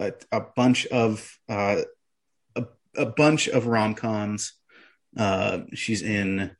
[0.00, 1.82] a, a bunch of uh,
[2.54, 2.64] a,
[2.96, 4.52] a bunch of rom coms.
[5.16, 6.50] Uh, she's in.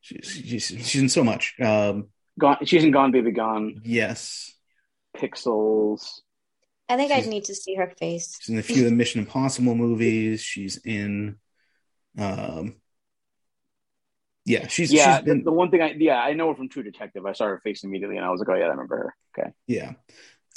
[0.00, 1.54] She's, she's she's in so much.
[1.60, 2.08] Um,
[2.38, 2.58] Gone.
[2.64, 3.80] She's in Gone Baby Gone.
[3.84, 4.52] yes.
[5.16, 6.20] Pixels.
[6.88, 8.36] I think I'd need to see her face.
[8.40, 10.42] She's in a few of the Mission Impossible movies.
[10.42, 11.36] She's in,
[12.18, 12.76] um,
[14.44, 16.68] yeah, she's yeah, she's been the, the one thing I yeah I know her from
[16.68, 17.24] True Detective.
[17.24, 19.14] I saw her face immediately, and I was like, oh yeah, I remember her.
[19.38, 19.50] Okay.
[19.66, 19.92] yeah,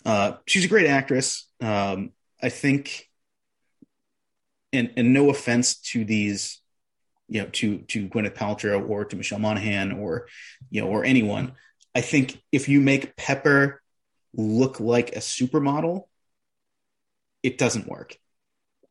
[0.05, 1.47] uh, she's a great actress.
[1.61, 3.09] Um, I think,
[4.73, 6.59] and and no offense to these,
[7.29, 10.27] you know, to to Gwyneth Paltrow or to Michelle Monaghan or
[10.69, 11.53] you know or anyone.
[11.97, 13.81] I think if you make Pepper
[14.35, 16.03] look like a supermodel,
[17.41, 18.15] it doesn't work.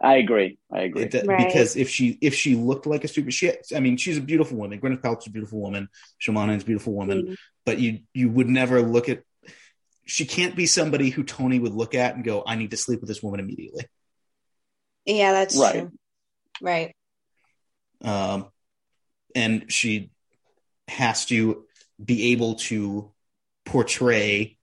[0.01, 0.59] I agree.
[0.73, 1.05] I agree.
[1.05, 1.47] It- Right.
[1.47, 4.57] Because if she if she looked like a super, she I mean she's a beautiful
[4.59, 4.81] woman.
[4.81, 5.89] Gwyneth Paltrow's a beautiful woman.
[6.19, 7.23] Shaman's a beautiful woman.
[7.23, 7.37] Mhm.
[7.65, 9.23] But you you would never look at.
[10.05, 13.01] She can't be somebody who Tony would look at and go, "I need to sleep
[13.01, 13.87] with this woman immediately."
[15.05, 15.73] Yeah, that's Right.
[15.75, 15.93] true.
[16.61, 16.97] Right.
[18.03, 18.51] Um,
[19.37, 20.11] and she
[20.89, 21.66] has to
[22.03, 23.13] be able to
[23.65, 24.59] portray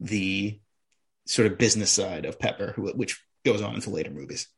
[0.00, 0.60] the
[1.26, 4.48] sort of business side of Pepper, who, which goes on into later movies.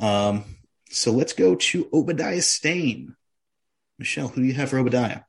[0.00, 0.44] Um,
[0.90, 3.16] so let's go to Obadiah Stane.
[3.98, 5.20] Michelle, who do you have for Obadiah?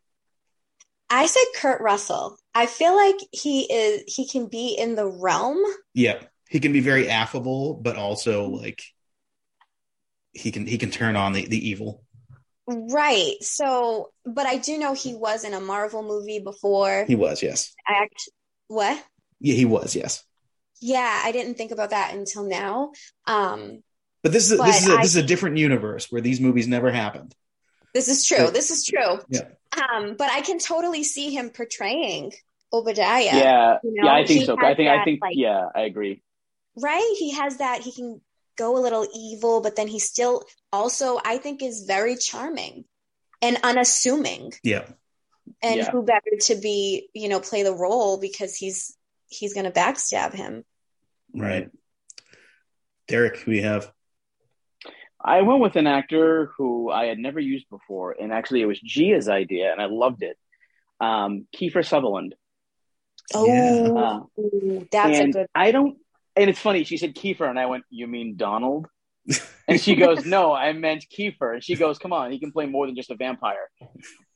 [1.10, 2.38] I said Kurt Russell.
[2.56, 5.60] I feel like he is he can be in the realm.
[5.94, 6.20] Yeah,
[6.50, 8.82] he can be very affable, but also like
[10.32, 12.04] he can he can turn on the, the evil.
[12.68, 13.36] Right.
[13.42, 17.06] So, but I do know he was in a Marvel movie before.
[17.06, 17.74] He was, yes.
[17.88, 18.30] I act
[18.68, 19.04] what?
[19.40, 20.24] Yeah, he was, yes.
[20.82, 22.92] Yeah, I didn't think about that until now.
[23.28, 23.84] Um,
[24.22, 26.40] But this is But this is a, I- this is a different universe where these
[26.40, 27.36] movies never happened.
[27.94, 28.50] this is true.
[28.52, 29.20] This is true.
[29.30, 29.50] Yeah.
[29.78, 32.32] Um, but I can totally see him portraying
[32.72, 33.36] Obadiah.
[33.36, 34.56] Yeah, You yeah, I think he so.
[34.58, 36.22] I think, I think, like- yeah, I agree.
[36.78, 37.16] Right?
[37.20, 37.82] He has that.
[37.82, 38.22] He can
[38.58, 42.86] go a little evil, but then he still also, I think, is very charming
[43.42, 44.54] and unassuming.
[44.64, 44.88] Yeah.
[45.62, 45.92] And Yeah.
[45.92, 48.98] who better to be, you know, play the role because he's
[49.28, 50.64] he's going to backstab him.
[51.34, 51.70] Right.
[53.08, 53.92] Derek, who you have?
[55.20, 58.80] I went with an actor who I had never used before, and actually, it was
[58.80, 60.38] Gia's idea, and I loved it.
[61.00, 62.36] Um, Kiefer Sutherland.
[63.34, 65.48] Oh, Uh, that's a and good.
[65.56, 65.98] I don't.
[66.36, 66.84] And it's funny.
[66.84, 68.88] She said Kiefer, and I went, "You mean Donald?"
[69.68, 72.66] And she goes, "No, I meant Kiefer." And she goes, "Come on, he can play
[72.66, 73.70] more than just a vampire."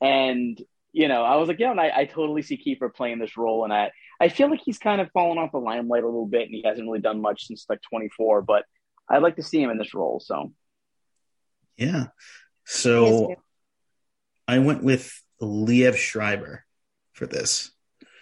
[0.02, 0.62] And
[0.94, 3.64] you know, I was like, "Yeah," and I, I totally see Kiefer playing this role,
[3.64, 6.44] and I I feel like he's kind of fallen off the limelight a little bit,
[6.44, 8.42] and he hasn't really done much since like 24.
[8.44, 8.64] But
[9.10, 10.20] I'd like to see him in this role.
[10.20, 10.54] So
[11.76, 12.08] Yeah.
[12.66, 13.36] So.
[14.48, 16.64] I went with Liev Schreiber
[17.12, 17.72] for this,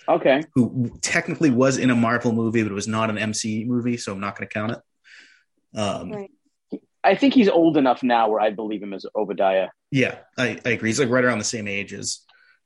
[0.07, 3.97] okay, who technically was in a Marvel movie, but it was not an MC movie,
[3.97, 5.77] so I'm not going to count it.
[5.77, 6.31] Um, Right.
[7.03, 9.67] I think he's old enough now where I believe him as Obadiah.
[9.91, 10.89] Yeah, I, I agree.
[10.89, 12.21] He's like right around the same age as,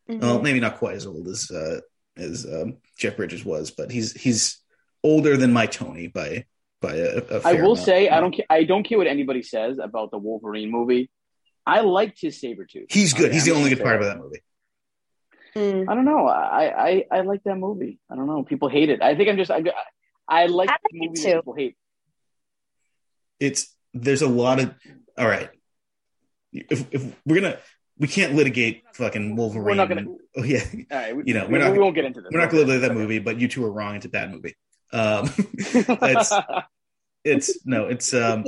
[0.10, 0.22] Mhm.
[0.22, 1.82] well, maybe not quite as old as uh,
[2.18, 4.60] as um, Jeff Bridges was, but he's he's
[5.04, 6.46] older than my Tony by
[6.82, 7.86] by a, a I fair will amount.
[7.86, 11.10] say I don't ca- I don't care what anybody says about the Wolverine movie.
[11.66, 12.88] I liked his saber tooth.
[12.90, 13.32] He's good.
[13.34, 14.08] He's the I'm only good part that.
[14.08, 14.40] of that movie.
[15.56, 15.90] Mm.
[15.90, 16.28] I don't know.
[16.28, 18.00] I, I I like that movie.
[18.10, 18.44] I don't know.
[18.44, 19.02] People hate it.
[19.02, 19.64] I think I'm just I
[20.28, 21.30] I like I like it movies too.
[21.30, 21.76] that people hate.
[23.40, 24.74] It's there's a lot of
[25.18, 25.50] all right.
[26.52, 27.58] If if we're gonna
[27.98, 29.66] we can't litigate fucking Wolverine.
[29.66, 30.06] We're not gonna.
[30.38, 32.30] Oh yeah, All right, we, You know, we, we're not- we won't get into this.
[32.32, 33.96] we're not gonna litigate that movie, but you two are wrong.
[33.96, 34.56] It's a bad movie.
[34.94, 35.30] Um,
[35.76, 36.34] It's-
[37.26, 38.46] it's no, it's um,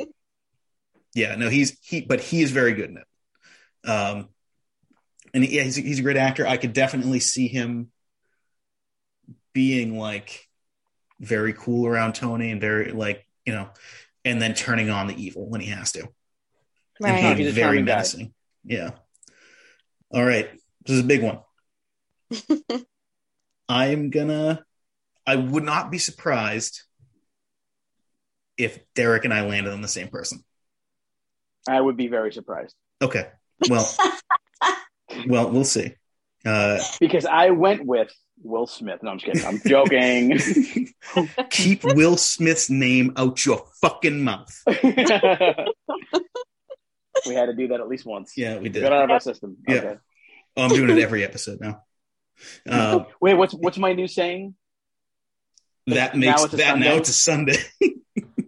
[1.13, 3.89] yeah, no, he's he, but he is very good in it.
[3.89, 4.29] Um,
[5.33, 6.45] and yeah, he's he's a great actor.
[6.45, 7.91] I could definitely see him
[9.53, 10.47] being like
[11.19, 13.69] very cool around Tony and very like you know,
[14.25, 16.07] and then turning on the evil when he has to.
[16.99, 17.11] Right.
[17.11, 17.91] And being very charming guy.
[17.93, 18.33] menacing.
[18.63, 18.91] Yeah.
[20.13, 20.49] All right,
[20.85, 21.39] this is a big one.
[23.69, 24.63] I'm gonna.
[25.25, 26.81] I would not be surprised
[28.57, 30.43] if Derek and I landed on the same person.
[31.69, 33.27] I would be very surprised Okay.
[33.67, 33.89] Well,
[35.27, 35.93] well, we'll see.
[36.45, 38.11] Uh, because I went with
[38.43, 39.03] Will Smith.
[39.03, 39.47] No, I'm just kidding.
[39.47, 40.39] I'm joking.
[41.49, 44.63] keep Will Smith's name out your fucking mouth.
[44.67, 44.73] we
[47.35, 48.33] had to do that at least once.
[48.35, 48.81] Yeah, we did.
[48.81, 49.57] Get out of our system.
[49.67, 49.75] Yeah.
[49.75, 49.97] Okay.
[50.57, 51.83] Oh, I'm doing it every episode now.
[52.67, 54.55] Uh, Wait, what's what's my new saying?
[55.87, 57.57] that makes a that now it's a sundae.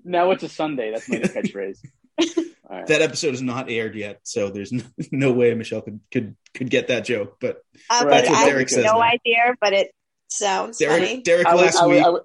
[0.03, 0.91] Now it's a sundae.
[0.91, 1.79] That's my new catchphrase.
[2.69, 2.87] All right.
[2.87, 6.69] that episode is not aired yet, so there's no, no way Michelle could could could
[6.69, 7.37] get that joke.
[7.39, 8.23] But Uh, Right.
[8.23, 9.01] but what I Derek have says no now.
[9.01, 9.91] idea, but it
[10.29, 11.21] sounds Derek funny.
[11.21, 12.23] Derek I last would- week I would-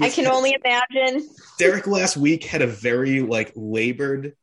[0.00, 1.28] I can only imagine.
[1.58, 4.34] Derek last week had a very like labored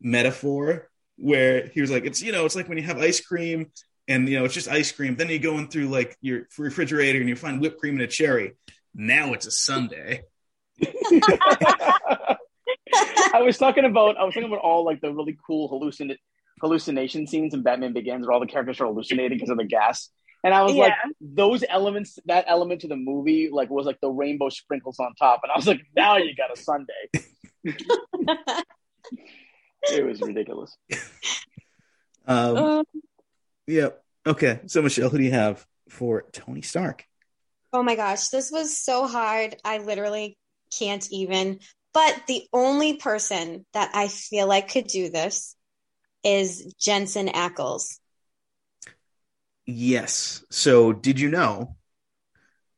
[0.00, 3.72] metaphor where he was like, it's you know, it's like when you have ice cream
[4.06, 5.16] and you know it's just ice cream.
[5.16, 8.52] Then you're going through like your refrigerator and you find whipped cream and a cherry.
[8.94, 10.20] Now it's a sundae.
[13.34, 16.16] I was talking about I was talking about all like the really cool hallucin
[16.60, 20.10] hallucination scenes in Batman Begins where all the characters are hallucinating because of the gas.
[20.44, 24.10] And I was like, those elements, that element to the movie, like was like the
[24.10, 25.40] rainbow sprinkles on top.
[25.42, 26.94] And I was like, now you got a sundae.
[29.82, 30.76] it was ridiculous.
[32.28, 32.84] Um, Um,
[33.68, 33.90] yeah.
[34.26, 34.58] Okay.
[34.66, 37.04] So Michelle, who do you have for Tony Stark?
[37.72, 39.56] oh my gosh, this was so hard.
[39.64, 40.38] I literally
[40.76, 41.60] can't even.
[41.96, 45.56] But the only person that I feel like could do this
[46.22, 47.98] is Jensen Ackles.
[49.64, 50.44] Yes.
[50.50, 51.74] So did you know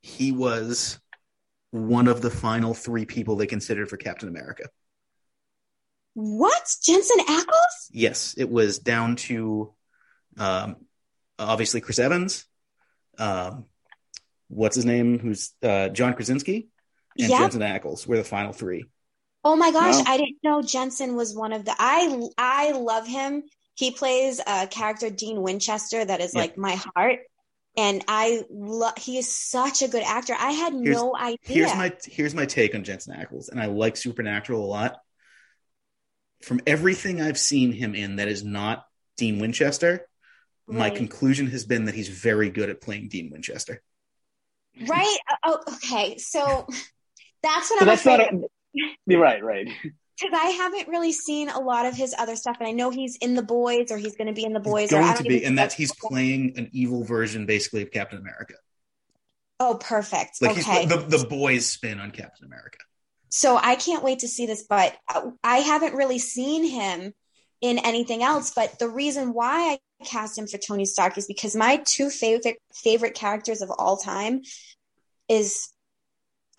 [0.03, 1.01] he was
[1.73, 4.69] one of the final three people they considered for Captain America?
[6.15, 6.73] What?
[6.85, 7.89] Jensen Ackles?
[7.91, 9.75] Yes, it was down to
[10.37, 10.77] um,
[11.41, 12.47] obviously Chris Evans.
[13.19, 13.65] Um,
[14.47, 15.19] what's his name?
[15.19, 16.69] Who's uh, John Krasinski
[17.19, 17.41] and Yep.
[17.41, 18.85] Jensen Ackles were the final three.
[19.51, 20.05] Oh my gosh, No.
[20.07, 23.45] I didn't know Jensen was one of the I I love him.
[23.75, 26.41] He plays a character Dean Winchester that is Yeah.
[26.43, 27.21] like my heart
[27.75, 30.35] and I love he is such a good actor.
[30.39, 31.39] I had Here's- no idea.
[31.41, 34.99] Here's my here's my take on Jensen Ackles, and I like Supernatural a lot.
[36.43, 38.85] From everything I've seen him in that is not
[39.17, 40.07] Dean Winchester,
[40.67, 43.83] my conclusion has been that he's very good at playing Dean Winchester.
[44.87, 45.19] Right?
[45.43, 46.19] Oh, okay.
[46.19, 46.67] So
[47.43, 48.49] that's what So I'm that's not a.
[49.07, 49.69] You're right, right.
[50.21, 53.17] because I haven't really seen a lot of his other stuff, and I know he's
[53.17, 54.91] in the boys or he's going to be in the boys.
[54.91, 57.83] He's I going don't to be, and know that's he's playing an evil version, basically,
[57.83, 58.55] of Captain America.
[59.61, 60.41] Oh, perfect.
[60.41, 62.79] Like okay, he's the the boys spin on Captain America.
[63.29, 67.13] so I can't wait to see this, but uh, I haven't really seen him
[67.61, 68.53] in anything else.
[68.55, 72.59] But the reason why I cast him for Tony Stark is because my two favorite
[72.73, 74.43] favorite characters of all time
[75.29, 75.69] is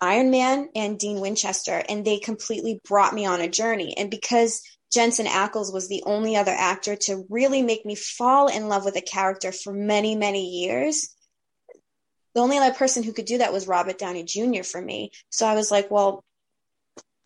[0.00, 3.94] Iron Man and Dean Winchester, and they completely brought me on a journey.
[3.96, 8.68] And because Jensen Ackles was the only other actor to really make me fall in
[8.68, 11.14] love with a character for many, many years,
[12.34, 14.62] the only other person who could do that was Robert Downey Jr.
[14.62, 15.10] for me.
[15.28, 16.24] So I was like, well,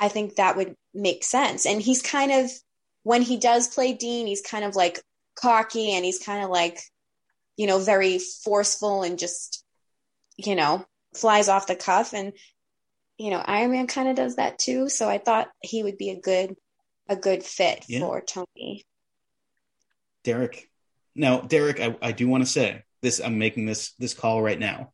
[0.01, 1.67] I think that would make sense.
[1.67, 2.51] And he's kind of,
[3.03, 5.01] when he does play Dean, he's kind of like
[5.37, 6.81] cocky and he's kind of like,
[7.57, 9.63] you know, very forceful and just,
[10.37, 10.85] you know,
[11.15, 12.13] flies off the cuff.
[12.13, 12.33] And,
[13.19, 14.89] you know, Iron Man kind of does that too.
[14.89, 16.57] So I thought he would be a good,
[17.09, 18.01] a good fit Yeah.
[18.01, 18.85] for Tony.
[20.24, 20.70] Derek.
[21.15, 23.20] Now, Derek, I, I do want to say this.
[23.20, 24.93] I'm making this this call right now.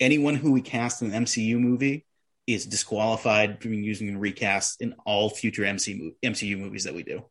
[0.00, 2.06] Anyone who we cast in an MCU movie
[2.46, 7.24] is disqualified from using and recast in all future MCU MCU movies that we do.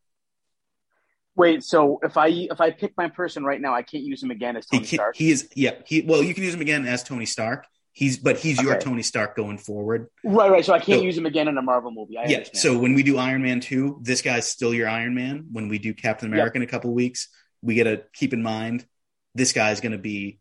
[1.34, 4.30] Wait, so if I if I pick my person right now, I can't use him
[4.30, 5.16] again as Tony can't- Stark.
[5.16, 5.72] he is, yeah.
[5.86, 7.64] He well, you can use him again as Tony Stark.
[7.98, 8.84] He's but he's your Okay.
[8.84, 10.06] Tony Stark going forward.
[10.22, 10.64] Right, right.
[10.64, 12.16] So I can't So- use him again in a Marvel movie.
[12.16, 12.36] I yeah.
[12.36, 12.58] understand.
[12.58, 15.46] So when we do Iron Man two, this guy's still your Iron Man.
[15.50, 17.26] When we do Captain America in a couple weeks,
[17.60, 18.86] we got to keep in mind
[19.34, 20.38] this guy's going to be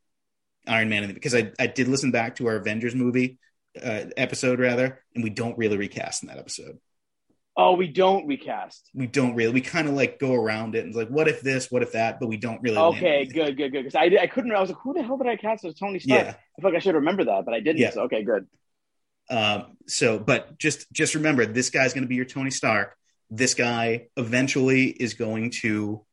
[0.67, 3.39] Iron Man in the, because I I did listen back to our Avengers movie
[3.83, 6.77] uh, episode rather, and we don't really recast in that episode.
[7.57, 8.89] Oh, we don't recast.
[8.93, 9.51] We don't really.
[9.51, 11.93] We kind of like go around it and it's like, what if this, what if
[11.93, 12.77] that, but we don't really.
[12.77, 13.83] Okay, good, good, good.
[13.83, 14.53] Because I, I couldn't.
[14.53, 16.25] I was like, who the hell did I cast as Tony Stark?
[16.25, 16.29] Yeah.
[16.29, 17.79] I feel like I should remember that, but I didn't.
[17.79, 17.91] Yeah.
[17.91, 18.47] So okay, good.
[19.29, 22.95] Um, so, but just just remember, this guy's going to be your Tony Stark.
[23.29, 26.05] This guy eventually is going to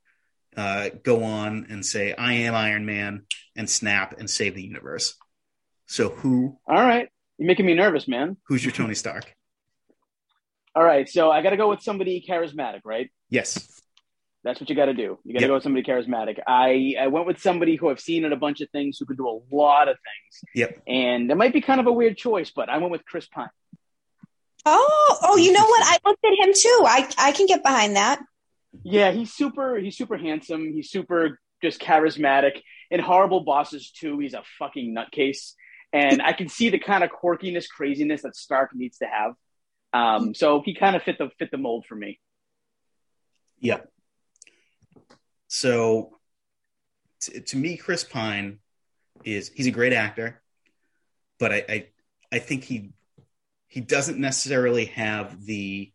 [0.57, 5.15] uh, go on and say, "I am Iron Man," and snap and save the universe.
[5.87, 7.09] So, who All right,
[7.39, 8.39] you're making me nervous, man.
[8.49, 9.33] who's your Tony Stark?
[10.75, 13.11] All right, so I got to go with somebody charismatic, right?
[13.31, 13.81] Yes,
[14.43, 15.19] That's what you got to do.
[15.25, 15.49] You got to Yep.
[15.49, 16.39] go with somebody charismatic.
[16.47, 19.17] I, I went with somebody who I've seen in a bunch of things who could
[19.17, 20.51] do a lot of things.
[20.55, 20.83] Yep.
[20.87, 23.49] And it might be kind of a weird choice, but I went with Chris Pine.
[24.67, 25.83] Oh, oh, you know what?
[25.87, 26.85] I looked at him too.
[26.87, 28.21] I, I can get behind that.
[28.83, 29.77] Yeah, he's super.
[29.79, 30.73] He's super handsome.
[30.73, 32.61] He's super just charismatic.
[32.91, 35.53] In Horrible Bosses 2, he's a fucking nutcase,
[35.93, 39.33] and I can see the kind of quirkiness, craziness that Stark needs to have.
[39.95, 42.19] Um, so he kind of fit the fit the mold for me.
[43.61, 43.81] Yeah.
[45.47, 46.19] So,
[47.23, 48.59] t- to me, Chris Pine
[49.25, 50.43] is he's a great actor,
[51.39, 51.87] but I, I
[52.33, 52.91] I think he
[53.69, 55.93] he doesn't necessarily have the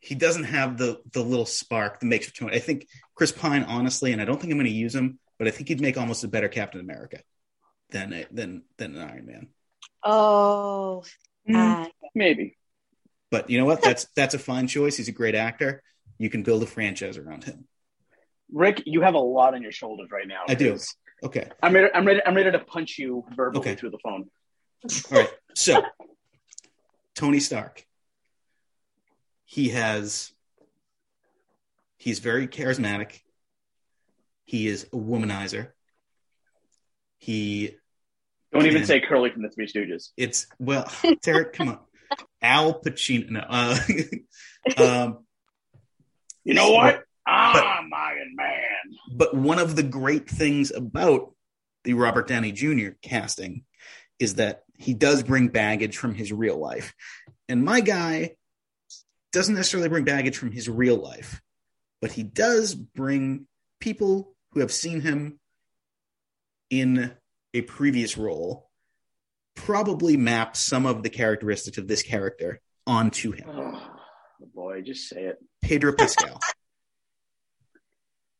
[0.00, 3.64] he doesn't have the the little spark that makes it to I think Chris Pine,
[3.64, 5.98] honestly, and I don't think I'm going to use him, but I think he'd make
[5.98, 7.20] almost a better Captain America
[7.90, 9.48] than a, than than an Iron Man.
[10.02, 11.04] Oh,
[11.52, 12.56] uh, Maybe.
[13.30, 13.82] But you know what?
[13.82, 14.96] That's that's a fine choice.
[14.96, 15.82] He's a great actor.
[16.18, 17.66] You can build a franchise around him.
[18.52, 20.42] Rick, you have a lot on your shoulders right now.
[20.46, 20.78] I do.
[21.24, 21.48] Okay.
[21.62, 21.88] I'm ready.
[21.94, 22.20] I'm ready.
[22.26, 23.74] I'm ready to punch you verbally Okay.
[23.74, 24.28] through the phone.
[25.10, 25.30] All right.
[25.54, 25.82] So,
[27.14, 27.86] Tony Stark.
[29.44, 30.32] He has.
[31.96, 33.20] He's very charismatic.
[34.44, 35.68] He is a womanizer.
[37.18, 37.76] He.
[38.52, 38.86] Don't even Man.
[38.86, 40.10] say Curly from the Three Stooges.
[40.16, 40.90] It's well,
[41.22, 41.54] Derek.
[41.54, 41.78] come on,
[42.42, 43.30] Al Pacino.
[43.30, 43.78] No, uh,
[44.82, 45.24] um,
[46.44, 47.04] You know what?
[47.26, 48.98] I'm Iron Man.
[49.14, 51.34] But one of the great things about
[51.84, 52.90] the Robert Downey Jr.
[53.00, 53.64] casting
[54.18, 56.94] is that he does bring baggage from his real life.
[57.48, 58.36] And my guy
[59.32, 61.40] doesn't necessarily bring baggage from his real life,
[62.00, 63.46] but he does bring
[63.80, 65.38] people who have seen him
[66.70, 67.14] in
[67.54, 68.68] a previous role
[69.54, 73.48] probably map some of the characteristics of this character onto him.
[73.48, 73.82] Oh,
[74.54, 75.38] boy, just say it.
[75.62, 76.38] Pedro Pascal.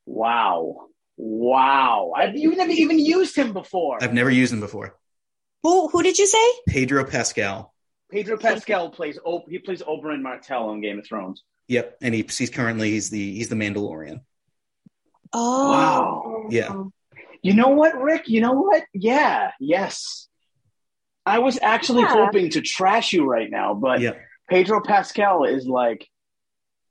[0.06, 0.86] Wow.
[1.16, 2.12] Wow.
[2.16, 4.02] I've you've never even used him before.
[4.02, 4.96] I've never used him before.
[5.62, 6.44] who who did you say?
[6.68, 7.72] Pedro Pascal.
[8.10, 11.44] Pedro Pascal plays o- he plays Oberyn Martell on Game of Thrones.
[11.68, 14.20] Yep, and he, he's currently he's the he's the Mandalorian.
[15.32, 16.46] Oh, Wow.
[16.50, 16.82] Yeah.
[17.42, 18.28] You know what, Rick?
[18.28, 18.84] You know what?
[18.94, 20.28] Yeah, yes.
[21.26, 22.14] I was actually Yeah.
[22.24, 24.14] hoping to trash you right now, but Yeah.
[24.48, 26.08] Pedro Pascal is like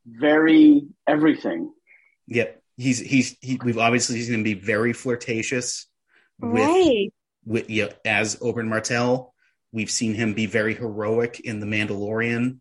[0.05, 1.71] very everything.
[2.27, 2.61] Yep.
[2.77, 5.87] He's he's he, we've obviously he's going to be very flirtatious
[6.39, 7.13] with right.
[7.45, 9.33] with yeah, as Oberyn Martell.
[9.71, 12.59] We've seen him be very heroic in The Mandalorian.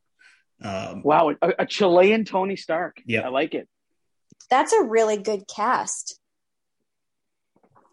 [0.62, 3.00] Um, Wow, a, a Chilean Tony Stark.
[3.04, 3.22] Yeah.
[3.22, 3.68] I like it.
[4.48, 6.19] That's a really good cast.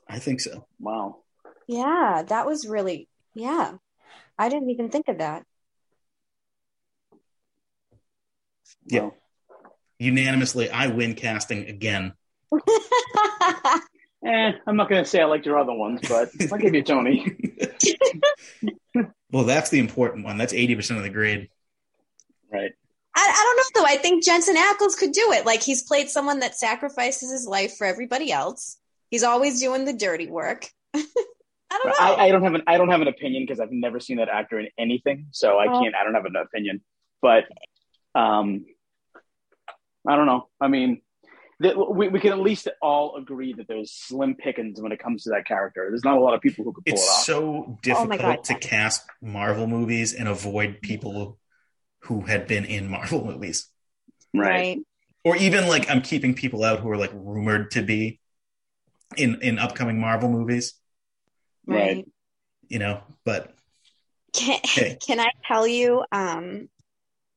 [0.10, 0.66] I think so.
[0.80, 1.20] Wow.
[1.68, 3.74] Yeah, that was really, yeah.
[4.38, 5.44] I didn't even think of that.
[8.86, 9.02] Yeah.
[9.02, 9.14] Wow.
[10.00, 12.14] Unanimously, I win casting again.
[14.26, 16.84] Eh, I'm not going to say I liked your other ones, but I'll give you
[16.84, 17.38] Tony.
[19.32, 20.38] Well, that's the important one.
[20.38, 21.50] That's eighty percent of the grade.
[22.52, 22.72] Right.
[23.16, 23.94] I, I don't know though.
[23.94, 25.46] I think Jensen Ackles could do it.
[25.46, 28.78] Like he's played someone that sacrifices his life for everybody else.
[29.10, 30.68] He's always doing the dirty work.
[30.96, 31.04] I
[31.84, 31.94] don't know.
[32.00, 34.30] I, I don't have an I don't have an opinion because I've never seen that
[34.30, 35.82] actor in anything, so I Oh.
[35.82, 35.96] can't.
[35.96, 36.82] I don't have an opinion.
[37.22, 37.44] But
[38.16, 38.66] um,
[40.08, 40.48] I don't know.
[40.62, 41.02] I mean,
[41.62, 45.24] th- we we can at least all agree that there's slim pickings when it comes
[45.24, 45.88] to that character.
[45.90, 47.18] There's not a lot of people who could pull It's it off.
[47.18, 48.44] It's so Oh difficult God.
[48.46, 51.38] to cast Marvel movies and avoid people
[52.04, 53.70] who had been in Marvel movies.
[54.34, 54.80] right.
[55.26, 58.22] Or even like I'm keeping people out who are like rumored to be
[59.16, 60.74] in in upcoming Marvel movies,
[61.66, 62.06] Right.
[62.68, 63.54] you know, but
[64.34, 64.98] Can, Hey.
[65.06, 66.04] can I tell you?
[66.12, 66.70] Um,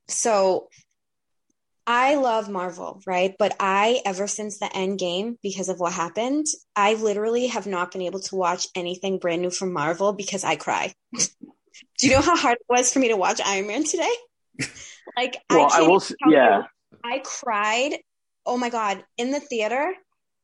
[0.09, 0.69] so
[1.87, 3.35] I love Marvel, right?
[3.39, 7.91] But I, ever since the end game, because of what happened, I literally have not
[7.93, 10.93] been able to watch anything brand new from Marvel because I cry.
[11.15, 14.13] Do you know how hard it was for me to watch Iron Man today?
[15.17, 15.87] Like, Well, I I, will.
[15.89, 16.37] even s- tell you.
[16.39, 16.63] Yeah.
[17.03, 17.99] I cried.
[18.47, 19.05] Oh my God.
[19.19, 19.93] In the theater,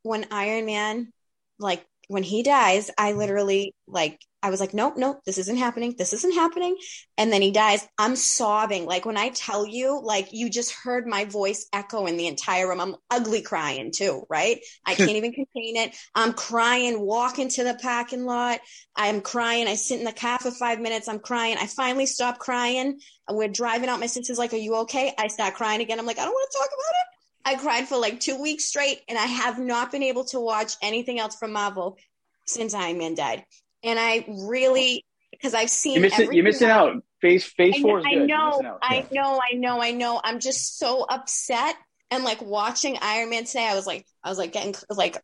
[0.02, 1.12] when Iron Man,
[1.58, 5.96] like, when he dies, I literally, like, I was like, nope, nope, this isn't happening.
[5.98, 6.76] This isn't happening.
[7.18, 7.86] And then he dies.
[7.98, 8.86] I'm sobbing.
[8.86, 12.68] Like, when I tell you, like, you just heard my voice echo in the entire
[12.68, 12.80] room.
[12.80, 14.60] I'm ugly crying too, right?
[14.86, 15.96] I can't even contain it.
[16.14, 18.60] I'm crying, walking to the parking lot.
[18.94, 19.66] I'm crying.
[19.66, 21.08] I sit in the car for five minutes.
[21.08, 21.56] I'm crying.
[21.58, 23.00] I finally stop crying.
[23.28, 23.98] We're driving out.
[23.98, 25.12] My sister's like, Are you okay?
[25.18, 25.98] I start crying again.
[25.98, 27.15] I'm like, I don't want to talk about it.
[27.46, 30.74] I cried for like two weeks straight, and I have not been able to watch
[30.82, 31.96] anything else from Marvel
[32.44, 33.44] since Iron Man died.
[33.84, 36.32] And I really, because I've seen You're missing.
[36.32, 37.02] You're missing out.
[37.20, 38.18] Phase Phase I, Four is I good.
[38.18, 38.78] You're know, missing out.
[38.82, 40.20] I know, I know, I know.
[40.22, 41.76] I'm just so upset.
[42.10, 45.22] And like watching Iron Man today, I was like, I was like getting like,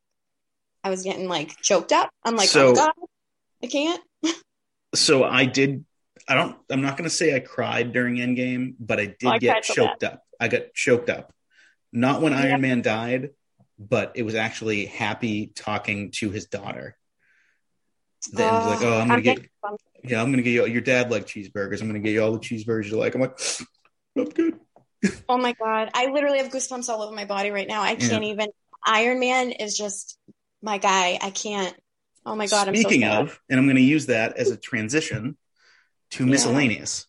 [0.84, 2.08] I was getting like choked up.
[2.24, 2.92] I'm like, So- oh god,
[3.62, 4.00] I can't.
[4.94, 5.84] so I did
[6.28, 9.38] I don't I'm not gonna say I cried during Endgame, but I did Oh, I
[9.38, 10.22] get cried so choked up.
[10.38, 11.32] I got choked up.
[11.92, 12.40] Not when Yeah.
[12.40, 13.30] Iron Man died,
[13.78, 16.96] but it was actually happy talking to his daughter.
[18.32, 19.50] Then he's like, Oh, I'm gonna oh, get getting
[20.04, 21.80] yeah, I'm gonna get you your dad like cheeseburgers.
[21.80, 23.14] I'm gonna get you all the cheeseburgers you like.
[23.14, 23.38] I'm like,
[24.16, 24.58] I'm good.
[25.28, 27.82] Oh my god, I literally have goosebumps all over my body right now.
[27.82, 28.48] I can't even.
[28.86, 30.18] Iron Man is just
[30.62, 31.18] my guy.
[31.20, 31.74] I can't.
[32.24, 34.56] Oh my god, Speaking I'm so of, and I'm going to use that as a
[34.56, 35.36] transition
[36.12, 36.30] to Yeah.
[36.30, 37.06] miscellaneous,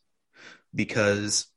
[0.74, 1.48] because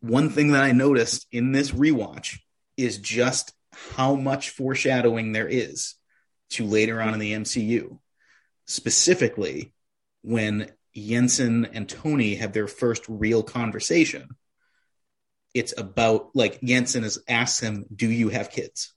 [0.00, 2.40] one thing that I noticed in this rewatch
[2.82, 5.94] is just how much foreshadowing there is
[6.50, 7.98] to later on in the MCU,
[8.66, 9.72] specifically
[10.22, 14.28] when Yinsen and Tony have their first real conversation.
[15.54, 18.92] It's about like Yinsen has asked him, "Do you have kids?"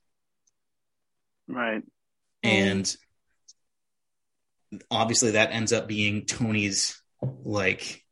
[1.48, 1.84] Right.
[2.42, 2.98] and
[4.90, 8.04] obviously that ends up being Tony's like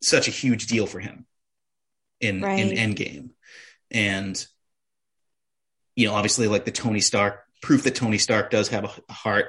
[0.00, 1.26] such a huge deal for him
[2.20, 2.60] in Right.
[2.60, 3.30] in Endgame,
[3.90, 4.46] and
[5.96, 9.46] you know obviously like the Tony Stark proof that Tony Stark does have a, heart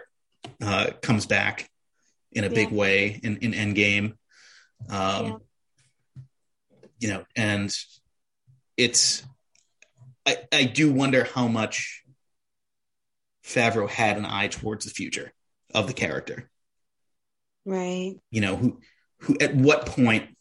[0.61, 1.69] uh, comes back
[2.31, 4.13] in a big way in in Endgame,
[4.89, 5.37] um, Yeah.
[6.99, 7.71] you know, and
[8.77, 9.23] it's
[10.25, 12.03] I I do wonder how much
[13.43, 15.33] Favreau had an eye towards the future
[15.73, 16.49] of the character.
[17.65, 18.15] Right.
[18.31, 18.79] You know, who
[19.19, 20.35] who at what point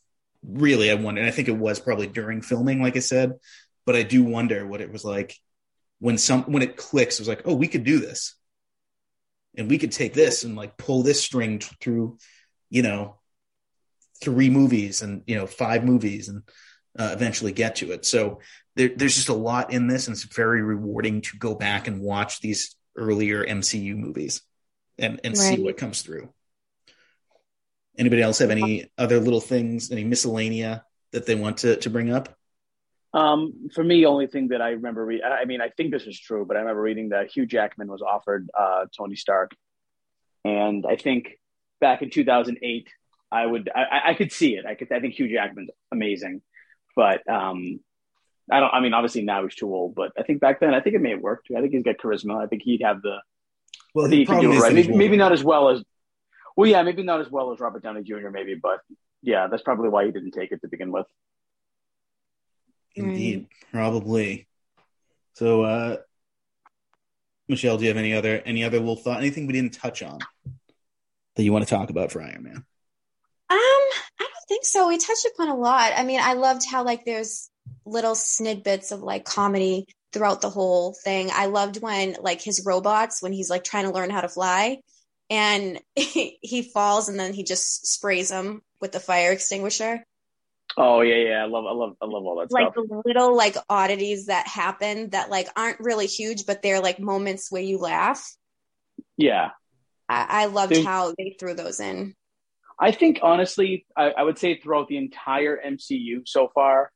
[0.47, 3.33] really I wonder, and I think it was probably during filming, like I said,
[3.85, 5.35] but I do wonder what it was like
[5.99, 8.35] when some when it clicks, it was like, oh, we could do this.
[9.57, 12.19] And we could take this and like pull this string t- through,
[12.69, 13.19] you know,
[14.21, 16.43] three movies and you know five movies and
[16.99, 18.05] uh, eventually get to it.
[18.05, 18.41] So
[18.75, 22.01] there, there's just a lot in this, and it's very rewarding to go back and
[22.01, 24.43] watch these earlier MCU movies
[24.99, 26.31] and and see what comes through.
[27.99, 30.83] Anybody else have any other little things, any miscellanea
[31.13, 32.36] that they want to to bring up?
[33.17, 36.21] Um, for me, only thing that I remember, re- I mean, I think this is
[36.21, 39.53] true, but I remember reading that Hugh Jackman was offered uh, Tony Stark,
[40.45, 41.39] and I think
[41.81, 42.89] back in 2008,
[43.33, 44.67] I would, I, I- I could see it.
[44.67, 46.43] I could, I think Hugh Jackman's amazing,
[46.95, 47.81] but um,
[48.53, 48.73] I don't.
[48.75, 51.01] I mean, obviously now he's too old, but I think back then, I think it
[51.01, 51.49] may have worked.
[51.57, 52.43] I think he's got charisma.
[52.45, 53.17] I think he'd have the.
[53.95, 54.75] Well, I think the he could do it right.
[54.75, 55.83] Maybe, maybe not as well as.
[56.55, 58.29] Well, yeah, maybe not as well as Robert Downey Jr.
[58.31, 58.81] Maybe, but
[59.23, 61.07] yeah, that's probably why he didn't take it to begin with.
[62.97, 64.49] Indeed, probably.
[65.35, 65.97] So, uh,
[67.49, 69.19] Michelle, do you have any other any other little thought?
[69.19, 70.19] Anything we didn't touch on
[71.37, 72.57] that you want to talk about for Iron Man?
[72.57, 72.65] Um,
[73.51, 74.89] I don't think so.
[74.89, 75.93] We touched upon a lot.
[75.95, 77.51] I mean, I loved how like there's
[77.85, 81.31] little snidbits of like comedy throughout the whole thing.
[81.33, 84.79] I loved when like his robots when he's like trying to learn how to fly
[85.31, 90.05] and he, he falls and then he just sprays them with the fire extinguisher.
[90.77, 91.43] Oh yeah, yeah.
[91.43, 92.87] I love, I love, I love all that Like stuff.
[92.87, 97.51] the little like oddities that happen that like aren't really huge, but they're like moments
[97.51, 98.23] where you laugh.
[99.17, 99.51] Yeah,
[100.09, 102.15] I, I loved There's- how they threw those in.
[102.79, 106.93] I think honestly, I, I would say throughout the entire MCU so far,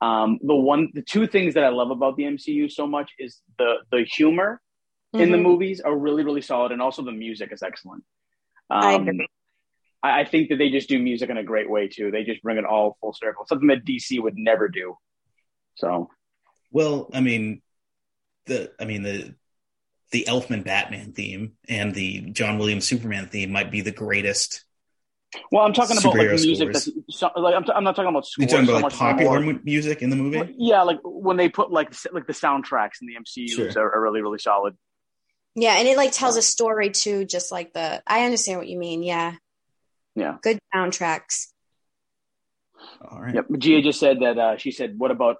[0.00, 3.42] um, the one, the two things that I love about the MCU so much is
[3.58, 4.62] the the humor
[5.12, 5.42] in the Mhm.
[5.42, 8.04] movies are really really solid, and also the music is excellent.
[8.70, 9.28] Um, I agree.
[10.02, 12.10] I, I think that they just do music in a great way too.
[12.10, 14.96] They just bring it all full circle, something that DC would never do.
[15.76, 16.10] So
[16.70, 17.62] Well, I mean,
[18.46, 19.34] the I mean the
[20.10, 24.64] the Elfman Batman theme and the John Williams Superman theme might be the greatest.
[25.52, 26.86] Well, I'm talking about like music scores.
[26.86, 28.98] that's so, like I'm, t- I'm not talking about You're scores talking so about like
[28.98, 30.54] popular more- music in the movie.
[30.56, 33.82] Yeah, like when they put like like the soundtracks in the MCU Sure.
[33.84, 34.74] are, are really really solid.
[35.54, 38.78] Yeah, and it like tells a story too, just like the I understand what you
[38.78, 39.02] mean.
[39.02, 39.34] Yeah.
[40.18, 40.36] Yeah.
[40.42, 41.48] Good soundtracks.
[43.08, 43.34] All right.
[43.34, 43.46] Yep.
[43.58, 44.38] Gia just said that.
[44.38, 45.36] Uh, she said, "What about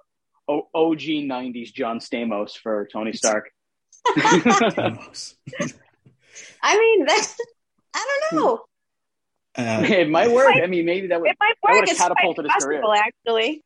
[0.47, 3.51] o- OG '90s John Stamos for Tony Stark?"
[4.07, 5.35] Thanos.
[6.63, 7.35] I mean that
[7.93, 8.59] I don't know.
[9.57, 10.55] Uh, it might work.
[10.55, 11.29] I mean, maybe that would.
[11.29, 12.81] It might that would've It's quite catapulted his career.
[12.81, 13.63] possible, actually.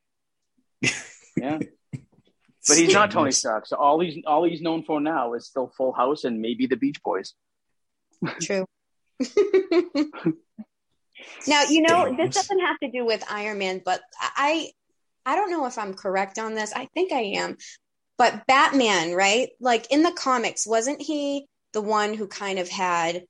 [1.36, 1.58] Yeah,
[2.68, 5.74] but he's not Tony Stark, so all he's all he's known for now is still
[5.76, 7.34] Full House and maybe the Beach Boys.
[8.40, 8.66] True.
[11.48, 14.72] now you know this doesn't have to do with Iron Man, but I
[15.26, 16.74] I don't know if I'm correct on this.
[16.74, 17.58] I think I am.
[18.18, 19.50] But Batman, right?
[19.60, 23.24] Like in the comics, wasn't he the one who kind of had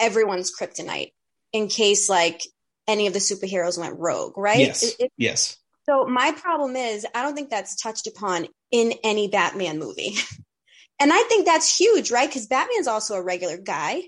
[0.00, 1.12] everyone's kryptonite
[1.52, 2.42] in case like
[2.86, 4.58] any of the superheroes went rogue, right?
[4.58, 4.82] Yes.
[4.82, 5.56] It- it- yes.
[5.86, 10.16] So my problem is I don't think that's touched upon in any Batman movie.
[11.00, 12.28] and I think that's huge, right?
[12.28, 14.02] Because Batman's also a regular guy.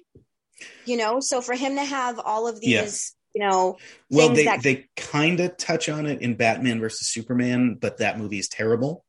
[0.86, 2.82] You know, so for him to have all of Yeah.
[2.82, 3.76] these, you know,
[4.10, 7.98] Well, things they that they kind of touch on it in Batman versus Superman, but
[7.98, 9.04] that movie is terrible.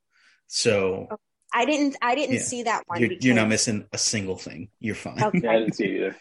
[0.47, 1.07] So
[1.53, 2.41] I didn't I didn't Yeah.
[2.41, 2.99] see that one.
[3.01, 4.69] you're, you're not missing a single thing.
[4.79, 5.23] You're fine.
[5.23, 5.41] Okay.
[5.43, 6.15] Yeah, I didn't see it either.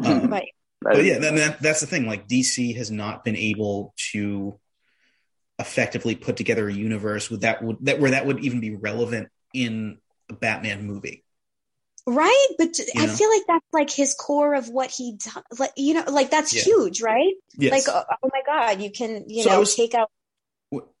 [0.00, 0.44] Um, but
[0.80, 2.06] but yeah, that, that, that's the thing.
[2.06, 4.58] Like DC has not been able to
[5.58, 9.28] effectively put together a universe with that would that where that would even be relevant
[9.52, 11.23] in a Batman movie.
[12.06, 13.12] Right, but You I know?
[13.14, 15.58] feel like that's like his core of what he does.
[15.58, 16.62] Like you know, like that's Yeah.
[16.62, 17.34] huge, right?
[17.56, 17.72] Yes.
[17.86, 20.10] Like oh, oh my god, you can you So know was- take out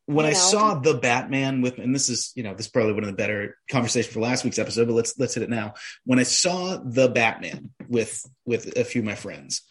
[0.06, 0.34] when I know?
[0.38, 3.16] saw the Batman with, and this is, you know, this is probably one of the
[3.16, 5.74] better conversation for last week's episode, but let's let's hit it now.
[6.04, 9.62] When I saw the Batman with with a few of my friends,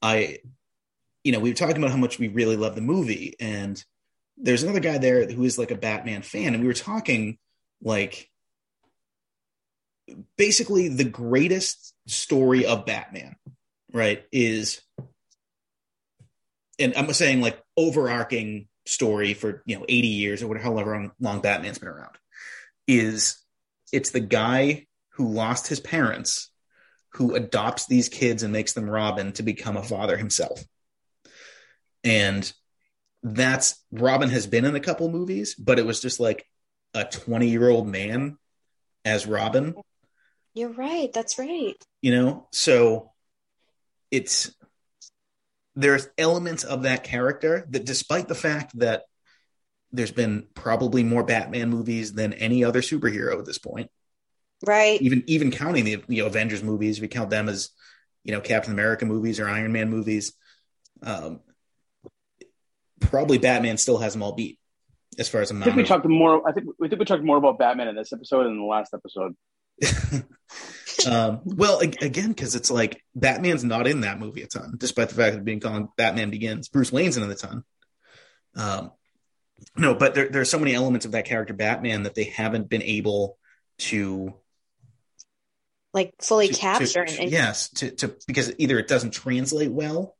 [0.00, 0.38] I,
[1.24, 3.82] you know, we were talking about how much we really love the movie, and
[4.38, 7.38] there's another guy there who is like a Batman fan, and we were talking
[7.82, 8.30] like
[10.36, 13.36] basically the greatest story of Batman,
[13.92, 14.24] right?
[14.32, 14.80] Is
[16.78, 21.40] and I'm saying like overarching story for you know 80 years or whatever however long
[21.40, 22.16] Batman's been around
[22.88, 23.38] is
[23.92, 26.50] it's the guy who lost his parents
[27.14, 30.64] who adopts these kids and makes them Robin to become a father himself.
[32.02, 32.50] And
[33.22, 36.46] that's Robin has been in a couple movies, but it was just like
[36.94, 38.38] a 20 year old man
[39.04, 39.74] as Robin
[40.54, 41.10] You're right.
[41.12, 41.76] That's right.
[42.00, 43.10] you know so
[44.10, 44.52] it's
[45.74, 49.04] there's elements of that character that despite the fact that
[49.90, 53.90] there's been probably more batman movies than any other superhero at this point
[54.64, 55.00] Right.
[55.00, 57.70] even even counting the you know avengers movies we count them as
[58.22, 60.34] you know captain america movies or iron man movies
[61.02, 61.40] um
[63.00, 64.58] probably batman still has them all beat
[65.18, 66.48] as far as I amount think we talked more.
[66.48, 68.94] I think we think we talked more about Batman in this episode than the last
[68.94, 69.34] episode.
[71.08, 75.08] um, well, ag- again, because it's like Batman's not in that movie a ton, despite
[75.08, 76.68] the fact of being called Batman Begins.
[76.68, 77.64] Bruce Wayne's in it a ton.
[78.54, 78.92] Um,
[79.76, 82.68] no, but there, there are so many elements of that character Batman that they haven't
[82.68, 83.38] been able
[83.78, 84.34] to,
[85.94, 90.16] Like fully to- capture to- and yes, to, to because either it doesn't translate well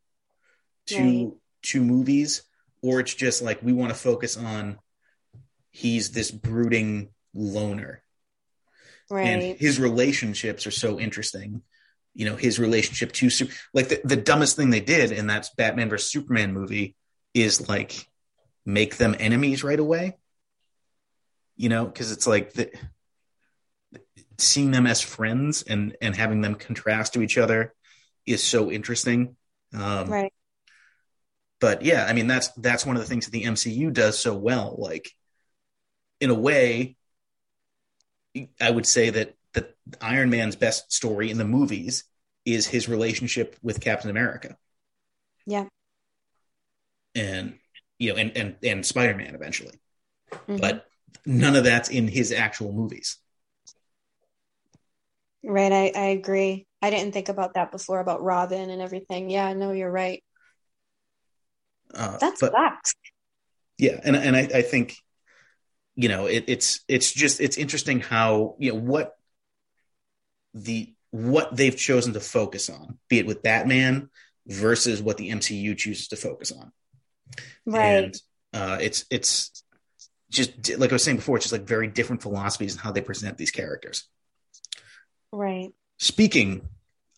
[0.87, 1.33] to Right.
[1.65, 2.43] to movies,
[2.83, 4.79] or it's just like we want to focus on
[5.71, 8.02] he's this brooding loner
[9.11, 9.27] Right.
[9.27, 11.63] and his relationships are so interesting
[12.15, 15.49] you know his relationship to Su- like the, the dumbest thing they did in that
[15.57, 16.95] batman versus superman movie
[17.35, 18.07] is like
[18.65, 20.17] make them enemies right away
[21.57, 22.71] you know because it's like the,
[24.39, 27.75] seeing them as friends and and having them contrast to each other
[28.27, 29.37] is so interesting
[29.75, 30.33] um right.
[31.61, 34.35] but yeah i mean that's that's one of the things that the mcu does so
[34.35, 35.11] well like
[36.21, 36.97] in a way
[38.61, 42.05] i would say that that iron man's best story in the movies
[42.45, 44.57] is his relationship with captain america
[45.47, 45.67] Yeah.
[47.15, 47.59] and
[47.99, 49.79] you know and and and spider-man eventually
[50.49, 50.61] Mhm.
[50.61, 50.87] but
[51.27, 53.19] none of that's in his actual movies
[55.45, 55.73] Right.
[55.73, 56.69] I, I agree.
[56.81, 59.29] I didn't think about that before about Robin and everything.
[59.29, 60.23] Yeah, no, you're right.
[61.95, 62.95] uh, That but sucks.
[63.77, 64.95] yeah and and i, I think
[65.97, 69.17] you know it, it's it's just it's interesting how you know what
[70.55, 74.09] the what they've chosen to focus on be it with batman
[74.47, 76.73] versus what the mcu chooses to focus on
[77.67, 78.05] Right.
[78.05, 78.15] and
[78.55, 79.65] uh it's it's
[80.31, 83.01] just like i was saying before it's just like very different philosophies and how they
[83.03, 84.09] present these characters
[85.31, 85.71] Right.
[85.99, 86.69] speaking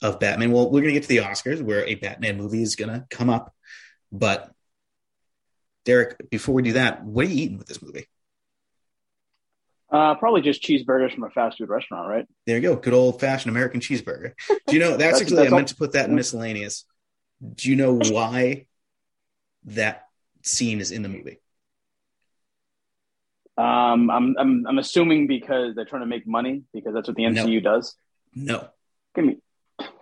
[0.02, 3.06] of batman well we're gonna get to the oscars where a batman movie is gonna
[3.10, 3.54] come up
[4.12, 4.52] but
[5.84, 8.06] derek before we do that what are you eating with this movie
[9.94, 12.26] Uh, probably just cheeseburgers from a fast food restaurant, right?
[12.46, 12.74] There you go.
[12.74, 14.32] Good old fashioned American cheeseburger.
[14.66, 16.84] Do you know that's, That's- actually that's I all- meant to put that in miscellaneous.
[17.54, 18.66] Do you know why
[19.66, 20.06] that
[20.42, 21.38] scene is in the movie?
[23.56, 27.28] Um, I'm, I'm I'm assuming because they're trying to make money because that's what the
[27.28, 27.44] No.
[27.46, 27.94] MCU does.
[28.34, 28.68] No.
[29.14, 29.36] Give me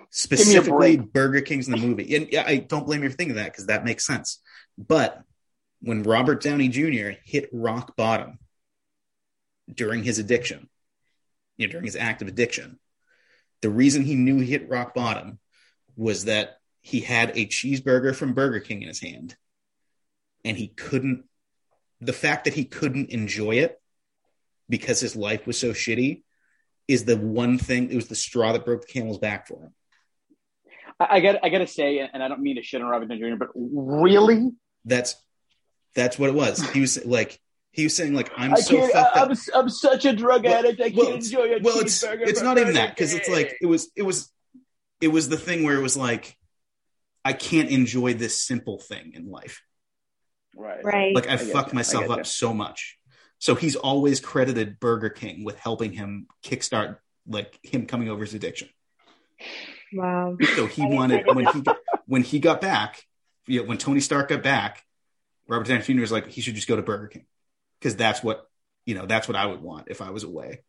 [0.09, 1.12] Specifically break.
[1.12, 2.14] Burger King's in the movie.
[2.16, 4.40] And yeah, I don't blame you for thinking that because that makes sense.
[4.78, 5.20] But
[5.81, 7.10] when Robert Downey Jr.
[7.24, 8.39] hit rock bottom
[9.72, 10.68] during his addiction,
[11.56, 12.78] you know, during his active addiction,
[13.60, 15.39] the reason he knew he hit rock bottom
[15.97, 19.36] was that he had a cheeseburger from Burger King in his hand
[20.44, 21.24] and he couldn't
[22.01, 23.80] the fact that he couldn't enjoy it
[24.68, 26.22] because his life was so shitty
[26.89, 29.74] is the one thing it was the straw that broke the camel's back for him.
[30.98, 33.20] I, got I got to say, and I don't mean to shit on Robert Downey
[33.20, 34.51] Jr., but really,
[34.84, 35.16] that's
[35.94, 36.60] that's what it was.
[36.70, 37.40] He was like
[37.73, 38.93] he was saying like i'm I so can't.
[38.93, 40.81] fucked I, up am I'm such a drug Well- addict.
[40.81, 43.90] I can't enjoy a well it's it's not even that because it's like it was
[43.97, 44.31] it was
[45.01, 46.36] it was the thing where it was like
[47.24, 49.62] i can't enjoy this simple thing in life
[50.57, 51.15] right, Right.
[51.15, 52.24] like i, I fucked you, I myself up you.
[52.24, 52.99] so much
[53.39, 58.35] so he's always credited burger king with helping him kickstart like him coming over his
[58.35, 58.69] addiction
[59.94, 60.36] Wow.
[60.57, 61.77] so he wanted when he got,
[62.07, 63.05] when he got back
[63.47, 64.85] you know, when tony stark got back
[65.49, 67.27] robert downey jr was like he should just go to burger king
[67.82, 68.46] because that's what
[68.86, 70.60] you know that's what i would want if i was away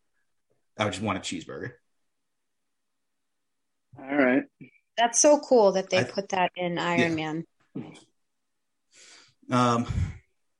[0.76, 1.70] i would just want a cheeseburger
[3.98, 4.42] All right.
[4.96, 7.44] That's so cool that they I- put that in Iron Man.
[9.50, 9.86] Um,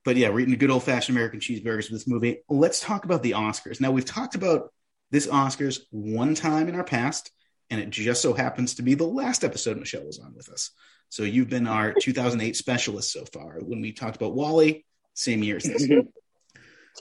[0.04, 2.42] but yeah, we're eating good old fashioned American cheeseburgers with this movie.
[2.48, 3.80] Let's talk about the Oscars.
[3.80, 4.72] Now, we've talked about
[5.10, 7.30] this Oscars one time in our past,
[7.70, 10.70] and it just so happens to be the last episode Michelle was on with us.
[11.08, 13.58] So you've been our 2008 specialist so far.
[13.60, 15.88] When we talked about WALL-E, same year as this.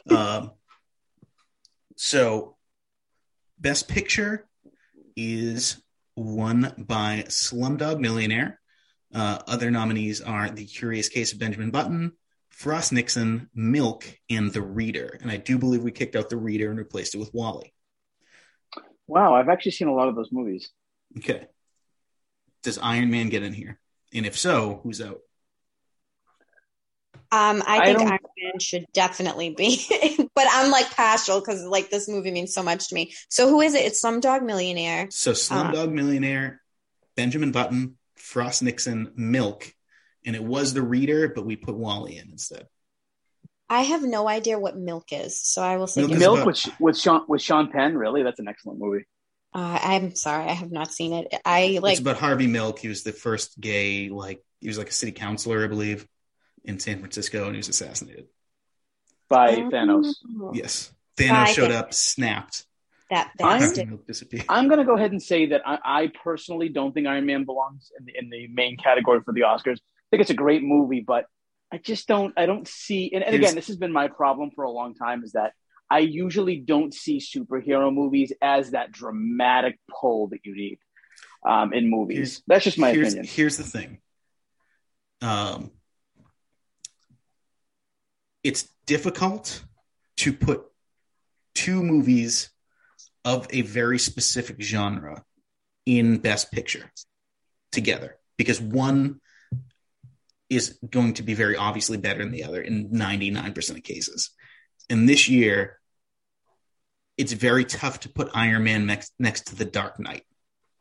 [0.10, 0.52] um,
[1.96, 2.56] so,
[3.60, 4.48] Best Picture
[5.16, 5.82] is
[6.16, 8.60] won by Slumdog Millionaire.
[9.14, 12.14] Uh, other nominees are The Curious Case of Benjamin Button,
[12.50, 15.20] Frost Nixon, Milk, and The Reader.
[15.22, 17.72] And I do believe we kicked out The Reader and replaced it with WALL-E.
[19.08, 20.70] Wow, I've actually seen a lot of those movies.
[21.18, 21.48] Okay.
[22.64, 23.80] Does Iron Man get in here?
[24.14, 25.20] And if so, who's out?
[27.34, 29.84] Um, I I think don't- Iron Man should definitely be,
[30.36, 33.14] but I'm like partial because like this movie means so much to me.
[33.30, 33.86] So who is it?
[33.86, 35.08] It's Slumdog Millionaire.
[35.10, 36.62] So Slumdog Millionaire,
[37.16, 39.74] Benjamin Button, Frost Nixon, Milk,
[40.26, 42.68] and it was The Reader, but we put WALL-E in instead.
[43.70, 46.02] I have no idea what Milk is, so I will say.
[46.02, 46.20] Milk is.
[46.20, 47.98] Milk about- with with Sean with Sean Penn.
[47.98, 49.06] Really, that's an excellent movie.
[49.56, 51.34] Uh, I'm sorry, I have not seen it.
[51.46, 51.94] I like.
[51.94, 52.78] it's about Harvey Milk.
[52.80, 56.08] He was the first gay, like he was like a city councilor, I believe,
[56.64, 58.28] in San Francisco, and he was assassinated.
[59.30, 60.14] by Oh, Thanos.
[60.54, 62.66] Yes, Thanos showed get- up, snapped.
[63.10, 64.06] That I'm- bastard.
[64.08, 64.46] Disappeared.
[64.50, 67.44] I'm going to go ahead and say that I, I personally don't think Iron Man
[67.44, 69.78] belongs in the in the main category for the Oscars.
[69.78, 71.26] I think it's a great movie, but
[71.72, 73.12] I just don't I don't see.
[73.14, 75.54] And, and again, this has been my problem for a long time is that
[75.90, 80.80] I usually don't see superhero movies as that dramatic pull that you need
[81.46, 82.42] um, in movies.
[82.48, 83.26] That's just my here's, opinion.
[83.32, 84.00] Here's the thing.
[85.22, 85.72] Um,
[88.44, 89.64] it's difficult
[90.18, 90.64] to put
[91.56, 92.50] two movies
[93.26, 95.24] of a very specific genre
[95.86, 96.92] in Best Picture
[97.72, 99.20] together because one
[100.50, 104.32] is going to be very obviously better than the other in 99% of cases.
[104.90, 105.80] And this year,
[107.18, 110.24] it's very tough to put Iron Man next, next to The Dark Knight,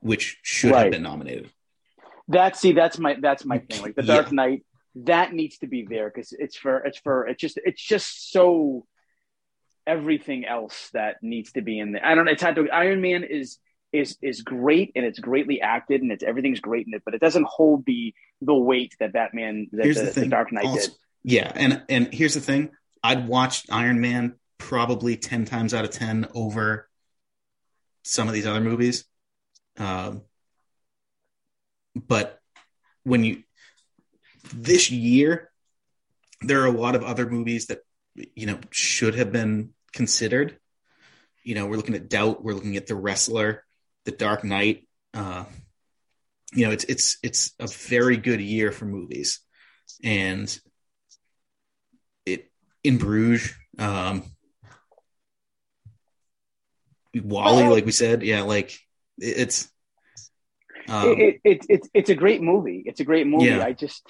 [0.01, 0.83] which should Right.
[0.85, 1.51] have been nominated.
[2.29, 3.83] That see, that's my that's my thing.
[3.83, 4.15] Like the Yeah.
[4.15, 7.83] Dark Knight, that needs to be there because it's for it's for it's just it's
[7.83, 8.87] just so
[9.87, 12.05] everything else that needs to be in there.
[12.05, 12.33] I don't know.
[12.33, 12.69] It's hard to.
[12.71, 13.59] Iron Man is
[13.93, 17.21] is is great and it's greatly acted and it's everything's great in it, but it
[17.21, 20.29] doesn't hold the the weight that Batman that Here's the, the the.
[20.29, 20.97] Dark Knight also- did.
[21.25, 22.71] Yeah, and and here's the thing:
[23.03, 26.89] I'd watched Iron Man probably ten times out of ten over
[28.03, 29.05] some of these other movies.
[29.79, 30.23] Um,
[31.95, 32.41] but
[33.05, 33.43] when you
[34.55, 35.51] this year,
[36.43, 37.81] there are a lot of other movies that
[38.15, 40.59] you know should have been considered.
[41.45, 43.65] You know, we're looking at Doubt, we're looking at The Wrestler,
[44.05, 44.87] The Dark Knight.
[45.15, 45.45] Uh,
[46.55, 49.41] you know, it's it's it's a very good year for movies,
[50.05, 50.57] and
[52.27, 52.51] it
[52.85, 54.23] in Bruges, um,
[57.15, 58.73] WALL-E, like we said, yeah, like
[59.19, 59.69] it- it's.
[60.89, 62.83] Um, it, it, it, it's it's a great movie.
[62.85, 63.47] It's a great movie.
[63.47, 63.63] Yeah.
[63.65, 64.03] I just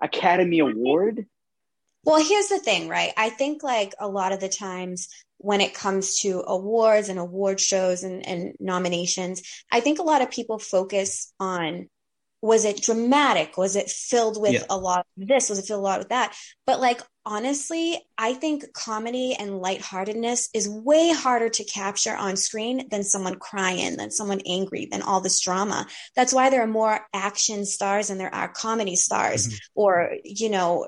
[0.00, 1.26] Academy Award.
[2.04, 3.12] Well, here's the thing, right?
[3.16, 5.08] I think like a lot of the times
[5.38, 10.22] when it comes to awards and award shows and, and nominations, I think a lot
[10.22, 11.88] of people focus on
[12.42, 13.56] was it dramatic?
[13.56, 14.64] Was it filled with Yeah.
[14.70, 15.48] a lot of this?
[15.48, 16.36] Was it filled a lot with that?
[16.66, 22.88] But like honestly, I think comedy and lightheartedness is way harder to capture on screen
[22.88, 25.86] than someone crying, than someone angry, than all this drama.
[26.14, 29.58] That's why there are more action stars than there are comedy stars Mhm.
[29.74, 30.86] or, you know,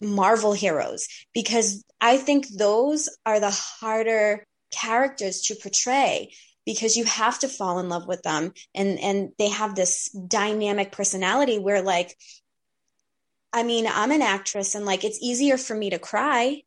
[0.00, 6.32] Marvel heroes because I think those are the harder characters to portray
[6.68, 10.92] because you have to fall in love with them and and they have this dynamic
[10.92, 12.14] personality where like
[13.54, 16.60] I mean I'm an actress and like it's easier for me to cry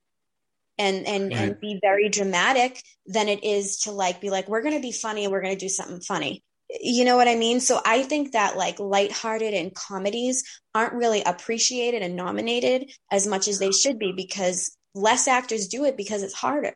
[0.79, 4.73] and and and be very dramatic than it is to like be like we're going
[4.73, 6.43] to be funny and we're going to do something funny
[6.79, 7.59] you know what I mean?
[7.59, 10.41] So I think that like lighthearted and comedies
[10.73, 15.83] aren't really appreciated and nominated as much as they should be because less actors do
[15.83, 16.73] it because it's harder.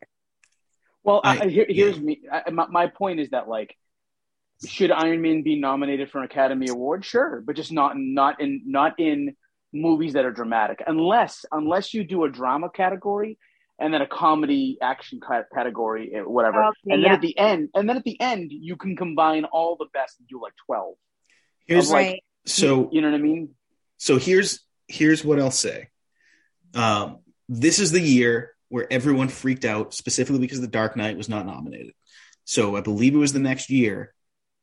[1.06, 2.02] Well, I, I- I- here, here's yeah.
[2.02, 2.20] me.
[2.30, 3.74] I, my, my point is that like,
[4.66, 7.04] should Iron Man be nominated for an Academy Award?
[7.04, 9.36] Sure, but just not not in not in
[9.72, 10.82] movies that are dramatic.
[10.86, 13.38] Unless unless you do a drama category
[13.78, 15.20] and then a comedy action
[15.54, 16.64] category, eh, whatever.
[16.64, 17.14] Okay, and then yeah.
[17.14, 20.26] at the end, and then at the end, you can combine all the best and
[20.28, 20.94] do like twelve.
[21.66, 22.24] here's like- right.
[22.46, 23.50] so You know what I mean?
[23.98, 25.88] so here's here's what I'll say.
[26.74, 27.18] Um,
[27.48, 31.46] this is the year where everyone freaked out, specifically because The Dark Knight was not
[31.46, 31.94] nominated.
[32.44, 34.12] So I believe it was the next year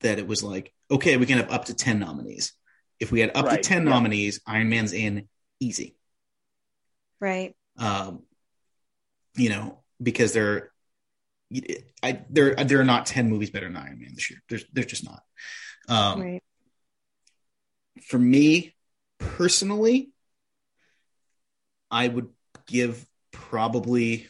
[0.02, 2.53] that it was like, okay, we can have up to ten nominees.
[2.99, 3.90] If we had up Right, to ten yeah.
[3.90, 5.27] nominees, Iron Man's in
[5.60, 5.95] easy.
[7.19, 7.56] Right.
[7.77, 8.22] Um,
[9.35, 10.69] you know, because there,
[12.03, 14.44] I there there are not ten movies better than Iron Man this year.
[14.48, 15.23] There's there's just not.
[15.90, 16.44] Um, right.
[18.03, 18.76] for me
[19.18, 20.11] personally,
[21.90, 22.30] I would
[22.68, 23.03] give
[23.34, 24.27] probably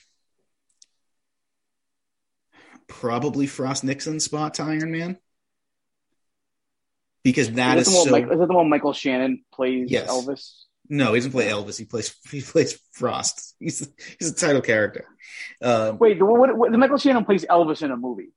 [2.87, 5.17] probably Frost Nixon spot to Iron Man
[7.23, 8.09] because that is, is, so.
[8.09, 10.09] Mike- is that the one Michael Shannon plays Yes.
[10.09, 10.53] Elvis?
[10.89, 11.77] no, he doesn't play Elvis.
[11.77, 13.55] He plays he plays Frost.
[13.59, 13.87] He's
[14.19, 15.05] he's a title character.
[15.61, 18.29] Um, Wait, the, what, what, the Michael Shannon plays Elvis in a movie.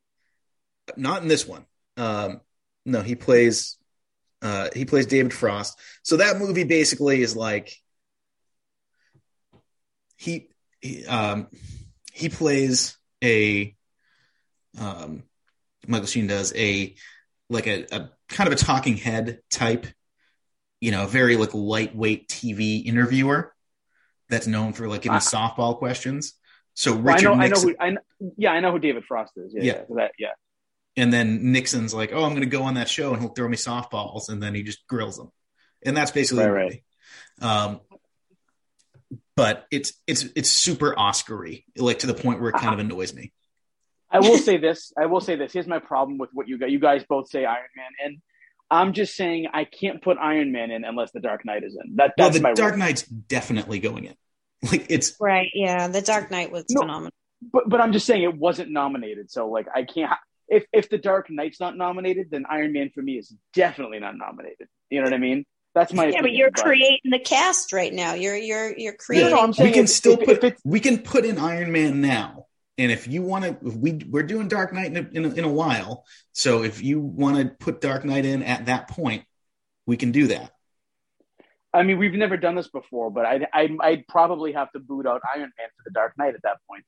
[0.96, 1.64] not in this one.
[1.96, 2.40] Um,
[2.84, 3.76] no, he plays
[4.42, 5.78] uh, he plays David Frost.
[6.02, 7.72] So that movie basically is like
[10.16, 10.48] he
[10.80, 11.48] he, um,
[12.12, 13.74] he plays a
[14.78, 15.22] um,
[15.86, 16.94] Michael Sheen does a
[17.48, 19.86] like a, a kind of a talking head type,
[20.80, 23.54] you know, very like lightweight TV interviewer
[24.28, 25.20] that's known for like giving Ah.
[25.20, 26.34] softball questions.
[26.74, 27.96] So Well, I Richard know, I know who, I
[28.36, 29.52] yeah, I know who David Frost is.
[29.54, 29.72] Yeah, Yeah.
[29.88, 30.32] yeah, that, yeah.
[30.96, 33.48] and then Nixon's like, "Oh, I'm going to go on that show, and he'll throw
[33.48, 35.30] me softballs," and then he just grills them,
[35.84, 36.82] and that's basically the Right.
[37.40, 37.80] Um,
[39.36, 42.80] but it's it's it's super Oscary, like to the point where it kind of uh-huh.
[42.80, 43.32] annoys me.
[44.10, 44.92] I will say this.
[44.98, 45.52] I will say this.
[45.52, 46.70] Here's my problem with what you guys.
[46.70, 48.22] You guys both say Iron Man, and
[48.70, 51.96] I'm just saying I can't put Iron Man in unless the Dark Knight is in.
[51.96, 52.80] That Well, the my Dark rule.
[52.80, 54.14] Knight's definitely going in.
[54.62, 55.50] Like it's Right.
[55.52, 55.88] Yeah.
[55.88, 56.80] The Dark Knight was No.
[56.80, 57.12] phenomenal.
[57.52, 59.30] But but I'm just saying it wasn't nominated.
[59.30, 60.10] So like I can't.
[60.48, 64.16] If if the Dark Knight's not nominated, then Iron Man for me is definitely not
[64.16, 64.68] nominated.
[64.88, 65.44] You know what I mean?
[65.76, 68.14] That's my Yeah, but opinion, you're creating the cast right now.
[68.14, 69.30] You're you're you're creating.
[69.30, 72.00] no, we can if- still if- put if it's- we can put in Iron Man
[72.00, 72.46] now.
[72.78, 75.44] And if you want to, we we're doing Dark Knight in a, in a, in
[75.44, 76.06] a while.
[76.32, 79.24] So if you want to put Dark Knight in at that point,
[79.84, 80.50] we can do that.
[81.74, 85.06] I mean, we've never done this before, but I'd, I'd, I'd probably have to boot
[85.06, 86.84] out Iron Man for the Dark Knight at that point.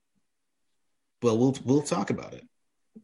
[1.22, 2.46] Well, we'll we'll talk about it.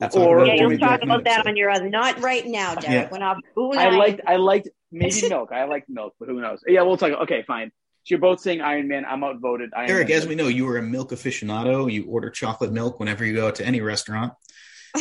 [0.01, 1.51] We'll talk Or- about yeah, you'll talk about that episode.
[1.51, 1.89] on your other.
[1.89, 3.07] Not right now, Derek.
[3.07, 3.11] Yeah.
[3.11, 5.51] When I'm I I liked, I liked maybe milk.
[5.53, 6.61] I liked milk, but who knows?
[6.67, 7.13] Yeah, we'll talk.
[7.23, 7.71] Okay, fine.
[8.05, 9.05] So you're both saying Iron Man.
[9.07, 9.71] I'm outvoted.
[9.75, 10.17] Iron Eric, Man.
[10.19, 11.91] as we know, you are a milk aficionado.
[11.91, 14.33] You order chocolate milk whenever you go out to any restaurant.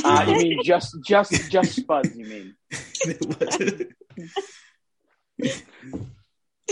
[0.03, 2.15] uh, you mean just, just, just Spuds?
[2.15, 2.56] You mean?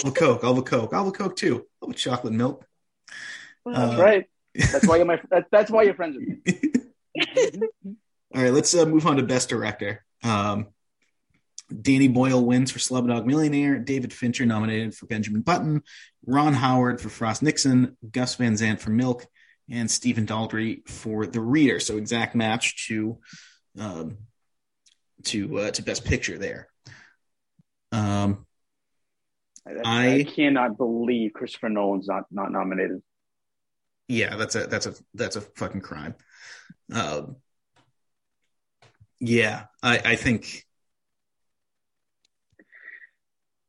[0.05, 0.43] I'll Coke.
[0.43, 0.93] I'll have a Coke.
[0.93, 1.65] I'll have a Coke too.
[1.81, 2.65] I'll have a chocolate milk.
[3.65, 4.25] That's Uh, right.
[4.55, 5.19] That's why you're my.
[5.29, 6.41] That, that's why you're friends with me.
[8.33, 10.03] All right, let's uh, move on to Best Director.
[10.23, 10.67] Um,
[11.81, 13.77] Danny Boyle wins for Slumdog Millionaire.
[13.79, 15.81] David Fincher nominated for Benjamin Button.
[16.25, 17.97] Ron Howard for Frost Nixon.
[18.11, 19.25] Gus Van Sant for Milk.
[19.69, 21.79] And Stephen Daldry for The Reader.
[21.79, 23.19] So exact match to
[23.79, 24.17] um,
[25.25, 26.67] to uh, to Best Picture there.
[27.93, 28.45] Um,
[29.85, 33.01] I, I- cannot believe Christopher Nolan's not not nominated.
[34.09, 36.15] yeah, that's a that's a that's a fucking crime.
[36.91, 37.37] Um,
[39.21, 40.65] yeah, I, I think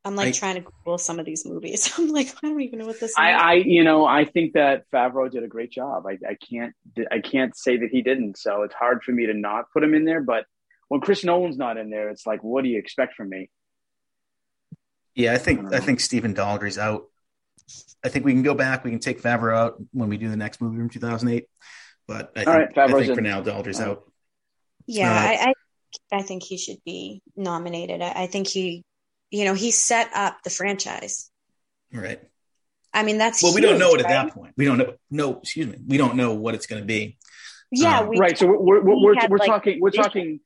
[0.05, 1.93] I'm like I- trying to Google some of these movies.
[1.99, 3.17] I'm like, I don't even know what this is.
[3.17, 6.07] I, I, you know, I think that Favreau did a great job.
[6.07, 6.75] I, I can't,
[7.11, 8.39] I can't say that he didn't.
[8.39, 10.21] So it's hard for me to not put him in there.
[10.21, 10.47] But
[10.89, 13.49] when Chris Nolan's not in there, it's like, what do you expect from me?
[15.15, 17.05] Yeah, I I think don't I, think Stephen Daldry's out.
[18.05, 18.83] I think we can go back.
[18.83, 21.47] We can take Favreau out when we do the next movie from 2008.
[22.09, 23.91] But I think, right, I think for now Daldry's All right.
[23.93, 24.12] out.
[24.97, 28.01] Yeah, Uh, I, I I think he should be nominated.
[28.03, 28.85] I, I think he,
[29.31, 31.31] you know, he set up the franchise.
[31.93, 32.21] Right.
[32.95, 34.55] I mean, that's Well, we don't know it at that point.
[34.57, 34.95] We don't know.
[35.11, 35.79] No, excuse me.
[35.87, 37.19] We don't know what it's going to be.
[37.71, 38.37] Yeah, Um, we right.
[38.37, 40.41] So we're we're we we're, we're like, talking we're talking.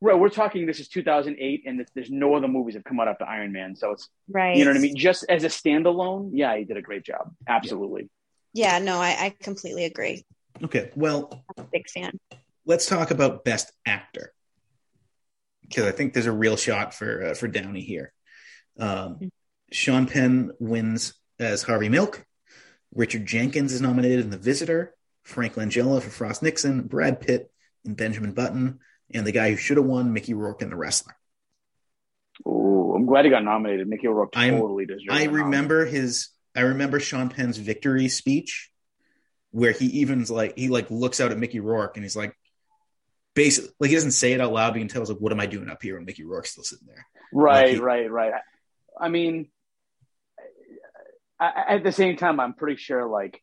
[0.00, 0.66] Right, we're talking.
[0.66, 3.74] This is 2008, and there's- there's no other movies have come out after Iron Man.
[3.74, 4.54] So it's right.
[4.56, 4.96] you know what I mean.
[4.96, 7.32] Just as a standalone, yeah, he did a great job.
[7.48, 8.10] Absolutely.
[8.52, 10.24] Yeah, no, I, I completely agree.
[10.62, 10.90] Okay.
[10.94, 12.20] Well, I'm a big fan.
[12.66, 14.32] Let's talk about Best Actor
[15.62, 18.12] because I think there's a real shot for uh, for Downey here.
[18.78, 19.30] Um,
[19.72, 22.24] Sean Penn wins as Harvey Milk.
[22.94, 24.94] Richard Jenkins is nominated in The Visitor.
[25.24, 26.82] Frank Langella for Frost Nixon.
[26.82, 27.50] Brad Pitt
[27.84, 28.78] and Benjamin Button,
[29.12, 31.16] and the guy who should have won, Mickey Rourke in The Wrestler.
[32.46, 33.88] Oh, I'm glad he got nominated.
[33.88, 35.06] Mickey Rourke I'm- totally deserves.
[35.10, 35.34] I a nom.
[35.36, 36.28] remember his.
[36.56, 38.70] I remember Sean Penn's victory speech,
[39.50, 42.36] where he even's like he like looks out at Mickey Rourke and he's like,
[43.34, 45.32] basically, like he doesn't say it out loud, but you can tell it's like, what
[45.32, 45.96] am I doing up here?
[45.96, 47.06] And Mickey Rourke's still sitting there.
[47.32, 48.32] Right, Like he- right, right.
[49.00, 49.48] I mean,
[51.38, 53.42] I, I- at the same time, I'm pretty sure like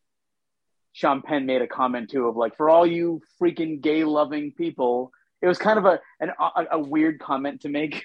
[0.94, 5.12] Sean Penn made a comment too of like, for all you freaking gay loving people,
[5.42, 8.04] it was kind of a an, a, a weird comment to make.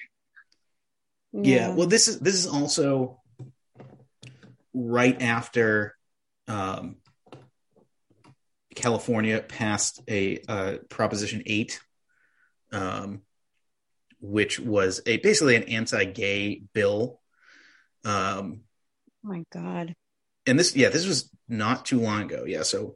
[1.33, 1.73] Yeah.
[1.75, 3.21] Well, this is this is also
[4.73, 5.95] right after
[6.47, 6.95] um,
[8.77, 11.81] California passed a uh, Proposition Eight,
[12.71, 13.21] um,
[14.21, 17.19] which was a basically an anti-gay bill.
[18.05, 18.61] Um,
[19.25, 19.95] Oh my god.
[20.45, 22.45] and this, yeah, this was not too long ago.
[22.45, 22.61] Yeah.
[22.63, 22.95] So,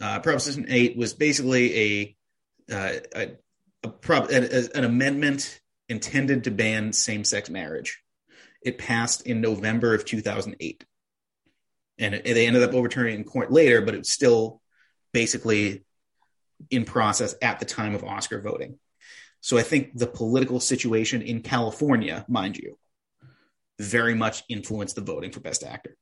[0.00, 2.16] uh, Proposition Eight was basically a
[2.70, 3.28] uh, a,
[3.82, 8.00] a, prop, a, an amendment intended to ban same-sex marriage.
[8.62, 10.84] It passed in November of 2008,
[11.98, 14.61] and they ended up overturning it in court later, but it was still
[15.12, 15.84] basically
[16.70, 18.78] in process at the time of Oscar voting.
[19.40, 22.78] So I think the political situation in California, mind you,
[23.78, 25.96] very much influenced the voting for Best Actor.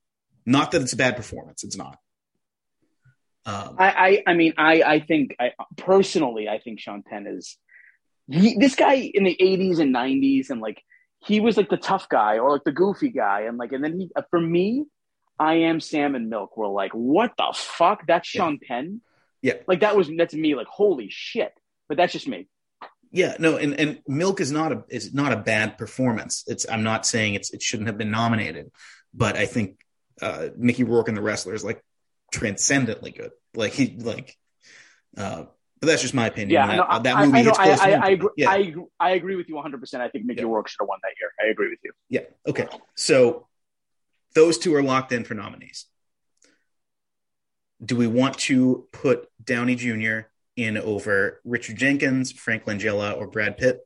[0.44, 1.98] Not that it's a bad performance; it's not.
[3.46, 7.56] Um, I, I, I mean, I, I think I personally, I think Sean Penn is
[8.30, 10.82] he, this guy in the '80s and '90s, and like
[11.20, 13.98] he was like the tough guy or like the goofy guy, and like, and then
[13.98, 14.84] he, for me,
[15.40, 18.06] I am Sam and Milk were like, what the fuck?
[18.06, 18.42] That's Yeah.
[18.42, 19.00] Sean Penn.
[19.42, 19.54] Yeah.
[19.66, 20.54] like that was that's me.
[20.54, 21.52] Like, holy shit!
[21.88, 22.46] But that's just me.
[23.10, 26.44] Yeah, no, and, and Milk is not a is not a bad performance.
[26.46, 28.70] It's I'm not saying it's it shouldn't have been nominated,
[29.14, 29.80] but I think
[30.20, 31.82] uh, Mickey Rourke and the wrestler is like
[32.30, 33.30] transcendently good.
[33.54, 34.36] Like he like,
[35.16, 35.44] uh,
[35.80, 36.50] but that's just my opinion.
[36.50, 38.74] Yeah, that, no, uh, that I, movie I, know, I, I, I, agree, yeah, I,
[39.00, 39.80] I agree with you 100.
[39.80, 40.48] percent I think Mickey Yeah.
[40.48, 41.32] Rourke should have won that year.
[41.42, 41.92] I agree with you.
[42.10, 42.20] yeah.
[42.46, 43.48] Okay, so
[44.34, 45.86] those two are locked in for nominees.
[47.84, 50.20] Do we want to put Downey Jr.
[50.56, 53.80] in over Richard Jenkins, Frank Langella, or Brad Pitt?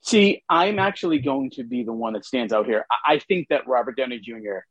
[0.00, 2.84] See, I'm actually going to be the one that stands out here.
[2.90, 4.64] I, I think that Robert Downey Jr.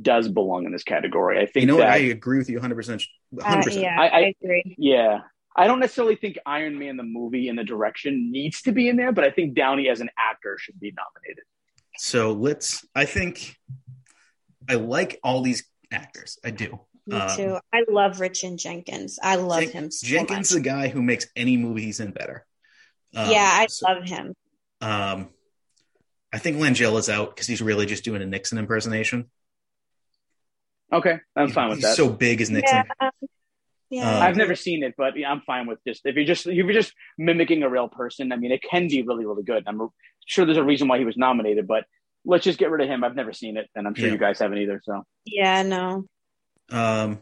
[0.00, 1.38] does belong in this category.
[1.40, 1.94] I think You know that what?
[1.94, 2.74] I agree with you 100.
[2.76, 3.62] percent Uh, 100.
[3.64, 4.76] percent yeah, I- I, I- agree.
[4.78, 5.20] Yeah.
[5.58, 8.96] I don't necessarily think Iron Man the movie and the direction needs to be in
[8.96, 11.44] there, but I think Downey as an actor should be nominated.
[11.98, 12.86] So let's.
[12.94, 13.56] I think
[14.68, 16.38] I like all these actors.
[16.44, 16.80] I do.
[17.06, 17.58] Me Um, too.
[17.72, 19.18] I love Richard Jenkins.
[19.22, 20.62] I love Jen- him so Jenkins, much.
[20.62, 22.44] the guy who makes any movie he's in better.
[23.14, 24.34] Um, yeah, I so- love him.
[24.80, 25.30] Um,
[26.32, 29.30] I think Langella's out because he's really just doing a Nixon impersonation.
[30.92, 31.96] Okay, I'm fine with he's that.
[31.96, 32.84] so big as Nixon.
[33.00, 33.10] Yeah.
[33.88, 34.16] Yeah.
[34.16, 36.54] Um, I've never seen it, but yeah, I'm fine with just if you're just if
[36.54, 38.32] you're just mimicking a real person.
[38.32, 39.62] I mean, it can be really really good.
[39.66, 39.88] I'm
[40.26, 41.84] sure there's a reason why he was nominated, but
[42.24, 43.02] let's just get rid of him.
[43.02, 44.12] I've never seen it, and I'm sure Yeah.
[44.12, 44.82] you guys haven't either.
[44.84, 46.04] So yeah, no.
[46.70, 47.20] Um,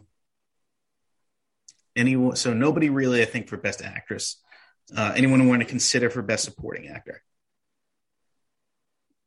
[1.95, 2.35] anyone?
[2.35, 4.41] So nobody really, I think, for best actress.
[4.95, 7.21] Uh, anyone want to consider for best supporting actor?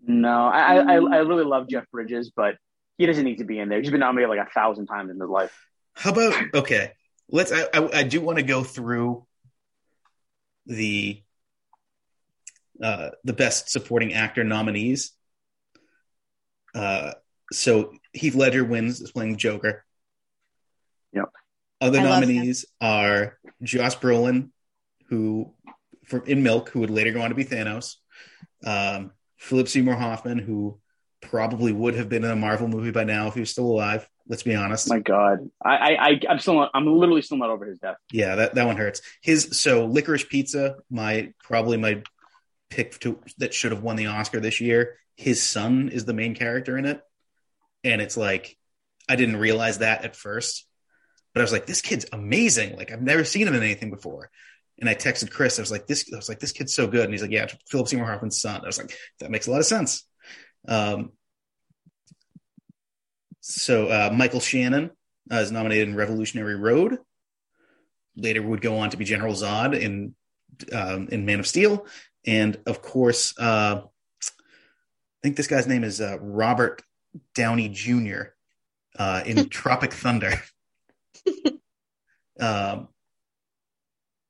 [0.07, 2.57] no, I, I I I really love Jeff Bridges, but
[2.97, 3.81] he doesn't need to be in there.
[3.81, 5.57] He's been nominated like a thousand times in his life.
[5.95, 6.93] How about okay?
[7.31, 7.53] Let's.
[7.53, 9.27] I I, I do want to go through
[10.67, 11.23] the
[12.83, 15.13] uh, the best supporting actor nominees.
[16.75, 17.13] Uh,
[17.53, 19.85] so Heath Ledger wins is playing Joker.
[21.13, 21.31] Yep.
[21.81, 24.51] Other I nominees are Josh Brolin,
[25.09, 25.55] who
[26.05, 27.97] for in Milk, who would later go on to be Thanos.
[28.65, 30.81] Um, Philip Seymour Hoffman, who
[31.21, 34.09] probably would have been in a Marvel movie by now if he was still alive.
[34.29, 34.91] Let's be honest.
[34.91, 37.97] My God, I I I- I'm still not, I'm literally still not over his death.
[38.13, 39.01] Yeah, that, that one hurts.
[39.23, 42.03] His so licorice pizza, my probably my
[42.71, 44.97] pick to that should have won the Oscar this year.
[45.17, 47.01] His son is the main character in it,
[47.85, 48.57] and it's like
[49.09, 50.67] I didn't realize that at first,
[51.35, 52.77] but I was like, this kid's amazing.
[52.77, 54.31] Like I've never seen him in anything before.
[54.81, 55.59] And I texted Chris.
[55.59, 56.05] I was like, this.
[56.13, 57.05] I was like, this kid's so good.
[57.05, 58.61] And he's like, yeah, Philip Seymour Hoffman's son.
[58.63, 60.07] I was like, that makes a lot of sense.
[60.69, 61.11] Um,
[63.41, 64.91] so uh, Michael Shannon
[65.33, 66.99] uh, is nominated in Revolutionary Road
[68.19, 70.15] later would go on to be General Zod in
[70.73, 71.87] um, in Man of Steel,
[72.29, 76.83] and of course, uh, I think this guy's name is uh, Robert
[77.35, 78.35] Downey Jr.
[78.97, 80.35] Uh, in Tropic Thunder.
[82.41, 82.89] um,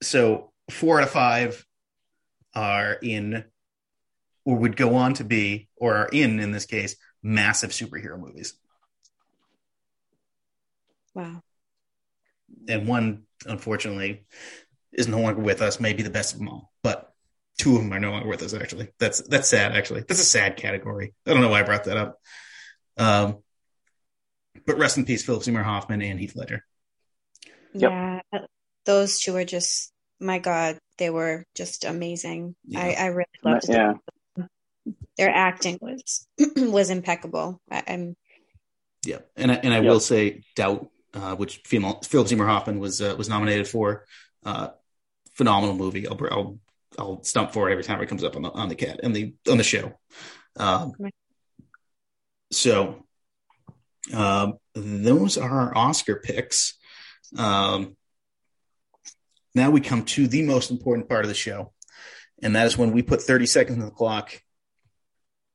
[0.01, 1.67] so four out of five
[2.55, 3.45] are in,
[4.45, 8.55] or would go on to be, or are in, in this case, massive superhero movies.
[11.15, 11.43] Wow.
[12.69, 14.25] and one unfortunately
[14.93, 16.71] is no longer with us maybe the best of them all
[17.59, 20.25] two of them are no longer with us actually that's that's sad actually that's a
[20.25, 22.21] sad category i don't know why i brought that up
[22.99, 23.39] um
[24.67, 26.65] but rest in peace philip seymour hoffman and heath ledger
[27.75, 27.93] Yep.
[27.93, 28.21] Yeah.
[28.87, 32.57] Those two are just my God, they were just amazing.
[32.67, 32.81] Yeah.
[32.81, 33.95] I, I really loved Yeah.
[34.37, 34.49] them.
[35.17, 36.27] Their acting was
[36.57, 37.61] was impeccable.
[37.71, 38.17] I, I'm
[39.05, 39.93] yeah and I, and i Yep.
[39.93, 44.05] will say doubt uh which female philip seymour hoffman was uh, was nominated for
[44.45, 44.69] uh
[45.35, 46.59] phenomenal movie i'll i'll
[46.99, 49.15] i'll stump for it every time it comes up on the on the cat and
[49.15, 49.99] the on the show.
[50.57, 50.93] Um
[52.51, 53.07] so
[54.13, 56.75] um those are our oscar picks.
[57.37, 57.97] Um
[59.55, 61.73] now we come to the most important part of the show
[62.43, 64.41] and that is when we put 30 seconds on the clock.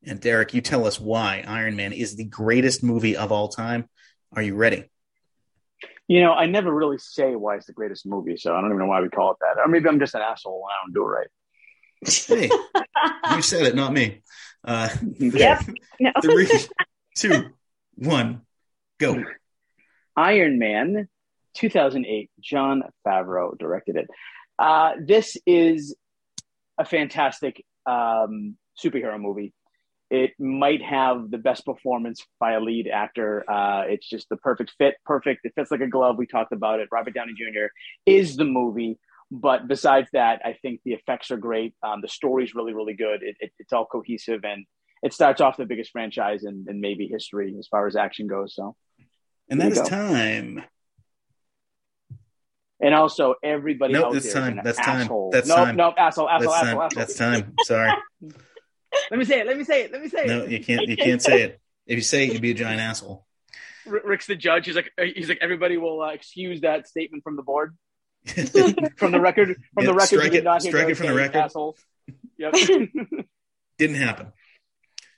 [0.05, 3.89] And derek you tell us why iron man is the greatest movie of all time.
[4.35, 4.89] Are you ready
[6.07, 8.79] You know, I never really say why it's the greatest movie, so I don't even
[8.79, 9.61] know why we call it that.
[9.61, 11.27] Or maybe I'm just an asshole and I don't do it right.
[12.27, 14.21] hey you said it not me
[14.65, 15.61] uh Yep.
[16.01, 16.11] No.
[16.21, 16.49] three
[17.15, 17.51] two
[17.95, 18.41] one
[18.99, 19.23] go
[20.15, 21.07] Iron Man,
[21.55, 22.29] 2008.
[22.39, 24.07] Jon Favreau directed it.
[24.59, 25.95] Uh, this is
[26.77, 29.53] a fantastic um, superhero movie.
[30.13, 33.43] It might have the best performance by a lead actor.
[33.49, 35.43] Uh, it's just the perfect fit, perfect.
[35.43, 36.19] It fits like a glove.
[36.19, 36.87] We talked about it.
[36.91, 37.65] Robert Downey Jr.
[38.05, 38.99] is the movie.
[39.31, 41.73] But besides that, I think the effects are great.
[41.81, 43.23] Um, the story's really, really good.
[43.23, 44.67] It, it, it's all cohesive and
[45.01, 48.53] it starts off the biggest franchise in, in maybe history as far as action goes.
[48.53, 48.75] So
[49.49, 49.85] and that is go.
[49.85, 50.63] time
[52.79, 54.61] And also, everybody Nope, out that's time.
[54.63, 55.09] That's time.
[55.31, 55.75] That's nope, time.
[55.75, 56.99] nope, asshole, asshole, that's asshole, time asshole.
[56.99, 57.91] that's time sorry
[59.11, 59.47] Let me say it.
[59.47, 59.91] Let me say it.
[59.91, 60.27] Let me say it.
[60.27, 62.81] no you can't you can't say it if you say it you'd be a giant
[62.81, 63.25] asshole
[63.85, 64.65] Rick's the judge.
[64.65, 67.75] He's like, uh, he's like, everybody will uh, excuse that statement from the board,
[68.25, 70.07] from the record, from Yeah, the record.
[70.07, 71.35] strike did it- not strike it from the record.
[71.37, 71.75] Asshole.
[72.37, 72.53] Yep,
[73.77, 74.31] didn't happen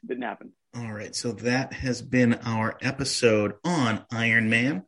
[0.08, 0.52] didn't happen.
[0.76, 4.84] All right, so that has been our episode on Iron Man,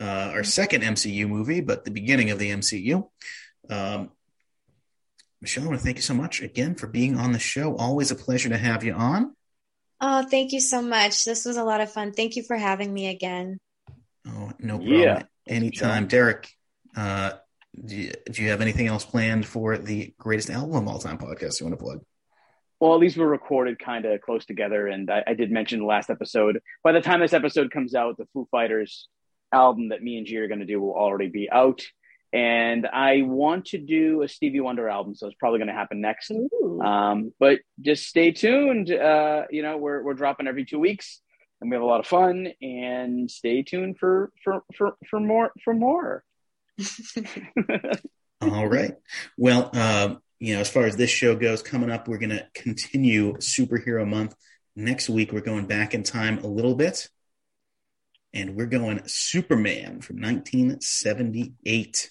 [0.00, 3.08] uh, our second MCU movie, but the beginning of the MCU.
[3.70, 4.10] Um,
[5.40, 7.76] Michelle, I want to thank you so much again for being on the show.
[7.76, 9.34] Always a pleasure to have you on.
[10.00, 11.24] Oh, thank you so much.
[11.24, 12.12] This was a lot of fun.
[12.12, 13.58] Thank you for having me again.
[14.26, 14.98] Oh, no problem.
[14.98, 15.22] Yeah.
[15.46, 16.06] Anytime.
[16.06, 16.48] Derek,
[16.96, 17.32] uh,
[17.84, 21.18] do you, do you have anything else planned for the greatest album of all time
[21.18, 22.00] podcast you want to plug?
[22.80, 25.86] Well, at least we're recorded kind of close together, and I, I did mention the
[25.86, 26.60] last episode.
[26.84, 29.08] By the time this episode comes out, the Foo Fighters
[29.52, 31.82] album that me and G are going to do will already be out.
[32.32, 36.00] And I want to do a Stevie Wonder album, so it's probably going to happen
[36.02, 36.30] next.
[36.30, 38.90] Um, but just stay tuned.
[38.90, 41.22] Uh, you know, we're we're dropping every two weeks,
[41.60, 42.48] and we have a lot of fun.
[42.60, 46.22] And stay tuned for for for for more for more.
[48.40, 48.94] All right.
[49.36, 52.46] Well, um, you know, as far as this show goes, coming up, we're going to
[52.54, 54.34] continue Superhero Month.
[54.76, 57.08] Next week, we're going back in time a little bit,
[58.32, 62.10] and we're going Superman from 1978.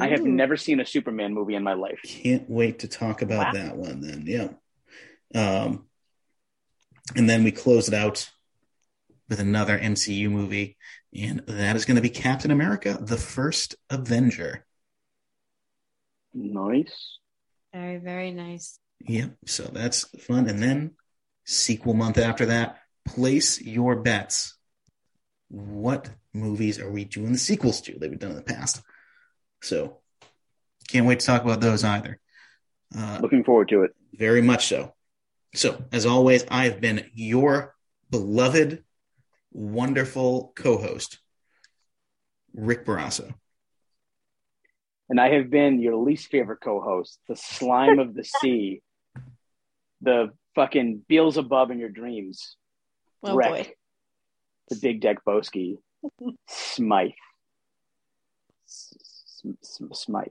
[0.00, 2.00] I have never seen a Superman movie in my life.
[2.04, 3.52] Can't wait to talk about Wow.
[3.52, 4.24] that one then.
[4.26, 4.48] Yeah.
[5.34, 5.86] Um,
[7.16, 8.30] and then we close it out
[9.28, 10.76] with another MCU movie,
[11.14, 14.64] and that is going to be Captain America, the first Avenger.
[16.34, 17.18] Nice.
[17.72, 18.78] Very, very nice.
[19.00, 19.36] Yep.
[19.46, 20.48] So that's fun.
[20.48, 20.92] And then
[21.44, 24.56] sequel month after that, place your bets.
[25.48, 28.82] What movies are we doing the sequels to that we've done in the past?
[29.62, 29.98] So
[30.88, 32.18] can't wait to talk about those either.
[32.96, 33.90] Uh, Looking forward to it.
[34.14, 34.94] very much so.
[35.54, 37.74] So, as always, I have been your
[38.10, 38.84] beloved,
[39.52, 41.18] wonderful co host,
[42.54, 43.32] Rick Barrasso.
[45.10, 48.82] And I have been your least favorite co-host, the slime of the sea,
[50.02, 52.56] the fucking Beelzebub in your dreams,
[53.22, 53.72] Oh Wreck, boy.
[54.68, 55.78] the big deck Boski,
[56.48, 57.12] Smythe,
[59.62, 60.28] S- S- S- Smythe.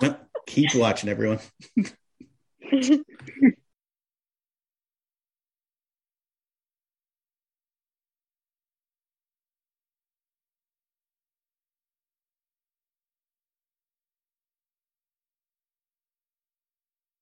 [0.00, 1.40] Well, keep watching, everyone.